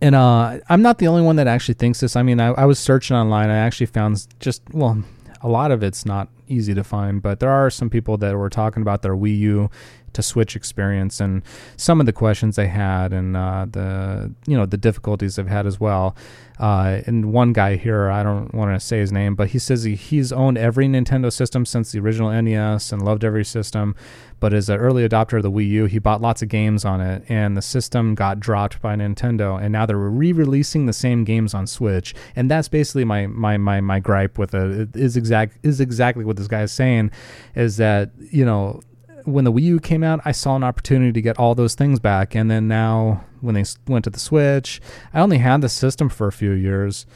and 0.00 0.14
uh, 0.14 0.58
I'm 0.68 0.82
not 0.82 0.98
the 0.98 1.08
only 1.08 1.22
one 1.22 1.36
that 1.36 1.46
actually 1.46 1.74
thinks 1.74 2.00
this. 2.00 2.16
I 2.16 2.22
mean, 2.22 2.40
I, 2.40 2.48
I 2.48 2.64
was 2.64 2.78
searching 2.78 3.16
online. 3.16 3.50
I 3.50 3.58
actually 3.58 3.86
found 3.86 4.26
just 4.38 4.62
well, 4.72 5.02
a 5.42 5.48
lot 5.48 5.70
of 5.70 5.82
it's 5.82 6.06
not 6.06 6.28
easy 6.50 6.74
to 6.74 6.84
find, 6.84 7.22
but 7.22 7.40
there 7.40 7.50
are 7.50 7.70
some 7.70 7.88
people 7.88 8.16
that 8.18 8.36
were 8.36 8.50
talking 8.50 8.82
about 8.82 9.02
their 9.02 9.14
Wii 9.14 9.38
U 9.38 9.70
to 10.12 10.22
Switch 10.22 10.56
experience 10.56 11.20
and 11.20 11.42
some 11.76 12.00
of 12.00 12.06
the 12.06 12.12
questions 12.12 12.56
they 12.56 12.68
had 12.68 13.12
and 13.12 13.36
uh, 13.36 13.66
the 13.70 14.32
you 14.46 14.56
know 14.56 14.66
the 14.66 14.76
difficulties 14.76 15.36
they've 15.36 15.46
had 15.46 15.66
as 15.66 15.80
well. 15.80 16.16
Uh, 16.60 17.00
and 17.06 17.32
one 17.32 17.54
guy 17.54 17.76
here, 17.76 18.10
I 18.10 18.22
don't 18.22 18.52
want 18.52 18.78
to 18.78 18.84
say 18.84 18.98
his 18.98 19.10
name, 19.10 19.34
but 19.34 19.48
he 19.48 19.58
says 19.58 19.84
he, 19.84 19.94
he's 19.94 20.30
owned 20.30 20.58
every 20.58 20.86
Nintendo 20.88 21.32
system 21.32 21.64
since 21.64 21.90
the 21.90 22.00
original 22.00 22.30
NES 22.30 22.92
and 22.92 23.00
loved 23.00 23.24
every 23.24 23.46
system. 23.46 23.94
But 24.40 24.52
as 24.52 24.68
an 24.68 24.76
early 24.78 25.08
adopter 25.08 25.38
of 25.38 25.42
the 25.42 25.50
Wii 25.50 25.68
U, 25.68 25.84
he 25.86 25.98
bought 25.98 26.20
lots 26.20 26.42
of 26.42 26.50
games 26.50 26.84
on 26.84 27.00
it, 27.00 27.24
and 27.30 27.56
the 27.56 27.62
system 27.62 28.14
got 28.14 28.40
dropped 28.40 28.82
by 28.82 28.94
Nintendo, 28.94 29.58
and 29.58 29.72
now 29.72 29.86
they're 29.86 29.96
re-releasing 29.96 30.84
the 30.84 30.92
same 30.92 31.24
games 31.24 31.54
on 31.54 31.66
Switch. 31.66 32.14
And 32.36 32.50
that's 32.50 32.68
basically 32.68 33.06
my 33.06 33.26
my 33.26 33.56
my, 33.56 33.80
my 33.80 33.98
gripe 33.98 34.38
with 34.38 34.54
it. 34.54 34.70
it 34.94 34.96
is 34.96 35.16
exact 35.16 35.58
is 35.62 35.80
exactly 35.80 36.26
what 36.26 36.36
this 36.36 36.48
guy 36.48 36.62
is 36.62 36.72
saying, 36.72 37.10
is 37.54 37.78
that 37.78 38.10
you 38.18 38.44
know 38.44 38.80
when 39.24 39.44
the 39.44 39.52
Wii 39.52 39.62
U 39.62 39.80
came 39.80 40.02
out, 40.02 40.20
I 40.24 40.32
saw 40.32 40.56
an 40.56 40.64
opportunity 40.64 41.12
to 41.12 41.22
get 41.22 41.38
all 41.38 41.54
those 41.54 41.74
things 41.74 41.98
back, 41.98 42.34
and 42.34 42.50
then 42.50 42.68
now 42.68 43.24
when 43.40 43.54
they 43.54 43.64
went 43.86 44.04
to 44.04 44.10
the 44.10 44.18
Switch, 44.18 44.80
I 45.12 45.20
only 45.20 45.38
had 45.38 45.60
the 45.60 45.68
system 45.68 46.08
for 46.08 46.26
a 46.26 46.32
few 46.32 46.52
years, 46.52 47.06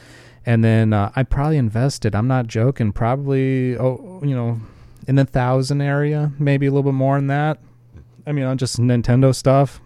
and 0.46 0.64
then 0.64 0.92
uh, 0.92 1.12
I 1.16 1.22
probably 1.22 1.57
invested. 1.57 2.14
I'm 2.14 2.28
not 2.28 2.46
joking. 2.46 2.92
Probably, 2.92 3.76
oh, 3.78 4.20
you 4.22 4.34
know, 4.34 4.61
in 5.07 5.16
the 5.16 5.24
thousand 5.24 5.80
area, 5.80 6.32
maybe 6.38 6.66
a 6.66 6.70
little 6.70 6.90
bit 6.90 6.94
more 6.94 7.16
than 7.16 7.26
that. 7.28 7.59
I 8.26 8.32
mean, 8.32 8.44
on 8.44 8.59
just 8.59 8.78
Nintendo 8.78 9.34
stuff, 9.34 9.80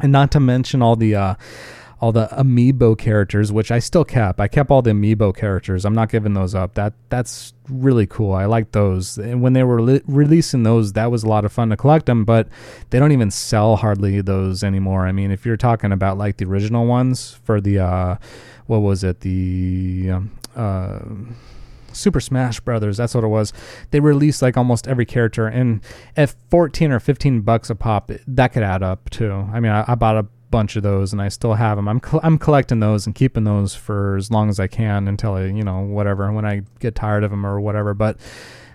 and 0.00 0.12
not 0.12 0.30
to 0.32 0.40
mention 0.40 0.82
all 0.82 0.96
the. 0.96 1.14
Uh, 1.14 1.34
all 2.00 2.12
the 2.12 2.26
amiibo 2.28 2.96
characters, 2.96 3.50
which 3.50 3.70
I 3.70 3.80
still 3.80 4.04
kept. 4.04 4.40
I 4.40 4.46
kept 4.46 4.70
all 4.70 4.82
the 4.82 4.92
amiibo 4.92 5.36
characters. 5.36 5.84
I'm 5.84 5.94
not 5.94 6.10
giving 6.10 6.34
those 6.34 6.54
up. 6.54 6.74
That 6.74 6.94
that's 7.08 7.52
really 7.68 8.06
cool. 8.06 8.32
I 8.32 8.44
like 8.44 8.72
those. 8.72 9.18
And 9.18 9.42
when 9.42 9.52
they 9.52 9.64
were 9.64 9.82
li- 9.82 10.02
releasing 10.06 10.62
those, 10.62 10.92
that 10.92 11.10
was 11.10 11.24
a 11.24 11.28
lot 11.28 11.44
of 11.44 11.52
fun 11.52 11.70
to 11.70 11.76
collect 11.76 12.06
them. 12.06 12.24
But 12.24 12.48
they 12.90 12.98
don't 12.98 13.12
even 13.12 13.30
sell 13.30 13.76
hardly 13.76 14.20
those 14.20 14.62
anymore. 14.62 15.06
I 15.06 15.12
mean, 15.12 15.30
if 15.32 15.44
you're 15.44 15.56
talking 15.56 15.90
about 15.90 16.18
like 16.18 16.36
the 16.36 16.44
original 16.44 16.86
ones 16.86 17.38
for 17.44 17.60
the 17.60 17.80
uh, 17.80 18.16
what 18.66 18.78
was 18.78 19.02
it 19.02 19.20
the 19.20 20.10
um, 20.12 20.38
uh, 20.54 20.98
Super 21.92 22.20
Smash 22.20 22.60
Brothers. 22.60 22.96
That's 22.96 23.14
what 23.14 23.24
it 23.24 23.28
was. 23.28 23.52
They 23.90 24.00
released 24.00 24.40
like 24.40 24.56
almost 24.56 24.86
every 24.86 25.04
character, 25.04 25.46
and 25.46 25.80
at 26.16 26.34
14 26.50 26.92
or 26.92 27.00
15 27.00 27.40
bucks 27.40 27.70
a 27.70 27.74
pop, 27.74 28.12
that 28.26 28.48
could 28.52 28.62
add 28.62 28.82
up 28.82 29.10
too. 29.10 29.48
I 29.52 29.60
mean, 29.60 29.72
I, 29.72 29.84
I 29.88 29.94
bought 29.94 30.16
a 30.16 30.26
bunch 30.50 30.76
of 30.76 30.82
those 30.82 31.12
and 31.12 31.20
I 31.20 31.28
still 31.28 31.54
have 31.54 31.76
them. 31.76 31.88
I'm 31.88 32.00
cl- 32.02 32.20
I'm 32.22 32.38
collecting 32.38 32.80
those 32.80 33.06
and 33.06 33.14
keeping 33.14 33.44
those 33.44 33.74
for 33.74 34.16
as 34.16 34.30
long 34.30 34.48
as 34.48 34.58
I 34.58 34.66
can 34.66 35.08
until 35.08 35.34
I, 35.34 35.44
you 35.44 35.62
know, 35.62 35.80
whatever 35.80 36.30
when 36.32 36.44
I 36.44 36.62
get 36.80 36.94
tired 36.94 37.24
of 37.24 37.30
them 37.30 37.46
or 37.46 37.60
whatever. 37.60 37.94
But 37.94 38.18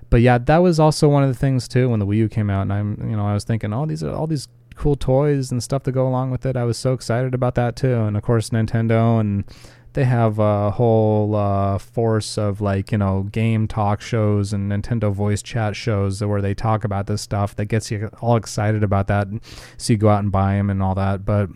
but 0.10 0.22
yeah, 0.22 0.38
that 0.38 0.58
was 0.58 0.80
also 0.80 1.10
one 1.10 1.24
of 1.24 1.30
the 1.30 1.36
things 1.40 1.68
too 1.68 1.90
when 1.90 2.00
the 2.00 2.06
Wii 2.06 2.18
U 2.18 2.30
came 2.30 2.50
out 2.50 2.62
and 2.64 2.74
I'm, 2.74 3.10
you 3.10 3.18
know, 3.18 3.26
I 3.26 3.34
was 3.34 3.44
thinking, 3.44 3.74
"Oh, 3.74 3.86
these 3.86 4.04
are 4.04 4.14
all 4.14 4.28
these 4.28 4.48
cool 4.76 4.96
toys 4.96 5.52
and 5.52 5.62
stuff 5.62 5.84
to 5.84 5.92
go 5.92 6.08
along 6.08 6.32
with 6.32 6.46
it." 6.46 6.56
I 6.56 6.64
was 6.64 6.78
so 6.78 6.94
excited 6.94 7.34
about 7.34 7.56
that 7.56 7.76
too. 7.76 7.96
And 7.96 8.16
of 8.16 8.24
course, 8.24 8.50
Nintendo 8.52 9.20
and 9.20 9.46
they 9.94 10.06
have 10.06 10.40
a 10.40 10.72
whole 10.72 11.36
uh, 11.36 11.78
force 11.78 12.38
of 12.38 12.62
like 12.62 12.92
you 12.92 12.98
know 12.98 13.24
game 13.32 13.68
talk 13.68 14.02
shows 14.02 14.54
and 14.54 14.72
Nintendo 14.72 15.12
voice 15.12 15.42
chat 15.42 15.76
shows 15.76 16.24
where 16.24 16.42
they 16.42 16.54
talk 16.54 16.84
about 16.84 17.08
this 17.08 17.22
stuff 17.22 17.56
that 17.56 17.66
gets 17.66 17.92
you 17.92 18.10
all 18.22 18.36
excited 18.36 18.84
about 18.84 19.08
that. 19.08 19.28
So 19.78 19.94
you 19.94 19.98
go 19.98 20.10
out 20.10 20.24
and 20.24 20.32
buy 20.32 20.56
them 20.56 20.70
and 20.70 20.82
all 20.82 20.96
that. 20.96 21.26
But 21.26 21.50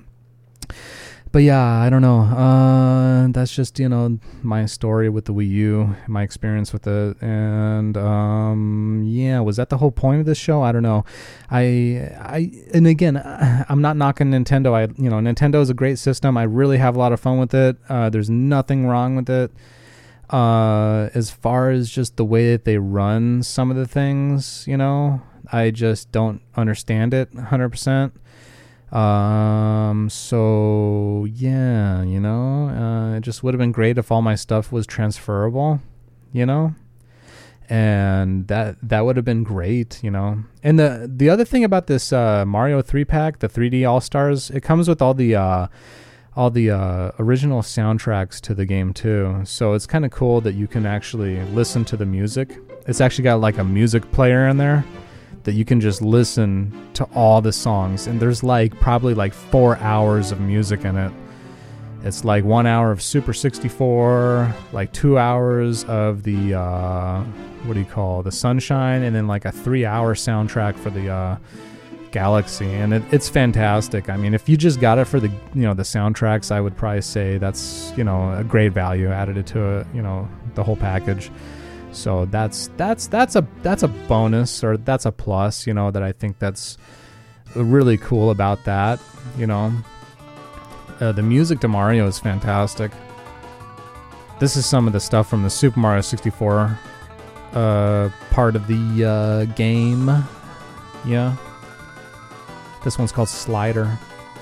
but 1.32 1.40
yeah, 1.44 1.62
I 1.62 1.90
don't 1.90 2.02
know. 2.02 2.22
Uh, 2.22 3.28
that's 3.30 3.54
just 3.54 3.80
you 3.80 3.90
know 3.90 4.20
my 4.42 4.66
story 4.66 5.10
with 5.10 5.26
the 5.26 5.34
Wii 5.34 5.50
U, 5.50 5.96
my 6.08 6.24
experience 6.24 6.72
with 6.74 6.88
it, 6.88 7.22
and 7.22 7.98
um, 7.98 9.04
yeah, 9.06 9.40
was 9.42 9.58
that 9.58 9.70
the 9.70 9.78
whole 9.78 9.92
point 9.92 10.20
of 10.20 10.26
this 10.26 10.38
show? 10.38 10.62
I 10.62 10.72
don't 10.72 10.84
know. 10.84 11.06
I 11.52 12.12
I 12.20 12.52
and 12.74 12.88
again, 12.88 13.18
I'm 13.70 13.82
not 13.82 13.98
knocking 13.98 14.32
Nintendo. 14.32 14.74
I 14.74 14.92
you 15.02 15.10
know 15.10 15.18
Nintendo 15.18 15.62
is 15.62 15.70
a 15.70 15.74
great 15.74 16.00
system. 16.00 16.38
I 16.38 16.44
really 16.44 16.78
have 16.78 16.96
a 16.96 17.00
lot 17.00 17.12
of 17.12 17.20
fun 17.20 17.40
with 17.40 17.54
it. 17.54 17.78
Uh, 17.90 18.10
there's 18.10 18.30
nothing 18.30 18.88
wrong 18.88 19.16
with 19.16 19.30
it. 19.30 19.52
Uh, 20.30 21.10
as 21.14 21.32
far 21.32 21.70
as 21.70 21.90
just 21.90 22.18
the 22.18 22.26
way 22.26 22.52
that 22.52 22.66
they 22.66 22.78
run 22.78 23.42
some 23.44 23.72
of 23.72 23.78
the 23.78 23.88
things, 23.88 24.66
you 24.68 24.76
know, 24.76 25.22
I 25.52 25.72
just 25.72 26.12
don't 26.12 26.42
understand 26.56 27.14
it 27.14 27.34
100 27.34 27.70
percent 27.70 28.14
um, 28.92 30.10
so 30.10 31.28
yeah, 31.30 32.04
you 32.04 32.20
know, 32.20 32.70
uh, 32.70 33.18
it 33.18 33.22
just 33.22 33.44
would 33.44 33.54
have 33.54 33.60
been 33.60 33.74
great 33.74 33.98
if 33.98 34.12
all 34.12 34.22
my 34.22 34.36
stuff 34.36 34.72
was 34.72 34.88
transferable, 34.88 35.82
you 36.32 36.46
know, 36.46 36.74
and 37.70 38.48
that 38.48 38.78
that 38.82 39.04
would 39.06 39.18
have 39.18 39.26
been 39.26 39.44
great, 39.44 40.02
you 40.04 40.12
know. 40.12 40.44
And 40.64 40.80
the 40.80 41.12
the 41.14 41.30
other 41.30 41.44
thing 41.44 41.66
about 41.66 41.88
this 41.88 42.14
uh, 42.14 42.46
Mario 42.46 42.82
three 42.82 43.04
pack, 43.04 43.40
the 43.40 43.50
3D 43.50 43.88
All 43.88 44.00
Stars, 44.00 44.50
it 44.52 44.62
comes 44.62 44.88
with 44.88 45.02
all 45.02 45.14
the 45.14 45.36
uh, 45.36 45.68
all 46.38 46.50
the 46.50 46.72
uh, 46.72 47.12
original 47.20 47.62
soundtracks 47.62 48.40
to 48.40 48.54
the 48.54 48.66
game 48.66 48.94
too. 48.94 49.42
So 49.44 49.74
it's 49.74 49.86
kind 49.86 50.06
of 50.06 50.12
cool 50.12 50.40
that 50.42 50.54
you 50.54 50.68
can 50.68 50.86
actually 50.86 51.42
listen 51.48 51.84
to 51.86 51.98
the 51.98 52.06
music. 52.06 52.58
It's 52.88 53.02
actually 53.02 53.26
got 53.26 53.42
like 53.42 53.58
a 53.58 53.66
music 53.66 54.10
player 54.12 54.48
in 54.48 54.56
there 54.56 54.86
that 55.44 55.54
you 55.54 55.64
can 55.64 55.80
just 55.80 56.02
listen 56.02 56.74
to 56.94 57.06
all 57.16 57.42
the 57.42 57.54
songs. 57.54 58.08
And 58.08 58.20
there's 58.20 58.44
like 58.44 58.78
probably 58.82 59.14
like 59.14 59.34
four 59.34 59.78
hours 59.78 60.34
of 60.34 60.42
music 60.42 60.84
in 60.84 60.98
it. 60.98 61.12
It's 62.04 62.26
like 62.26 62.44
one 62.44 62.68
hour 62.68 62.92
of 62.92 63.02
super 63.02 63.34
64 63.34 64.54
like 64.74 64.92
two 64.94 65.18
hours 65.18 65.84
of 65.86 66.24
the 66.24 66.54
uh, 66.54 67.24
what 67.64 67.74
do 67.74 67.80
you 67.80 67.86
call 67.86 68.24
the 68.24 68.32
sunshine 68.32 69.04
and 69.04 69.16
then 69.16 69.28
like 69.28 69.46
a 69.46 69.52
three 69.52 69.86
hour 69.86 70.16
soundtrack 70.16 70.76
for 70.76 70.90
the 70.90 71.10
uh, 71.10 71.38
galaxy. 72.12 72.70
And 72.70 72.94
it, 72.94 73.04
it's 73.12 73.30
fantastic. 73.30 74.10
I 74.10 74.18
mean 74.18 74.34
if 74.34 74.48
you 74.50 74.58
just 74.58 74.80
got 74.80 75.00
it 75.00 75.06
for 75.06 75.20
the 75.20 75.30
you 75.54 75.62
know 75.62 75.74
the 75.74 75.84
soundtracks 75.84 76.52
i 76.52 76.60
would 76.60 76.76
probably 76.76 77.02
say 77.02 77.38
that's 77.38 77.94
you 77.96 78.04
know 78.04 78.34
a 78.34 78.44
great 78.44 78.74
value 78.74 79.10
added 79.10 79.38
it 79.38 79.56
you 79.56 80.02
know 80.02 80.28
the 80.56 80.64
whole 80.64 80.76
package 80.76 81.32
so 81.98 82.26
that's 82.26 82.70
that's 82.78 83.08
that's 83.08 83.36
a 83.36 83.46
that's 83.64 83.84
a 83.84 83.88
bonus 83.88 84.64
or 84.64 84.78
that's 84.78 85.06
a 85.06 85.12
plus, 85.12 85.66
you 85.68 85.74
know, 85.74 85.92
that 85.92 86.04
I 86.04 86.12
think 86.12 86.40
that's 86.40 86.78
really 87.56 87.98
cool 87.98 88.30
about 88.30 88.64
that, 88.66 89.00
you 89.38 89.48
know. 89.48 89.74
Uh, 91.00 91.12
the 91.12 91.22
music 91.22 91.60
to 91.60 91.68
Mario 91.68 92.08
is 92.08 92.20
fantastic. 92.20 92.92
This 94.40 94.56
is 94.56 94.66
some 94.66 94.88
of 94.88 94.94
the 94.94 95.00
stuff 95.00 95.30
from 95.30 95.44
the 95.44 95.50
Super 95.50 95.80
Mario 95.80 96.02
64 96.02 96.78
uh, 97.54 98.10
part 98.32 98.56
of 98.56 98.68
the 98.68 99.06
uh, 99.06 99.46
game. 99.56 100.08
Yeah. 101.06 101.36
This 102.84 102.98
one's 102.98 103.12
called 103.12 103.30
Slider. 103.30 103.98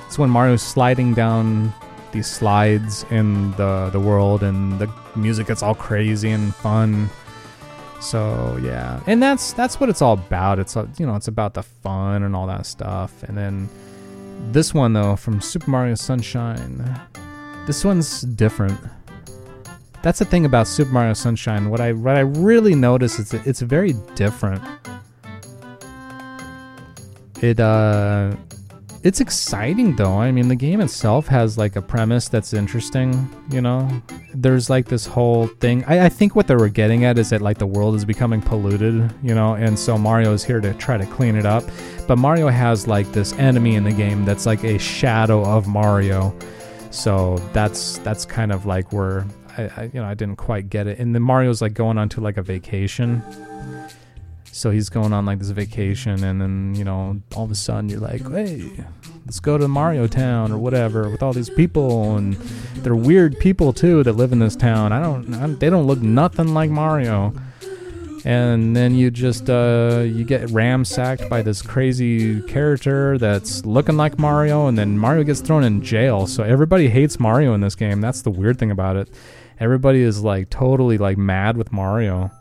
It's 0.05 0.19
when 0.19 0.29
Mario's 0.29 0.61
sliding 0.61 1.13
down 1.13 1.73
these 2.11 2.27
slides 2.27 3.05
in 3.09 3.51
the 3.51 3.89
the 3.91 3.99
world 3.99 4.41
and 4.41 4.79
the 4.79 4.89
music 5.15 5.47
gets 5.47 5.61
all 5.61 5.75
crazy 5.75 6.31
and 6.31 6.55
fun. 6.55 7.09
So 7.99 8.59
yeah, 8.61 9.01
and 9.07 9.21
that's 9.21 9.53
that's 9.53 9.79
what 9.79 9.89
it's 9.89 10.01
all 10.01 10.13
about. 10.13 10.59
It's 10.59 10.77
uh, 10.77 10.87
you 10.97 11.05
know 11.05 11.15
it's 11.15 11.27
about 11.27 11.53
the 11.53 11.63
fun 11.63 12.23
and 12.23 12.35
all 12.35 12.47
that 12.47 12.65
stuff. 12.65 13.23
And 13.23 13.37
then 13.37 13.69
this 14.51 14.73
one 14.73 14.93
though 14.93 15.15
from 15.15 15.41
Super 15.41 15.69
Mario 15.69 15.95
Sunshine, 15.95 16.83
this 17.67 17.83
one's 17.83 18.21
different. 18.21 18.79
That's 20.03 20.19
the 20.19 20.25
thing 20.25 20.45
about 20.45 20.67
Super 20.67 20.91
Mario 20.91 21.13
Sunshine. 21.13 21.69
What 21.69 21.81
I 21.81 21.93
what 21.93 22.15
I 22.15 22.21
really 22.21 22.75
notice 22.75 23.17
is 23.17 23.33
it's 23.33 23.61
very 23.61 23.93
different. 24.15 24.61
It 27.41 27.59
uh 27.59 28.35
it's 29.05 29.21
exciting 29.21 29.95
though. 29.95 30.19
I 30.19 30.31
mean, 30.31 30.47
the 30.47 30.55
game 30.55 30.81
itself 30.81 31.27
has 31.27 31.59
like 31.59 31.75
a 31.75 31.81
premise 31.81 32.27
that's 32.27 32.53
interesting. 32.53 33.29
You 33.51 33.61
know, 33.61 33.87
there's 34.33 34.67
like 34.67 34.87
this 34.87 35.05
whole 35.05 35.45
thing. 35.45 35.85
I, 35.85 36.05
I, 36.05 36.09
think 36.09 36.35
what 36.35 36.47
they 36.47 36.55
were 36.55 36.69
getting 36.69 37.05
at 37.05 37.19
is 37.19 37.29
that 37.29 37.39
like 37.39 37.59
the 37.59 37.67
world 37.67 37.93
is 37.93 38.03
becoming 38.03 38.41
polluted. 38.41 39.13
You 39.21 39.35
know, 39.35 39.53
and 39.53 39.77
so 39.77 39.95
Mario 39.95 40.33
is 40.33 40.43
here 40.43 40.59
to 40.59 40.73
try 40.73 40.97
to 40.97 41.05
clean 41.05 41.35
it 41.35 41.45
up. 41.45 41.63
But 42.07 42.17
Mario 42.17 42.47
has 42.47 42.87
like 42.87 43.11
this 43.11 43.33
enemy 43.33 43.75
in 43.75 43.83
the 43.83 43.93
game 43.93 44.25
that's 44.25 44.47
like 44.47 44.63
a 44.63 44.79
shadow 44.79 45.45
of 45.45 45.67
Mario. 45.67 46.35
So 46.89 47.37
that's 47.53 47.99
that's 47.99 48.25
kind 48.25 48.51
of 48.51 48.65
like 48.65 48.91
where 48.91 49.27
I, 49.55 49.69
I 49.77 49.83
you 49.93 50.01
know 50.01 50.05
I 50.05 50.15
didn't 50.15 50.37
quite 50.37 50.67
get 50.67 50.87
it. 50.87 50.97
And 50.97 51.13
then 51.13 51.21
Mario's 51.21 51.61
like 51.61 51.75
going 51.75 51.99
on 51.99 52.09
to 52.09 52.21
like 52.21 52.37
a 52.37 52.43
vacation 52.43 53.21
so 54.55 54.71
he's 54.71 54.87
going 54.87 55.11
on 55.11 55.25
like 55.25 55.39
this 55.39 55.49
vacation, 55.49 56.23
and 56.23 56.39
then 56.39 56.75
you 56.75 56.85
know, 56.85 57.21
all 57.35 57.43
of 57.43 57.51
a 57.51 57.55
sudden 57.55 57.89
you're 57.89 57.99
like, 57.99 58.25
hey, 58.31 58.71
let's 59.25 59.39
go 59.39 59.57
to 59.57 59.67
Mario 59.67 60.07
Town 60.07 60.51
or 60.51 60.57
whatever 60.57 61.09
with 61.09 61.23
all 61.23 61.33
these 61.33 61.49
people, 61.49 62.15
and 62.15 62.33
they're 62.77 62.95
weird 62.95 63.39
people 63.39 63.73
too 63.73 64.03
that 64.03 64.13
live 64.13 64.31
in 64.31 64.39
this 64.39 64.55
town. 64.55 64.91
I 64.91 65.01
don't, 65.01 65.33
I, 65.33 65.47
they 65.47 65.69
don't 65.69 65.87
look 65.87 66.01
nothing 66.01 66.53
like 66.53 66.69
Mario. 66.69 67.33
and 68.25 68.75
then 68.75 68.95
you 68.95 69.11
just 69.11 69.49
uh, 69.49 70.03
you 70.05 70.23
get 70.25 70.41
ramsacked 70.49 71.29
by 71.29 71.41
this 71.41 71.61
crazy 71.61 72.41
character 72.43 73.17
that's 73.17 73.65
looking 73.65 73.97
like 73.97 74.17
Mario, 74.17 74.67
and 74.67 74.77
then 74.77 74.97
Mario 74.97 75.23
gets 75.23 75.41
thrown 75.41 75.63
in 75.63 75.81
jail. 75.81 76.27
So 76.27 76.43
everybody 76.43 76.87
hates 76.87 77.19
Mario 77.19 77.53
in 77.53 77.61
this 77.61 77.75
game. 77.75 78.01
That's 78.01 78.21
the 78.23 78.31
weird 78.31 78.57
thing 78.59 78.71
about 78.71 78.95
it. 78.95 79.09
Everybody 79.59 80.01
is 80.01 80.21
like 80.23 80.49
totally 80.49 80.97
like 80.97 81.17
mad 81.17 81.55
with 81.57 81.71
Mario. 81.71 82.31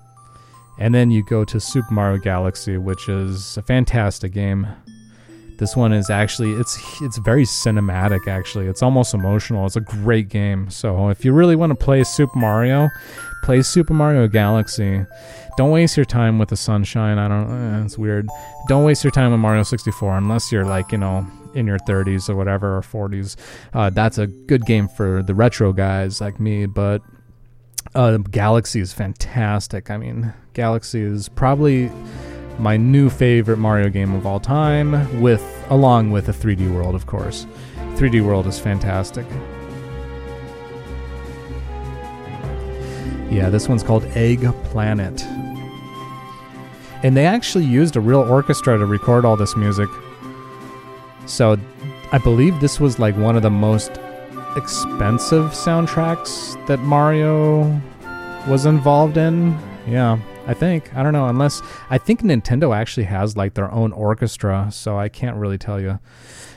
And 0.77 0.93
then 0.93 1.13
you 1.13 1.23
go 1.23 1.45
to 1.45 1.61
Super 1.61 1.93
Mario 1.95 2.19
Galaxy, 2.19 2.77
which 2.79 3.09
is 3.09 3.57
a 3.57 3.63
fantastic 3.63 4.33
game. 4.33 4.67
This 5.59 5.77
one 5.77 5.93
is 5.93 6.11
actually 6.11 6.53
it's 6.53 6.79
it's 7.01 7.19
very 7.19 7.45
cinematic 7.45 8.27
actually. 8.27 8.67
It's 8.67 8.83
almost 8.83 9.15
emotional. 9.15 9.67
It's 9.67 9.77
a 9.77 9.81
great 9.81 10.29
game. 10.29 10.71
So 10.71 11.09
if 11.09 11.25
you 11.25 11.33
really 11.33 11.57
want 11.57 11.71
to 11.71 11.77
play 11.77 12.05
Super 12.05 12.39
Mario, 12.39 12.89
play 13.43 13.63
Super 13.63 13.95
Mario 13.95 14.27
Galaxy. 14.27 15.05
Don't 15.57 15.71
waste 15.71 15.97
your 15.97 16.07
time 16.07 16.39
with 16.39 16.49
the 16.49 16.57
Sunshine. 16.57 17.19
I 17.19 17.29
don't 17.29 17.51
eh, 17.51 17.85
it's 17.85 17.97
weird. 17.97 18.29
Don't 18.69 18.85
waste 18.85 19.05
your 19.05 19.13
time 19.13 19.31
with 19.31 19.41
Mario 19.41 19.63
64 19.63 20.19
unless 20.19 20.51
you're 20.51 20.65
like, 20.65 20.91
you 20.91 20.99
know, 20.99 21.27
in 21.55 21.67
your 21.67 21.79
30s 21.79 22.29
or 22.29 22.35
whatever 22.35 22.77
or 22.77 22.83
40s. 22.83 23.37
Uh, 23.73 23.91
that's 23.91 24.19
a 24.19 24.27
good 24.27 24.67
game 24.67 24.89
for 24.89 25.23
the 25.23 25.35
retro 25.35 25.73
guys 25.73 26.21
like 26.21 26.41
me, 26.41 26.67
but 26.67 27.03
uh, 27.95 28.17
Galaxy 28.19 28.81
is 28.81 28.93
fantastic. 28.93 29.91
I 29.91 29.97
mean, 29.97 30.33
Galaxy 30.53 31.01
is 31.01 31.29
probably 31.29 31.91
my 32.59 32.77
new 32.77 33.11
favorite 33.11 33.59
Mario 33.59 33.89
game 33.89 34.15
of 34.15 34.27
all 34.27 34.41
time, 34.41 35.21
with 35.21 35.43
along 35.71 36.11
with 36.11 36.29
a 36.29 36.33
3D 36.33 36.73
World, 36.73 36.95
of 36.95 37.07
course. 37.07 37.47
3D 37.97 38.25
World 38.25 38.47
is 38.47 38.59
fantastic. 38.59 39.27
Yeah, 43.31 43.51
this 43.51 43.69
one's 43.69 43.83
called 43.83 44.05
Egg 44.17 44.45
Planet. 44.65 45.25
And 47.03 47.17
they 47.17 47.27
actually 47.27 47.65
used 47.65 47.97
a 47.97 48.01
real 48.01 48.21
orchestra 48.21 48.79
to 48.79 48.87
record 48.87 49.25
all 49.25 49.37
this 49.37 49.57
music. 49.57 49.89
So 51.27 51.57
I 52.13 52.19
believe 52.19 52.61
this 52.61 52.79
was 52.79 52.99
like 52.99 53.17
one 53.17 53.37
of 53.37 53.43
the 53.43 53.51
most 53.51 53.99
expensive 54.57 55.51
soundtracks 55.51 56.55
that 56.67 56.79
Mario 56.81 57.81
was 58.49 58.67
involved 58.67 59.17
in. 59.17 59.59
Yeah, 59.87 60.19
I 60.47 60.55
think. 60.55 60.95
I 60.95 61.03
don't 61.03 61.13
know. 61.13 61.27
Unless 61.27 61.63
I 61.91 61.99
think 61.99 62.21
Nintendo 62.23 62.77
actually 62.77 63.05
has 63.05 63.37
like 63.37 63.55
their 63.55 63.71
own 63.73 63.93
orchestra, 63.93 64.69
so 64.71 64.99
I 64.99 65.09
can't 65.09 65.37
really 65.37 65.59
tell 65.59 65.81
you. 65.81 65.99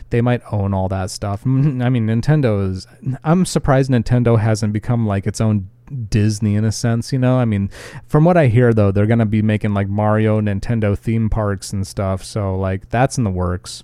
They 0.09 0.21
might 0.21 0.41
own 0.51 0.73
all 0.73 0.88
that 0.88 1.09
stuff. 1.09 1.43
I 1.45 1.47
mean, 1.49 2.07
Nintendo 2.07 2.69
is. 2.69 2.88
I'm 3.23 3.45
surprised 3.45 3.89
Nintendo 3.89 4.39
hasn't 4.39 4.73
become 4.73 5.05
like 5.05 5.27
its 5.27 5.41
own 5.41 5.69
Disney 6.09 6.55
in 6.55 6.65
a 6.65 6.71
sense, 6.71 7.13
you 7.13 7.19
know? 7.19 7.38
I 7.38 7.45
mean, 7.45 7.69
from 8.05 8.25
what 8.25 8.38
I 8.38 8.47
hear 8.47 8.73
though, 8.73 8.91
they're 8.91 9.05
going 9.05 9.19
to 9.19 9.25
be 9.25 9.41
making 9.41 9.73
like 9.73 9.88
Mario 9.88 10.41
Nintendo 10.41 10.97
theme 10.97 11.29
parks 11.29 11.73
and 11.73 11.85
stuff. 11.85 12.23
So, 12.23 12.57
like, 12.57 12.89
that's 12.89 13.17
in 13.17 13.23
the 13.23 13.29
works. 13.29 13.83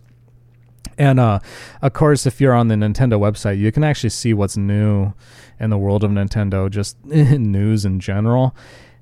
And 0.97 1.19
uh, 1.19 1.39
of 1.81 1.93
course, 1.93 2.25
if 2.25 2.39
you're 2.39 2.53
on 2.53 2.67
the 2.67 2.75
Nintendo 2.75 3.19
website, 3.19 3.57
you 3.57 3.71
can 3.71 3.83
actually 3.83 4.11
see 4.11 4.33
what's 4.33 4.57
new 4.57 5.13
in 5.59 5.69
the 5.69 5.77
world 5.77 6.03
of 6.03 6.11
Nintendo, 6.11 6.69
just 6.69 7.03
news 7.05 7.85
in 7.85 7.99
general. 7.99 8.55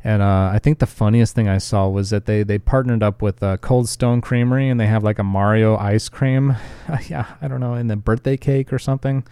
And 0.03 0.21
uh, 0.21 0.49
I 0.51 0.59
think 0.59 0.79
the 0.79 0.87
funniest 0.87 1.35
thing 1.35 1.47
I 1.47 1.59
saw 1.59 1.87
was 1.87 2.09
that 2.09 2.25
they, 2.25 2.43
they 2.43 2.57
partnered 2.57 3.03
up 3.03 3.21
with 3.21 3.43
uh, 3.43 3.57
Cold 3.57 3.87
Stone 3.87 4.21
Creamery 4.21 4.67
and 4.69 4.79
they 4.79 4.87
have 4.87 5.03
like 5.03 5.19
a 5.19 5.23
Mario 5.23 5.77
ice 5.77 6.09
cream. 6.09 6.55
yeah, 7.07 7.35
I 7.41 7.47
don't 7.47 7.59
know, 7.59 7.75
in 7.75 7.87
the 7.87 7.95
birthday 7.95 8.37
cake 8.37 8.73
or 8.73 8.79
something. 8.79 9.23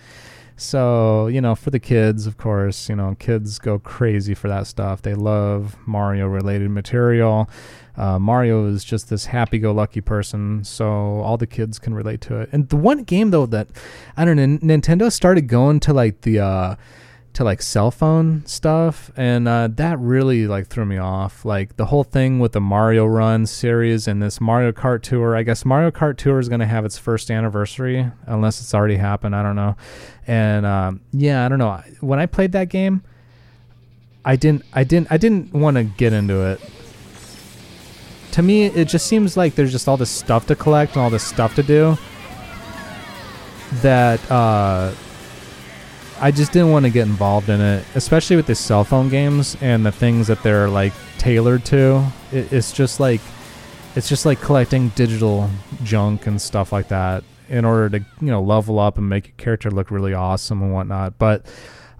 So, 0.59 1.27
you 1.27 1.39
know, 1.39 1.55
for 1.55 1.69
the 1.69 1.79
kids, 1.79 2.27
of 2.27 2.35
course, 2.35 2.89
you 2.89 2.95
know, 2.95 3.15
kids 3.17 3.59
go 3.59 3.79
crazy 3.79 4.33
for 4.33 4.49
that 4.49 4.67
stuff. 4.67 5.01
They 5.01 5.13
love 5.13 5.77
Mario 5.87 6.27
related 6.27 6.69
material. 6.69 7.49
Uh, 7.95 8.19
Mario 8.19 8.65
is 8.65 8.83
just 8.83 9.09
this 9.09 9.27
happy 9.27 9.57
go 9.57 9.71
lucky 9.71 10.01
person, 10.01 10.65
so 10.65 10.85
all 10.87 11.37
the 11.37 11.47
kids 11.47 11.79
can 11.79 11.93
relate 11.93 12.19
to 12.21 12.41
it. 12.41 12.49
And 12.51 12.67
the 12.67 12.75
one 12.75 13.03
game, 13.03 13.31
though, 13.31 13.45
that 13.45 13.69
I 14.17 14.25
don't 14.25 14.35
know, 14.35 14.57
Nintendo 14.57 15.09
started 15.11 15.47
going 15.47 15.79
to 15.81 15.93
like 15.93 16.21
the. 16.21 16.77
To 17.33 17.43
like 17.45 17.61
cell 17.61 17.89
phone 17.89 18.45
stuff 18.45 19.11
and 19.15 19.47
uh, 19.47 19.69
that 19.71 19.97
really 19.99 20.45
like 20.45 20.67
threw 20.67 20.83
me 20.85 20.97
off. 20.97 21.45
Like 21.45 21.77
the 21.77 21.85
whole 21.85 22.03
thing 22.03 22.39
with 22.39 22.51
the 22.51 22.59
mario 22.59 23.05
run 23.05 23.45
series 23.45 24.09
and 24.09 24.21
this 24.21 24.41
mario 24.41 24.73
kart 24.73 25.01
tour. 25.03 25.37
I 25.37 25.43
guess 25.43 25.63
mario 25.63 25.89
kart 25.89 26.17
tour 26.17 26.39
is 26.39 26.49
going 26.49 26.59
to 26.59 26.65
have 26.65 26.83
its 26.83 26.97
first 26.97 27.31
anniversary 27.31 28.11
unless 28.25 28.59
it's 28.59 28.73
already 28.73 28.97
happened 28.97 29.35
i 29.37 29.43
don't 29.43 29.55
know. 29.55 29.77
And 30.27 30.65
um, 30.65 31.01
yeah 31.13 31.45
i 31.45 31.49
don't 31.49 31.59
know. 31.59 31.81
When 32.01 32.19
i 32.19 32.25
played 32.25 32.51
that 32.51 32.67
game 32.67 33.03
i 34.25 34.35
didn't 34.35 34.65
i 34.73 34.83
didn't 34.83 35.09
i 35.09 35.15
didn't 35.15 35.53
want 35.53 35.77
to 35.77 35.83
get 35.83 36.11
into 36.11 36.41
it. 36.45 36.59
To 38.33 38.41
me 38.41 38.65
it 38.65 38.89
just 38.89 39.05
seems 39.07 39.37
like 39.37 39.55
there's 39.55 39.71
just 39.71 39.87
all 39.87 39.97
this 39.97 40.09
stuff 40.11 40.45
to 40.47 40.55
collect 40.57 40.95
and 40.95 41.03
all 41.03 41.09
this 41.09 41.23
stuff 41.23 41.55
to 41.55 41.63
do 41.63 41.97
that 43.81 44.19
uh 44.29 44.91
I 46.21 46.31
just 46.31 46.51
didn't 46.51 46.71
want 46.71 46.85
to 46.85 46.89
get 46.89 47.07
involved 47.07 47.47
in 47.47 47.61
it, 47.61 47.85
especially 47.95 48.35
with 48.35 48.47
the 48.47 48.55
cell 48.55 48.83
phone 48.83 49.07
games 49.07 49.55
and 49.61 49.85
the 49.85 49.91
things 49.91 50.27
that 50.27 50.43
they're 50.43 50.67
like 50.67 50.91
tailored 51.17 51.63
to. 51.65 52.05
It, 52.31 52.51
it's 52.51 52.73
just 52.73 52.99
like 52.99 53.21
it's 53.95 54.09
just 54.09 54.25
like 54.25 54.41
collecting 54.41 54.89
digital 54.89 55.49
junk 55.83 56.27
and 56.27 56.41
stuff 56.41 56.73
like 56.73 56.89
that 56.89 57.23
in 57.47 57.63
order 57.65 57.99
to 57.99 58.05
you 58.19 58.27
know 58.27 58.41
level 58.41 58.79
up 58.79 58.97
and 58.97 59.07
make 59.07 59.27
your 59.27 59.35
character 59.37 59.71
look 59.71 59.91
really 59.91 60.13
awesome 60.13 60.61
and 60.61 60.73
whatnot. 60.73 61.17
But 61.17 61.45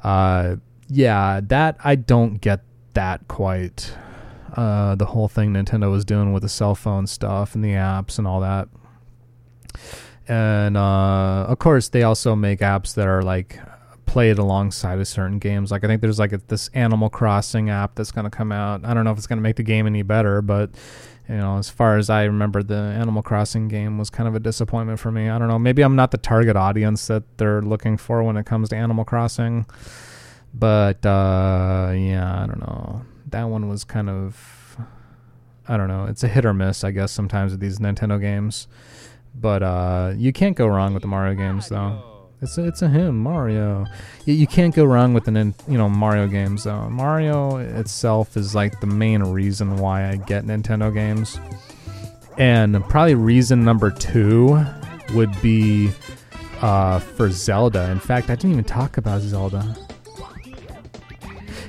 uh, 0.03 0.57
yeah, 0.89 1.39
that 1.45 1.77
I 1.83 1.95
don't 1.95 2.41
get 2.41 2.61
that 2.95 3.27
quite. 3.29 3.93
Uh, 4.53 4.95
the 4.95 5.05
whole 5.05 5.29
thing 5.29 5.53
Nintendo 5.53 5.89
was 5.91 6.03
doing 6.03 6.33
with 6.33 6.43
the 6.43 6.49
cell 6.49 6.75
phone 6.75 7.07
stuff 7.07 7.55
and 7.55 7.63
the 7.63 7.69
apps 7.69 8.17
and 8.17 8.27
all 8.27 8.41
that. 8.41 8.67
And 10.27 10.75
uh, 10.75 11.45
of 11.47 11.57
course, 11.59 11.87
they 11.87 12.03
also 12.03 12.35
make 12.35 12.59
apps 12.59 12.95
that 12.95 13.07
are 13.07 13.21
like 13.21 13.59
play 14.09 14.31
it 14.31 14.39
alongside 14.39 14.97
of 14.97 15.07
certain 15.07 15.37
games. 15.37 15.69
Like 15.69 15.83
I 15.83 15.87
think 15.87 16.01
there's 16.01 16.17
like 16.17 16.33
a, 16.33 16.41
this 16.47 16.69
Animal 16.73 17.11
Crossing 17.11 17.69
app 17.69 17.93
that's 17.93 18.11
going 18.11 18.23
to 18.23 18.31
come 18.31 18.51
out. 18.51 18.83
I 18.83 18.95
don't 18.95 19.03
know 19.03 19.11
if 19.11 19.19
it's 19.19 19.27
going 19.27 19.37
to 19.37 19.43
make 19.43 19.55
the 19.55 19.63
game 19.63 19.85
any 19.85 20.01
better, 20.01 20.41
but 20.41 20.71
you 21.27 21.37
know, 21.37 21.59
as 21.59 21.69
far 21.69 21.95
as 21.95 22.09
I 22.09 22.23
remember, 22.23 22.63
the 22.63 22.73
Animal 22.73 23.21
Crossing 23.21 23.67
game 23.67 23.99
was 23.99 24.09
kind 24.09 24.27
of 24.27 24.33
a 24.33 24.39
disappointment 24.39 24.99
for 24.99 25.11
me. 25.11 25.29
I 25.29 25.37
don't 25.37 25.47
know. 25.47 25.59
Maybe 25.59 25.83
I'm 25.83 25.95
not 25.95 26.09
the 26.09 26.17
target 26.17 26.55
audience 26.55 27.05
that 27.05 27.21
they're 27.37 27.61
looking 27.61 27.97
for 27.97 28.23
when 28.23 28.35
it 28.35 28.47
comes 28.47 28.69
to 28.69 28.75
Animal 28.75 29.05
Crossing, 29.05 29.67
but 30.55 31.05
uh, 31.05 31.91
yeah, 31.95 32.43
I 32.43 32.47
don't 32.47 32.61
know. 32.61 33.05
That 33.27 33.43
one 33.43 33.69
was 33.69 33.83
kind 33.83 34.09
of, 34.09 34.75
I 35.67 35.77
don't 35.77 35.87
know. 35.87 36.05
It's 36.05 36.23
a 36.23 36.27
hit 36.27 36.45
or 36.45 36.53
miss, 36.55 36.83
I 36.83 36.89
guess, 36.89 37.11
sometimes 37.11 37.51
with 37.51 37.61
these 37.61 37.77
Nintendo 37.77 38.19
games. 38.19 38.67
But 39.35 39.61
uh, 39.61 40.13
you 40.17 40.33
can't 40.33 40.57
go 40.57 40.65
wrong 40.65 40.95
with 40.95 41.03
the 41.03 41.07
Mario 41.07 41.35
games, 41.35 41.69
though. 41.69 42.08
It's 42.41 42.57
a, 42.57 42.65
it's 42.65 42.81
a 42.81 42.87
him, 42.87 43.19
Mario. 43.19 43.85
You, 44.25 44.33
you 44.33 44.47
can't 44.47 44.73
go 44.73 44.85
wrong 44.85 45.13
with 45.13 45.25
the 45.25 45.53
you 45.67 45.77
know 45.77 45.89
Mario 45.89 46.27
games 46.27 46.63
though. 46.63 46.89
Mario 46.89 47.57
itself 47.57 48.37
is 48.37 48.55
like 48.55 48.79
the 48.79 48.87
main 48.87 49.23
reason 49.23 49.77
why 49.77 50.09
I 50.09 50.15
get 50.15 50.45
Nintendo 50.45 50.93
games, 50.93 51.39
and 52.37 52.81
probably 52.85 53.15
reason 53.15 53.65
number 53.65 53.91
two 53.91 54.63
would 55.13 55.41
be 55.41 55.91
uh, 56.61 56.99
for 56.99 57.29
Zelda. 57.29 57.89
In 57.91 57.99
fact, 57.99 58.29
I 58.29 58.35
didn't 58.35 58.51
even 58.51 58.63
talk 58.63 58.97
about 58.97 59.21
Zelda. 59.21 59.75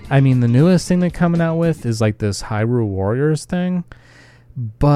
I 0.08 0.20
mean, 0.20 0.40
the 0.40 0.48
newest 0.48 0.88
thing 0.88 1.00
they're 1.00 1.10
coming 1.10 1.40
out 1.40 1.56
with 1.56 1.86
is 1.86 2.00
like 2.00 2.18
this 2.18 2.42
Hyrule 2.42 2.86
Warriors 2.86 3.44
thing, 3.44 3.84
but 4.56 4.90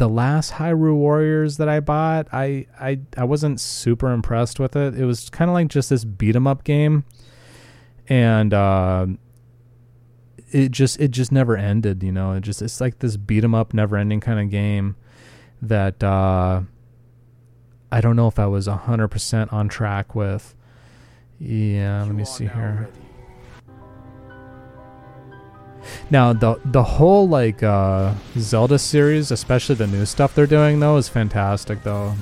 the 0.00 0.08
last 0.08 0.52
Hyrule 0.54 0.96
Warriors 0.96 1.58
that 1.58 1.68
I 1.68 1.78
bought, 1.80 2.26
I 2.32 2.66
I 2.80 3.00
I 3.18 3.24
wasn't 3.24 3.60
super 3.60 4.10
impressed 4.10 4.58
with 4.58 4.74
it. 4.74 4.94
It 4.94 5.04
was 5.04 5.28
kind 5.28 5.50
of 5.50 5.52
like 5.52 5.68
just 5.68 5.90
this 5.90 6.06
beat 6.06 6.34
'em 6.34 6.46
up 6.46 6.64
game, 6.64 7.04
and 8.08 8.54
uh, 8.54 9.08
it 10.50 10.70
just 10.70 10.98
it 11.00 11.10
just 11.10 11.30
never 11.30 11.54
ended. 11.54 12.02
You 12.02 12.12
know, 12.12 12.32
it 12.32 12.40
just 12.40 12.62
it's 12.62 12.80
like 12.80 13.00
this 13.00 13.18
beat 13.18 13.44
'em 13.44 13.54
up, 13.54 13.74
never 13.74 13.94
ending 13.98 14.20
kind 14.20 14.40
of 14.40 14.48
game 14.48 14.96
that 15.60 16.02
uh, 16.02 16.62
I 17.92 18.00
don't 18.00 18.16
know 18.16 18.26
if 18.26 18.38
I 18.38 18.46
was 18.46 18.68
hundred 18.68 19.08
percent 19.08 19.52
on 19.52 19.68
track 19.68 20.14
with. 20.14 20.54
Yeah, 21.38 22.04
let 22.04 22.14
me 22.14 22.24
see 22.24 22.46
here. 22.46 22.88
Now 26.10 26.32
the 26.32 26.60
the 26.64 26.82
whole 26.82 27.28
like 27.28 27.62
uh, 27.62 28.14
Zelda 28.36 28.78
series, 28.78 29.30
especially 29.30 29.76
the 29.76 29.86
new 29.86 30.04
stuff 30.06 30.34
they're 30.34 30.46
doing 30.46 30.80
though, 30.80 30.96
is 30.96 31.08
fantastic 31.08 31.82
though. 31.82 32.14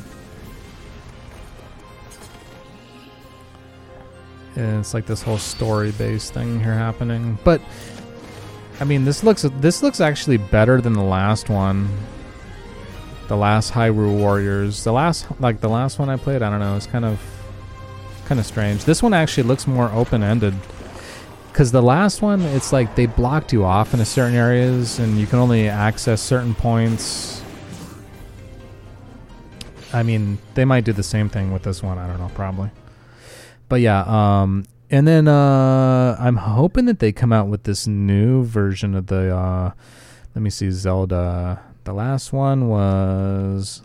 And 4.57 4.81
it's 4.81 4.93
like 4.93 5.07
this 5.07 5.23
whole 5.23 5.39
story 5.39 5.93
based 5.93 6.35
thing 6.35 6.61
here 6.61 6.75
happening. 6.75 7.39
But 7.45 7.61
I 8.81 8.85
mean 8.85 9.05
this 9.05 9.23
looks 9.23 9.47
this 9.61 9.83
looks 9.83 10.01
actually 10.01 10.37
better 10.37 10.81
than 10.81 10.93
the 10.93 11.03
last 11.03 11.49
one. 11.49 11.89
The 13.29 13.37
last 13.37 13.73
Hyrule 13.73 14.19
Warriors. 14.19 14.85
The 14.85 14.93
last 14.93 15.27
like 15.41 15.61
the 15.61 15.69
last 15.69 15.99
one 15.99 16.09
I 16.09 16.17
played, 16.17 16.43
I 16.43 16.51
don't 16.51 16.61
know, 16.61 16.77
it's 16.77 16.87
kind 16.87 17.05
of 17.05 17.21
kind 18.27 18.39
of 18.39 18.47
strange. 18.47 18.85
This 18.85 19.03
one 19.03 19.15
actually 19.15 19.45
looks 19.45 19.67
more 19.67 19.91
open 19.93 20.23
ended 20.23 20.55
because 21.59 21.73
the 21.73 21.83
last 21.83 22.23
one, 22.23 22.41
it's 22.41 22.73
like 22.73 22.95
they 22.95 23.07
blocked 23.07 23.53
you 23.53 23.65
off 23.65 23.93
in 23.93 24.05
certain 24.05 24.37
areas, 24.37 25.01
and 25.01 25.19
you 25.19 25.27
can 25.27 25.41
only 25.41 25.69
access 25.69 26.23
certain 26.23 26.55
points. 26.55 27.43
I 29.93 30.05
mean, 30.05 30.39
they 30.55 30.65
might 30.65 30.85
do 30.85 30.93
the 30.93 31.03
same 31.03 31.29
thing 31.29 31.53
with 31.53 31.65
this 31.65 31.83
one. 31.83 31.99
I 31.99 32.07
don't 32.07 32.21
know, 32.21 32.31
probably. 32.33 32.71
But 33.69 33.81
yeah, 33.81 34.05
um, 34.07 34.67
and 34.89 35.09
then 35.09 35.27
uh, 35.27 36.17
I'm 36.21 36.37
hoping 36.37 36.85
that 36.85 37.01
they 37.01 37.11
come 37.11 37.33
out 37.33 37.49
with 37.49 37.65
this 37.65 37.89
new 37.89 38.45
version 38.45 38.95
of 38.95 39.09
the. 39.09 39.35
Uh, 39.37 39.73
let 40.37 40.43
me 40.43 40.51
see, 40.51 40.71
Zelda. 40.71 41.61
The 41.83 41.93
last 41.93 42.33
one 42.33 42.69
was. 42.69 43.83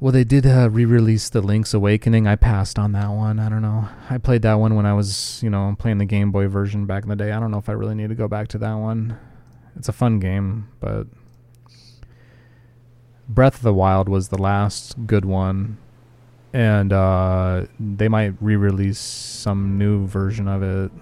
Well, 0.00 0.12
they 0.12 0.22
did 0.22 0.46
uh, 0.46 0.70
re-release 0.70 1.28
the 1.28 1.40
Link's 1.40 1.74
Awakening. 1.74 2.28
I 2.28 2.36
passed 2.36 2.78
on 2.78 2.92
that 2.92 3.08
one. 3.08 3.40
I 3.40 3.48
don't 3.48 3.62
know. 3.62 3.88
I 4.08 4.18
played 4.18 4.42
that 4.42 4.54
one 4.54 4.76
when 4.76 4.86
I 4.86 4.92
was, 4.92 5.40
you 5.42 5.50
know, 5.50 5.74
playing 5.76 5.98
the 5.98 6.04
Game 6.04 6.30
Boy 6.30 6.46
version 6.46 6.86
back 6.86 7.02
in 7.02 7.08
the 7.08 7.16
day. 7.16 7.32
I 7.32 7.40
don't 7.40 7.50
know 7.50 7.58
if 7.58 7.68
I 7.68 7.72
really 7.72 7.96
need 7.96 8.08
to 8.10 8.14
go 8.14 8.28
back 8.28 8.46
to 8.48 8.58
that 8.58 8.74
one. 8.74 9.18
It's 9.74 9.88
a 9.88 9.92
fun 9.92 10.20
game, 10.20 10.68
but 10.78 11.08
Breath 13.28 13.56
of 13.56 13.62
the 13.62 13.74
Wild 13.74 14.08
was 14.08 14.28
the 14.28 14.38
last 14.38 15.04
good 15.04 15.24
one, 15.24 15.78
and 16.52 16.92
uh, 16.92 17.66
they 17.80 18.08
might 18.08 18.34
re-release 18.40 19.00
some 19.00 19.78
new 19.78 20.06
version 20.06 20.46
of 20.46 20.62
it, 20.62 20.92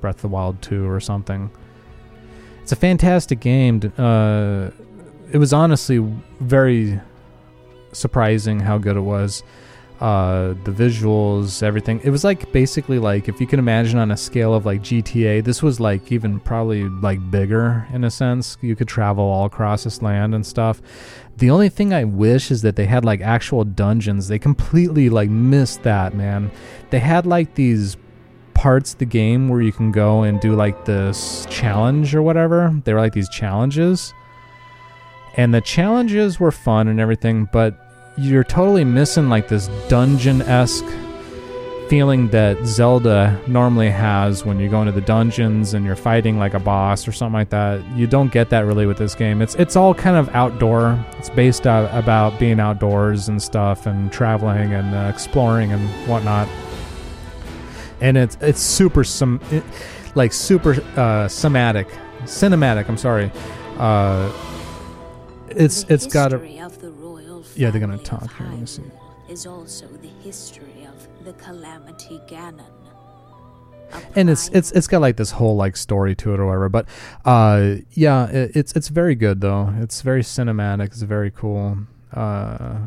Breath 0.00 0.16
of 0.16 0.22
the 0.22 0.28
Wild 0.28 0.60
Two 0.62 0.88
or 0.88 0.98
something. 0.98 1.48
It's 2.62 2.72
a 2.72 2.76
fantastic 2.76 3.38
game. 3.38 3.80
Uh, 3.96 4.70
it 5.30 5.38
was 5.38 5.52
honestly 5.52 5.98
very 6.40 7.00
surprising 7.96 8.60
how 8.60 8.78
good 8.78 8.96
it 8.96 9.00
was. 9.00 9.42
Uh, 10.00 10.48
the 10.64 10.70
visuals, 10.70 11.62
everything. 11.62 12.00
It 12.04 12.10
was 12.10 12.22
like 12.22 12.52
basically 12.52 12.98
like 12.98 13.30
if 13.30 13.40
you 13.40 13.46
can 13.46 13.58
imagine 13.58 13.98
on 13.98 14.10
a 14.10 14.16
scale 14.16 14.52
of 14.54 14.66
like 14.66 14.82
GTA, 14.82 15.42
this 15.42 15.62
was 15.62 15.80
like 15.80 16.12
even 16.12 16.38
probably 16.38 16.84
like 16.84 17.30
bigger 17.30 17.86
in 17.94 18.04
a 18.04 18.10
sense. 18.10 18.58
You 18.60 18.76
could 18.76 18.88
travel 18.88 19.24
all 19.24 19.46
across 19.46 19.84
this 19.84 20.02
land 20.02 20.34
and 20.34 20.44
stuff. 20.44 20.82
The 21.38 21.48
only 21.48 21.70
thing 21.70 21.94
I 21.94 22.04
wish 22.04 22.50
is 22.50 22.60
that 22.60 22.76
they 22.76 22.84
had 22.84 23.06
like 23.06 23.22
actual 23.22 23.64
dungeons. 23.64 24.28
They 24.28 24.38
completely 24.38 25.08
like 25.08 25.30
missed 25.30 25.82
that, 25.84 26.14
man. 26.14 26.50
They 26.90 26.98
had 26.98 27.24
like 27.24 27.54
these 27.54 27.96
parts 28.52 28.94
the 28.94 29.04
game 29.04 29.48
where 29.48 29.60
you 29.60 29.70
can 29.70 29.92
go 29.92 30.22
and 30.22 30.40
do 30.40 30.54
like 30.54 30.86
this 30.86 31.46
challenge 31.48 32.14
or 32.14 32.22
whatever. 32.22 32.74
They 32.84 32.92
were 32.94 33.00
like 33.00 33.12
these 33.12 33.28
challenges. 33.28 34.12
And 35.36 35.52
the 35.52 35.60
challenges 35.60 36.40
were 36.40 36.50
fun 36.50 36.88
and 36.88 36.98
everything, 36.98 37.48
but 37.52 37.78
you're 38.16 38.44
totally 38.44 38.84
missing 38.84 39.28
like 39.28 39.48
this 39.48 39.68
dungeon 39.88 40.42
esque 40.42 40.84
feeling 41.88 42.28
that 42.28 42.64
Zelda 42.66 43.40
normally 43.46 43.90
has 43.90 44.44
when 44.44 44.58
you 44.58 44.68
go 44.68 44.80
into 44.80 44.92
the 44.92 45.00
dungeons 45.00 45.74
and 45.74 45.84
you're 45.84 45.94
fighting 45.94 46.38
like 46.38 46.54
a 46.54 46.58
boss 46.58 47.06
or 47.06 47.12
something 47.12 47.34
like 47.34 47.50
that. 47.50 47.84
You 47.96 48.06
don't 48.06 48.32
get 48.32 48.50
that 48.50 48.60
really 48.60 48.86
with 48.86 48.98
this 48.98 49.14
game. 49.14 49.40
It's 49.40 49.54
it's 49.56 49.76
all 49.76 49.94
kind 49.94 50.16
of 50.16 50.28
outdoor. 50.34 50.98
It's 51.18 51.30
based 51.30 51.66
out 51.66 51.92
about 51.96 52.38
being 52.40 52.58
outdoors 52.58 53.28
and 53.28 53.40
stuff 53.40 53.86
and 53.86 54.10
traveling 54.10 54.72
and 54.72 54.94
uh, 54.94 55.10
exploring 55.12 55.72
and 55.72 55.88
whatnot. 56.08 56.48
And 58.00 58.16
it's 58.16 58.36
it's 58.40 58.60
super 58.60 59.04
some 59.04 59.40
it, 59.50 59.62
like 60.14 60.32
super 60.32 60.82
uh, 60.96 61.28
somatic, 61.28 61.88
cinematic. 62.22 62.88
I'm 62.88 62.98
sorry. 62.98 63.30
Uh, 63.78 64.32
it's 65.50 65.84
it's 65.84 66.06
got 66.06 66.32
a 66.32 66.38
Yeah, 67.56 67.70
they're 67.70 67.80
gonna 67.80 67.98
talk 67.98 68.36
here. 68.36 68.46
Let 68.46 68.58
me 68.60 68.66
see. 68.66 68.82
Is 69.28 69.46
also 69.46 69.86
the 69.88 70.12
history 70.22 70.86
of 70.86 71.24
the 71.24 71.32
calamity 71.34 72.20
Ganon. 72.28 72.76
And 74.14 74.30
it's 74.30 74.48
it's 74.48 74.72
it's 74.72 74.86
got 74.86 75.00
like 75.00 75.16
this 75.16 75.30
whole 75.30 75.56
like 75.56 75.76
story 75.76 76.14
to 76.16 76.34
it 76.34 76.40
or 76.40 76.46
whatever 76.46 76.68
but 76.68 76.88
uh 77.24 77.76
yeah 77.92 78.26
it, 78.28 78.56
it's 78.56 78.72
it's 78.74 78.88
very 78.88 79.14
good 79.14 79.40
though 79.40 79.72
it's 79.78 80.02
very 80.02 80.22
cinematic 80.22 80.86
it's 80.86 81.02
very 81.02 81.30
cool 81.30 81.78
uh 82.12 82.78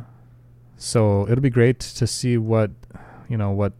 so 0.75 1.25
it'll 1.29 1.41
be 1.41 1.49
great 1.49 1.79
to 1.79 2.05
see 2.05 2.37
what 2.37 2.71
you 3.29 3.37
know 3.37 3.51
what 3.51 3.73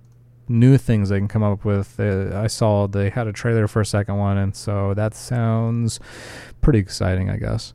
new 0.47 0.77
things 0.77 1.09
they 1.09 1.17
can 1.17 1.27
come 1.27 1.43
up 1.43 1.65
with 1.65 1.99
uh, 1.99 2.31
i 2.39 2.47
saw 2.47 2.87
they 2.87 3.09
had 3.09 3.27
a 3.27 3.33
trailer 3.33 3.67
for 3.67 3.81
a 3.81 3.85
second 3.85 4.17
one 4.17 4.37
and 4.37 4.55
so 4.55 4.93
that 4.93 5.13
sounds 5.13 5.99
pretty 6.61 6.79
exciting 6.79 7.29
i 7.29 7.35
guess 7.37 7.73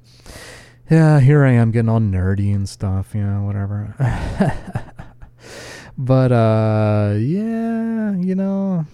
yeah 0.91 1.21
here 1.21 1.45
i 1.45 1.53
am 1.53 1.71
getting 1.71 1.89
all 1.89 2.01
nerdy 2.01 2.55
and 2.55 2.69
stuff 2.69 3.15
you 3.15 3.23
know 3.23 3.43
whatever 3.43 3.95
but 5.99 6.33
uh 6.33 7.15
yeah 7.17 8.15
you 8.17 8.35
know 8.35 8.87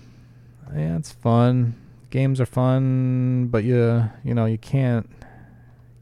yeah, 0.74 0.96
it's 0.96 1.12
fun. 1.12 1.74
Games 2.10 2.40
are 2.40 2.46
fun, 2.46 3.48
but 3.48 3.64
you 3.64 4.10
you 4.24 4.34
know 4.34 4.46
you 4.46 4.58
can't 4.58 5.08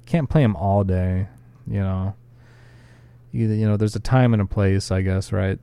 can't 0.06 0.28
play 0.28 0.42
them 0.42 0.56
all 0.56 0.84
day. 0.84 1.28
You 1.66 1.80
know, 1.80 2.14
either 3.32 3.54
you 3.54 3.66
know 3.66 3.76
there's 3.76 3.96
a 3.96 4.00
time 4.00 4.32
and 4.32 4.42
a 4.42 4.46
place, 4.46 4.90
I 4.90 5.02
guess, 5.02 5.32
right? 5.32 5.58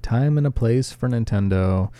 Time 0.00 0.36
and 0.36 0.46
a 0.46 0.50
place 0.50 0.92
for 0.92 1.08
Nintendo, 1.08 1.90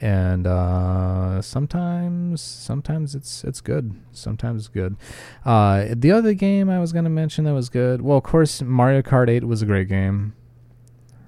and 0.00 0.46
uh, 0.46 1.42
sometimes 1.42 2.40
sometimes 2.40 3.14
it's 3.14 3.44
it's 3.44 3.60
good. 3.60 3.94
Sometimes 4.12 4.62
it's 4.62 4.68
good. 4.68 4.96
Uh, 5.44 5.88
the 5.90 6.10
other 6.10 6.32
game 6.32 6.70
I 6.70 6.78
was 6.78 6.92
gonna 6.92 7.10
mention 7.10 7.44
that 7.44 7.52
was 7.52 7.68
good. 7.68 8.00
Well, 8.00 8.18
of 8.18 8.24
course, 8.24 8.62
Mario 8.62 9.02
Kart 9.02 9.28
8 9.28 9.44
was 9.44 9.62
a 9.62 9.66
great 9.66 9.88
game. 9.88 10.34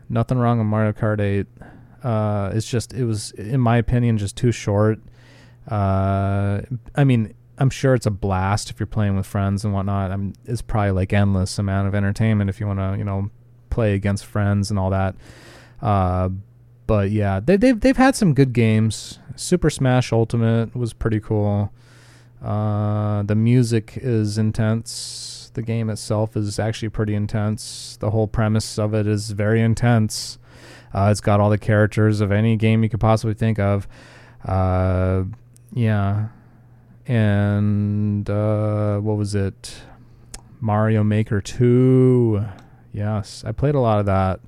Nothing 0.08 0.38
wrong 0.38 0.58
with 0.58 0.66
Mario 0.66 0.92
Kart 0.92 1.20
8. 1.20 1.46
Uh, 2.02 2.50
it's 2.54 2.68
just 2.68 2.92
it 2.94 3.04
was, 3.04 3.30
in 3.32 3.60
my 3.60 3.76
opinion, 3.76 4.18
just 4.18 4.36
too 4.36 4.52
short. 4.52 4.98
Uh, 5.68 6.62
I 6.94 7.04
mean, 7.04 7.34
I'm 7.58 7.70
sure 7.70 7.94
it's 7.94 8.06
a 8.06 8.10
blast 8.10 8.70
if 8.70 8.80
you're 8.80 8.86
playing 8.86 9.16
with 9.16 9.26
friends 9.26 9.64
and 9.64 9.72
whatnot. 9.72 10.10
I'm, 10.10 10.32
it's 10.46 10.62
probably 10.62 10.90
like 10.92 11.12
endless 11.12 11.58
amount 11.58 11.88
of 11.88 11.94
entertainment 11.94 12.50
if 12.50 12.58
you 12.58 12.66
want 12.66 12.80
to, 12.80 12.96
you 12.98 13.04
know, 13.04 13.30
play 13.70 13.94
against 13.94 14.26
friends 14.26 14.70
and 14.70 14.78
all 14.78 14.90
that. 14.90 15.14
But 16.92 17.10
yeah, 17.10 17.40
they, 17.40 17.56
they've 17.56 17.80
they've 17.80 17.96
had 17.96 18.14
some 18.14 18.34
good 18.34 18.52
games. 18.52 19.18
Super 19.34 19.70
Smash 19.70 20.12
Ultimate 20.12 20.76
was 20.76 20.92
pretty 20.92 21.20
cool. 21.20 21.72
Uh, 22.44 23.22
the 23.22 23.34
music 23.34 23.94
is 23.96 24.36
intense. 24.36 25.50
The 25.54 25.62
game 25.62 25.88
itself 25.88 26.36
is 26.36 26.58
actually 26.58 26.90
pretty 26.90 27.14
intense. 27.14 27.96
The 27.98 28.10
whole 28.10 28.28
premise 28.28 28.78
of 28.78 28.92
it 28.92 29.06
is 29.06 29.30
very 29.30 29.62
intense. 29.62 30.38
Uh, 30.92 31.08
it's 31.10 31.22
got 31.22 31.40
all 31.40 31.48
the 31.48 31.56
characters 31.56 32.20
of 32.20 32.30
any 32.30 32.56
game 32.56 32.82
you 32.82 32.90
could 32.90 33.00
possibly 33.00 33.32
think 33.32 33.58
of. 33.58 33.88
Uh, 34.44 35.24
yeah. 35.72 36.28
And 37.06 38.28
uh, 38.28 38.98
what 38.98 39.16
was 39.16 39.34
it? 39.34 39.76
Mario 40.60 41.02
Maker 41.02 41.40
2. 41.40 42.44
Yes, 42.92 43.44
I 43.46 43.52
played 43.52 43.74
a 43.74 43.80
lot 43.80 43.98
of 43.98 44.04
that. 44.04 44.40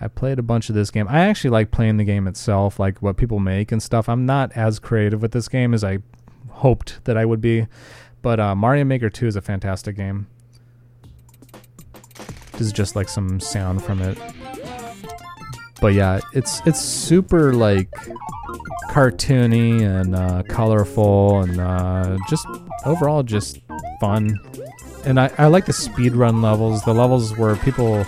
I 0.00 0.08
played 0.08 0.38
a 0.38 0.42
bunch 0.42 0.68
of 0.68 0.74
this 0.74 0.90
game. 0.90 1.06
I 1.08 1.20
actually 1.20 1.50
like 1.50 1.70
playing 1.70 1.96
the 1.96 2.04
game 2.04 2.26
itself, 2.28 2.78
like 2.78 3.02
what 3.02 3.16
people 3.16 3.40
make 3.40 3.72
and 3.72 3.82
stuff. 3.82 4.08
I'm 4.08 4.26
not 4.26 4.52
as 4.56 4.78
creative 4.78 5.22
with 5.22 5.32
this 5.32 5.48
game 5.48 5.74
as 5.74 5.82
I 5.82 5.98
hoped 6.50 7.04
that 7.04 7.16
I 7.16 7.24
would 7.24 7.40
be. 7.40 7.66
But 8.22 8.40
uh, 8.40 8.54
Mario 8.54 8.84
Maker 8.84 9.10
2 9.10 9.26
is 9.26 9.36
a 9.36 9.42
fantastic 9.42 9.96
game. 9.96 10.26
This 12.52 12.62
is 12.62 12.72
just 12.72 12.96
like 12.96 13.08
some 13.08 13.40
sound 13.40 13.82
from 13.82 14.02
it 14.02 14.18
but 15.80 15.94
yeah, 15.94 16.20
it's 16.34 16.60
it's 16.66 16.80
super 16.80 17.52
like 17.52 17.90
cartoony 18.90 19.82
and 19.82 20.14
uh, 20.14 20.42
colorful 20.48 21.40
and 21.40 21.60
uh, 21.60 22.18
just 22.28 22.46
overall 22.84 23.22
just 23.22 23.60
fun. 24.00 24.38
And 25.04 25.20
I, 25.20 25.30
I 25.38 25.46
like 25.46 25.66
the 25.66 25.72
speed 25.72 26.14
run 26.14 26.42
levels, 26.42 26.82
the 26.84 26.92
levels 26.92 27.36
where 27.36 27.56
people 27.56 28.04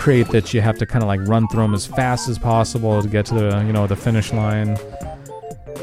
create 0.00 0.28
that 0.28 0.54
you 0.54 0.62
have 0.62 0.78
to 0.78 0.86
kind 0.86 1.02
of 1.02 1.08
like 1.08 1.20
run 1.28 1.46
through 1.48 1.62
them 1.62 1.74
as 1.74 1.86
fast 1.86 2.28
as 2.28 2.38
possible 2.38 3.02
to 3.02 3.08
get 3.08 3.26
to 3.26 3.34
the 3.34 3.64
you 3.66 3.72
know 3.72 3.86
the 3.86 3.96
finish 3.96 4.32
line. 4.32 4.78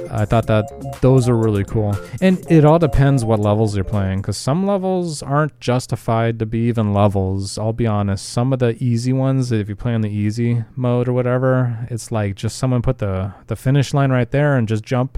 I 0.09 0.25
thought 0.25 0.47
that 0.47 1.01
those 1.01 1.27
are 1.27 1.35
really 1.35 1.63
cool. 1.63 1.95
And 2.21 2.39
it 2.49 2.65
all 2.65 2.79
depends 2.79 3.25
what 3.25 3.39
levels 3.39 3.75
you're 3.75 3.83
playing 3.83 4.21
because 4.21 4.37
some 4.37 4.65
levels 4.65 5.21
aren't 5.21 5.59
justified 5.59 6.39
to 6.39 6.45
be 6.45 6.59
even 6.69 6.93
levels. 6.93 7.57
I'll 7.57 7.73
be 7.73 7.85
honest. 7.85 8.27
Some 8.29 8.53
of 8.53 8.59
the 8.59 8.81
easy 8.83 9.13
ones, 9.13 9.51
if 9.51 9.67
you 9.69 9.75
play 9.75 9.93
on 9.93 10.01
the 10.01 10.09
easy 10.09 10.63
mode 10.75 11.07
or 11.07 11.13
whatever, 11.13 11.87
it's 11.89 12.11
like 12.11 12.35
just 12.35 12.57
someone 12.57 12.81
put 12.81 12.99
the, 12.99 13.33
the 13.47 13.55
finish 13.55 13.93
line 13.93 14.11
right 14.11 14.31
there 14.31 14.55
and 14.55 14.67
just 14.67 14.83
jump 14.83 15.17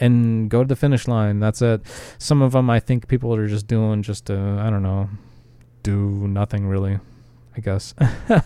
and 0.00 0.50
go 0.50 0.62
to 0.62 0.68
the 0.68 0.76
finish 0.76 1.06
line. 1.06 1.38
That's 1.38 1.62
it. 1.62 1.82
Some 2.18 2.42
of 2.42 2.52
them 2.52 2.68
I 2.68 2.80
think 2.80 3.06
people 3.06 3.34
are 3.34 3.46
just 3.46 3.66
doing 3.66 4.02
just 4.02 4.26
to, 4.26 4.36
I 4.60 4.68
don't 4.68 4.82
know, 4.82 5.08
do 5.82 6.26
nothing 6.26 6.66
really, 6.66 6.98
I 7.56 7.60
guess. 7.60 7.94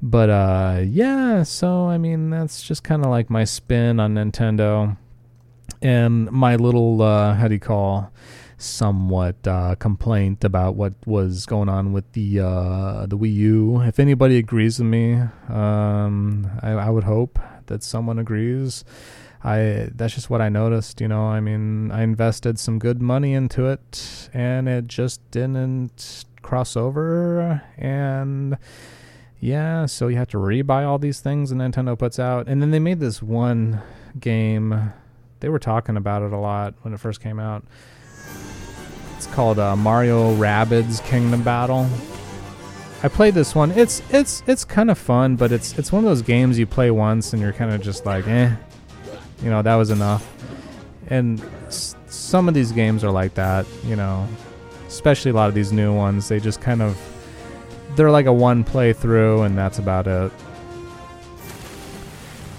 But 0.00 0.30
uh 0.30 0.82
yeah, 0.84 1.42
so 1.42 1.86
I 1.86 1.98
mean 1.98 2.30
that's 2.30 2.62
just 2.62 2.84
kind 2.84 3.04
of 3.04 3.10
like 3.10 3.30
my 3.30 3.44
spin 3.44 3.98
on 3.98 4.14
Nintendo 4.14 4.96
and 5.82 6.30
my 6.30 6.56
little 6.56 7.02
uh 7.02 7.34
how 7.34 7.48
do 7.48 7.54
you 7.54 7.60
call 7.60 8.12
somewhat 8.58 9.46
uh 9.46 9.74
complaint 9.76 10.44
about 10.44 10.74
what 10.74 10.94
was 11.06 11.46
going 11.46 11.68
on 11.68 11.92
with 11.92 12.10
the 12.12 12.40
uh 12.40 13.06
the 13.06 13.18
Wii 13.18 13.34
U. 13.34 13.80
If 13.82 13.98
anybody 13.98 14.38
agrees 14.38 14.78
with 14.78 14.88
me, 14.88 15.14
um 15.48 16.48
I, 16.62 16.70
I 16.70 16.90
would 16.90 17.04
hope 17.04 17.38
that 17.66 17.82
someone 17.82 18.20
agrees. 18.20 18.84
I 19.42 19.88
that's 19.94 20.14
just 20.14 20.30
what 20.30 20.40
I 20.40 20.48
noticed, 20.48 21.00
you 21.00 21.08
know. 21.08 21.26
I 21.26 21.40
mean, 21.40 21.90
I 21.90 22.02
invested 22.02 22.58
some 22.60 22.78
good 22.78 23.02
money 23.02 23.34
into 23.34 23.66
it 23.66 24.28
and 24.32 24.68
it 24.68 24.86
just 24.86 25.28
didn't 25.32 26.24
cross 26.42 26.76
over 26.76 27.62
and 27.76 28.56
yeah, 29.40 29.86
so 29.86 30.08
you 30.08 30.16
have 30.16 30.28
to 30.28 30.36
rebuy 30.38 30.86
all 30.86 30.98
these 30.98 31.20
things 31.20 31.52
and 31.52 31.60
Nintendo 31.60 31.96
puts 31.98 32.18
out. 32.18 32.48
And 32.48 32.60
then 32.60 32.70
they 32.72 32.80
made 32.80 32.98
this 33.00 33.22
one 33.22 33.80
game. 34.18 34.92
They 35.40 35.48
were 35.48 35.60
talking 35.60 35.96
about 35.96 36.22
it 36.22 36.32
a 36.32 36.36
lot 36.36 36.74
when 36.82 36.92
it 36.92 36.98
first 36.98 37.20
came 37.20 37.38
out. 37.38 37.62
It's 39.16 39.26
called 39.28 39.58
uh, 39.58 39.76
Mario 39.76 40.34
Rabbids 40.36 41.04
Kingdom 41.04 41.42
Battle. 41.42 41.88
I 43.02 43.08
played 43.08 43.34
this 43.34 43.54
one. 43.54 43.70
It's 43.72 44.02
it's 44.10 44.42
it's 44.48 44.64
kind 44.64 44.90
of 44.90 44.98
fun, 44.98 45.36
but 45.36 45.52
it's 45.52 45.78
it's 45.78 45.92
one 45.92 46.02
of 46.02 46.08
those 46.10 46.22
games 46.22 46.58
you 46.58 46.66
play 46.66 46.90
once 46.90 47.32
and 47.32 47.40
you're 47.40 47.52
kind 47.52 47.72
of 47.72 47.80
just 47.80 48.04
like, 48.06 48.26
eh, 48.26 48.50
you 49.42 49.50
know, 49.50 49.62
that 49.62 49.76
was 49.76 49.90
enough. 49.90 50.28
And 51.06 51.40
s- 51.68 51.94
some 52.08 52.48
of 52.48 52.54
these 52.54 52.72
games 52.72 53.04
are 53.04 53.10
like 53.12 53.34
that, 53.34 53.66
you 53.84 53.94
know, 53.94 54.26
especially 54.88 55.30
a 55.30 55.34
lot 55.34 55.48
of 55.48 55.54
these 55.54 55.72
new 55.72 55.94
ones. 55.94 56.28
They 56.28 56.40
just 56.40 56.60
kind 56.60 56.82
of 56.82 56.98
they're 57.94 58.10
like 58.10 58.26
a 58.26 58.32
one 58.32 58.64
playthrough 58.64 59.46
and 59.46 59.56
that's 59.56 59.78
about 59.78 60.08
it. 60.08 60.32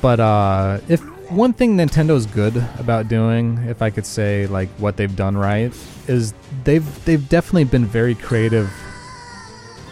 But 0.01 0.21
uh 0.21 0.79
if 0.87 1.01
one 1.29 1.53
thing 1.53 1.77
Nintendo's 1.77 2.25
good 2.25 2.55
about 2.79 3.07
doing, 3.07 3.57
if 3.67 3.81
I 3.81 3.89
could 3.89 4.05
say 4.05 4.47
like 4.47 4.69
what 4.77 4.97
they've 4.97 5.15
done 5.15 5.37
right, 5.37 5.73
is 6.07 6.33
they've 6.63 7.05
they've 7.05 7.27
definitely 7.29 7.65
been 7.65 7.85
very 7.85 8.15
creative 8.15 8.71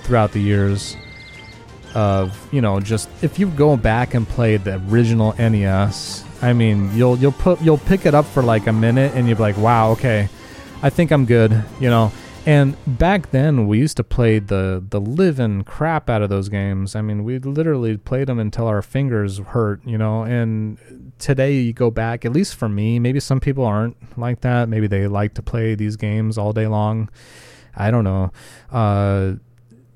throughout 0.03 0.31
the 0.31 0.39
years 0.39 0.95
of, 1.93 2.47
you 2.53 2.61
know, 2.61 2.79
just 2.79 3.09
if 3.21 3.39
you 3.39 3.47
go 3.47 3.77
back 3.77 4.13
and 4.13 4.27
play 4.27 4.57
the 4.57 4.81
original 4.89 5.33
NES, 5.37 6.23
I 6.41 6.53
mean, 6.53 6.95
you'll 6.95 7.17
you'll 7.17 7.31
put 7.31 7.61
you'll 7.61 7.77
pick 7.77 8.05
it 8.05 8.13
up 8.15 8.25
for 8.25 8.43
like 8.43 8.67
a 8.67 8.73
minute 8.73 9.13
and 9.15 9.27
you'll 9.27 9.37
be 9.37 9.43
like, 9.43 9.57
"Wow, 9.57 9.91
okay. 9.91 10.29
I 10.81 10.89
think 10.89 11.11
I'm 11.11 11.25
good," 11.25 11.63
you 11.79 11.89
know. 11.89 12.11
And 12.47 12.77
back 12.97 13.31
then, 13.31 13.67
we 13.67 13.77
used 13.77 13.97
to 13.97 14.05
play 14.05 14.39
the 14.39 14.81
the 14.89 15.01
living 15.01 15.65
crap 15.65 16.09
out 16.09 16.21
of 16.21 16.29
those 16.29 16.47
games. 16.47 16.95
I 16.95 17.01
mean, 17.01 17.25
we 17.25 17.39
literally 17.39 17.97
played 17.97 18.27
them 18.27 18.39
until 18.39 18.67
our 18.67 18.81
fingers 18.81 19.39
hurt, 19.39 19.85
you 19.85 19.97
know. 19.97 20.23
And 20.23 21.11
today, 21.19 21.55
you 21.55 21.73
go 21.73 21.91
back. 21.91 22.23
At 22.23 22.31
least 22.31 22.55
for 22.55 22.69
me, 22.69 22.99
maybe 22.99 23.19
some 23.19 23.41
people 23.41 23.65
aren't 23.65 24.17
like 24.17 24.39
that. 24.41 24.69
Maybe 24.69 24.87
they 24.87 25.07
like 25.07 25.33
to 25.33 25.41
play 25.41 25.75
these 25.75 25.97
games 25.97 26.37
all 26.37 26.53
day 26.53 26.67
long. 26.67 27.09
I 27.75 27.91
don't 27.91 28.05
know. 28.05 28.31
Uh, 28.71 29.33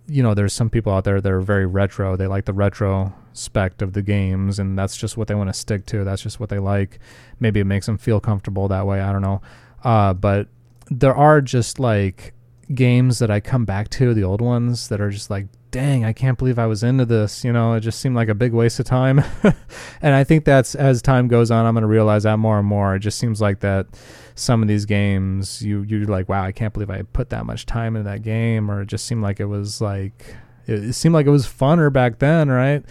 you 0.08 0.22
know, 0.22 0.34
there's 0.34 0.52
some 0.52 0.70
people 0.70 0.92
out 0.92 1.06
there 1.06 1.22
that 1.22 1.32
are 1.32 1.40
very 1.40 1.66
retro. 1.66 2.18
They 2.18 2.28
like 2.28 2.44
the 2.44 2.54
retro 2.54 3.14
spect 3.32 3.82
of 3.82 3.94
the 3.94 4.02
games, 4.02 4.60
and 4.60 4.78
that's 4.78 4.98
just 4.98 5.16
what 5.16 5.30
they 5.30 5.36
want 5.36 5.48
to 5.48 5.54
stick 5.54 5.86
to. 5.86 6.04
That's 6.04 6.22
just 6.22 6.42
what 6.42 6.50
they 6.50 6.60
like. 6.60 7.00
Maybe 7.40 7.62
it 7.62 7.66
makes 7.66 7.86
them 7.86 7.98
feel 7.98 8.20
comfortable 8.20 8.68
that 8.68 8.86
way. 8.86 9.00
I 9.00 9.14
don't 9.14 9.22
know. 9.22 9.42
Uh, 9.86 10.14
but 10.14 10.50
there 10.90 11.16
are 11.16 11.40
just 11.40 11.80
like 11.80 12.34
games 12.76 13.20
that 13.20 13.32
I 13.32 13.40
come 13.40 13.66
back 13.66 13.90
to, 13.92 14.14
the 14.14 14.24
old 14.24 14.42
ones 14.42 14.88
that 14.90 15.02
are 15.02 15.10
just 15.10 15.30
like, 15.30 15.48
dang, 15.72 16.04
I 16.04 16.14
can't 16.14 16.38
believe 16.38 16.60
I 16.60 16.66
was 16.66 16.84
into 16.84 17.06
this. 17.06 17.44
You 17.44 17.54
know, 17.54 17.74
it 17.74 17.82
just 17.82 18.00
seemed 18.00 18.16
like 18.16 18.30
a 18.30 18.36
big 18.36 18.54
waste 18.54 18.80
of 18.80 18.86
time. 18.86 19.24
and 20.02 20.16
I 20.16 20.24
think 20.24 20.46
that's 20.46 20.76
as 20.76 21.02
time 21.02 21.28
goes 21.28 21.52
on, 21.52 21.66
I'm 21.66 21.74
going 21.74 21.82
to 21.82 21.88
realize 21.88 22.24
that 22.24 22.38
more 22.38 22.60
and 22.60 22.68
more. 22.68 22.96
It 22.96 23.00
just 23.00 23.18
seems 23.18 23.42
like 23.42 23.62
that 23.62 23.88
some 24.36 24.62
of 24.62 24.68
these 24.68 24.86
games, 24.86 25.62
you 25.62 25.84
you're 25.84 26.06
like, 26.06 26.30
wow, 26.30 26.44
I 26.44 26.52
can't 26.52 26.74
believe 26.74 26.90
I 26.90 27.04
put 27.04 27.30
that 27.30 27.46
much 27.46 27.66
time 27.66 27.96
into 27.96 28.10
that 28.10 28.22
game, 28.22 28.70
or 28.70 28.82
it 28.82 28.88
just 28.88 29.06
seemed 29.06 29.22
like 29.22 29.40
it 29.40 29.46
was 29.46 29.82
like, 29.82 30.36
it, 30.68 30.84
it 30.86 30.94
seemed 30.94 31.14
like 31.14 31.26
it 31.26 31.32
was 31.32 31.46
funner 31.46 31.92
back 31.92 32.20
then, 32.20 32.50
right? 32.50 32.84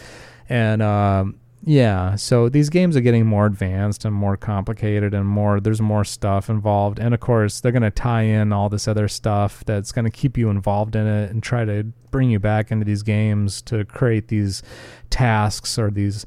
And 0.48 0.82
um, 0.82 1.39
yeah, 1.62 2.16
so 2.16 2.48
these 2.48 2.70
games 2.70 2.96
are 2.96 3.02
getting 3.02 3.26
more 3.26 3.44
advanced 3.44 4.06
and 4.06 4.14
more 4.14 4.36
complicated 4.36 5.12
and 5.12 5.26
more 5.26 5.60
there's 5.60 5.80
more 5.80 6.04
stuff 6.04 6.48
involved. 6.48 6.98
And 6.98 7.12
of 7.12 7.20
course, 7.20 7.60
they're 7.60 7.72
going 7.72 7.82
to 7.82 7.90
tie 7.90 8.22
in 8.22 8.50
all 8.52 8.70
this 8.70 8.88
other 8.88 9.08
stuff 9.08 9.62
that's 9.66 9.92
going 9.92 10.06
to 10.06 10.10
keep 10.10 10.38
you 10.38 10.48
involved 10.48 10.96
in 10.96 11.06
it 11.06 11.30
and 11.30 11.42
try 11.42 11.66
to 11.66 11.84
bring 12.10 12.30
you 12.30 12.38
back 12.38 12.70
into 12.70 12.86
these 12.86 13.02
games 13.02 13.60
to 13.62 13.84
create 13.84 14.28
these 14.28 14.62
tasks 15.10 15.78
or 15.78 15.90
these 15.90 16.24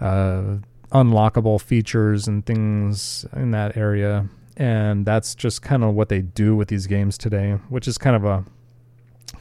uh, 0.00 0.56
unlockable 0.90 1.60
features 1.60 2.26
and 2.26 2.44
things 2.44 3.24
in 3.36 3.52
that 3.52 3.76
area. 3.76 4.28
And 4.56 5.06
that's 5.06 5.36
just 5.36 5.62
kind 5.62 5.84
of 5.84 5.94
what 5.94 6.08
they 6.08 6.22
do 6.22 6.56
with 6.56 6.66
these 6.66 6.88
games 6.88 7.16
today, 7.16 7.52
which 7.68 7.86
is 7.86 7.98
kind 7.98 8.16
of 8.16 8.24
a 8.24 8.44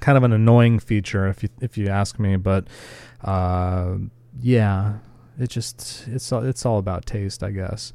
kind 0.01 0.17
of 0.17 0.23
an 0.23 0.33
annoying 0.33 0.77
feature 0.79 1.27
if 1.27 1.41
you 1.41 1.49
if 1.61 1.77
you 1.79 1.87
ask 1.87 2.19
me, 2.19 2.35
but 2.35 2.67
uh, 3.23 3.95
yeah, 4.39 4.93
it 5.41 5.49
just 5.49 6.07
it's 6.07 6.31
all 6.31 6.45
it's 6.45 6.65
all 6.65 6.77
about 6.77 7.05
taste, 7.05 7.43
I 7.43 7.51
guess. 7.51 7.93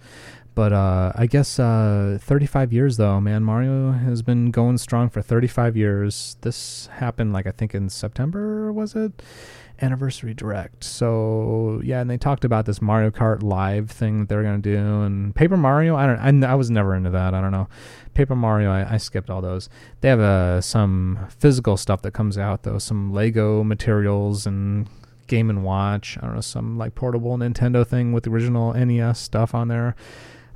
But 0.57 0.73
uh, 0.73 1.13
I 1.15 1.27
guess 1.27 1.59
uh, 1.59 2.19
35 2.21 2.73
years 2.73 2.97
though, 2.97 3.21
man. 3.21 3.45
Mario 3.45 3.93
has 3.93 4.23
been 4.23 4.51
going 4.51 4.79
strong 4.79 5.11
for 5.11 5.21
35 5.21 5.77
years. 5.77 6.39
This 6.41 6.89
happened 6.95 7.35
like 7.35 7.47
I 7.47 7.51
think 7.51 7.75
in 7.75 7.91
September 7.91 8.73
was 8.73 8.97
it? 8.97 9.23
Anniversary 9.83 10.33
direct. 10.33 10.83
So 10.83 11.83
yeah, 11.85 12.01
and 12.01 12.09
they 12.09 12.17
talked 12.17 12.45
about 12.45 12.65
this 12.65 12.81
Mario 12.81 13.11
Kart 13.11 13.43
Live 13.43 13.91
thing 13.91 14.21
that 14.21 14.29
they're 14.31 14.43
gonna 14.43 14.59
do, 14.59 15.03
and 15.03 15.37
Paper 15.37 15.59
Mario. 15.59 15.95
I 15.95 16.07
don't. 16.07 16.45
I, 16.45 16.53
I 16.53 16.55
was 16.55 16.71
never 16.71 16.95
into 16.95 17.11
that. 17.11 17.35
I 17.35 17.43
don't 17.43 17.53
know. 17.53 17.69
Paper 18.15 18.35
Mario. 18.35 18.73
I, 18.73 18.95
I 18.95 18.97
skipped 18.97 19.29
all 19.29 19.43
those. 19.43 19.69
They 20.01 20.09
have 20.09 20.21
uh, 20.21 20.63
some 20.63 21.27
physical 21.29 21.77
stuff 21.77 22.01
that 22.01 22.13
comes 22.13 22.39
out 22.39 22.63
though. 22.63 22.79
Some 22.79 23.13
Lego 23.13 23.63
materials 23.63 24.47
and 24.47 24.89
Game 25.27 25.51
and 25.51 25.65
Watch. 25.65 26.19
I 26.19 26.27
don't 26.27 26.35
know 26.35 26.41
some 26.41 26.79
like 26.79 26.95
portable 26.95 27.37
Nintendo 27.37 27.87
thing 27.87 28.13
with 28.13 28.25
the 28.25 28.31
original 28.31 28.73
NES 28.73 29.19
stuff 29.19 29.55
on 29.55 29.69
there. 29.69 29.95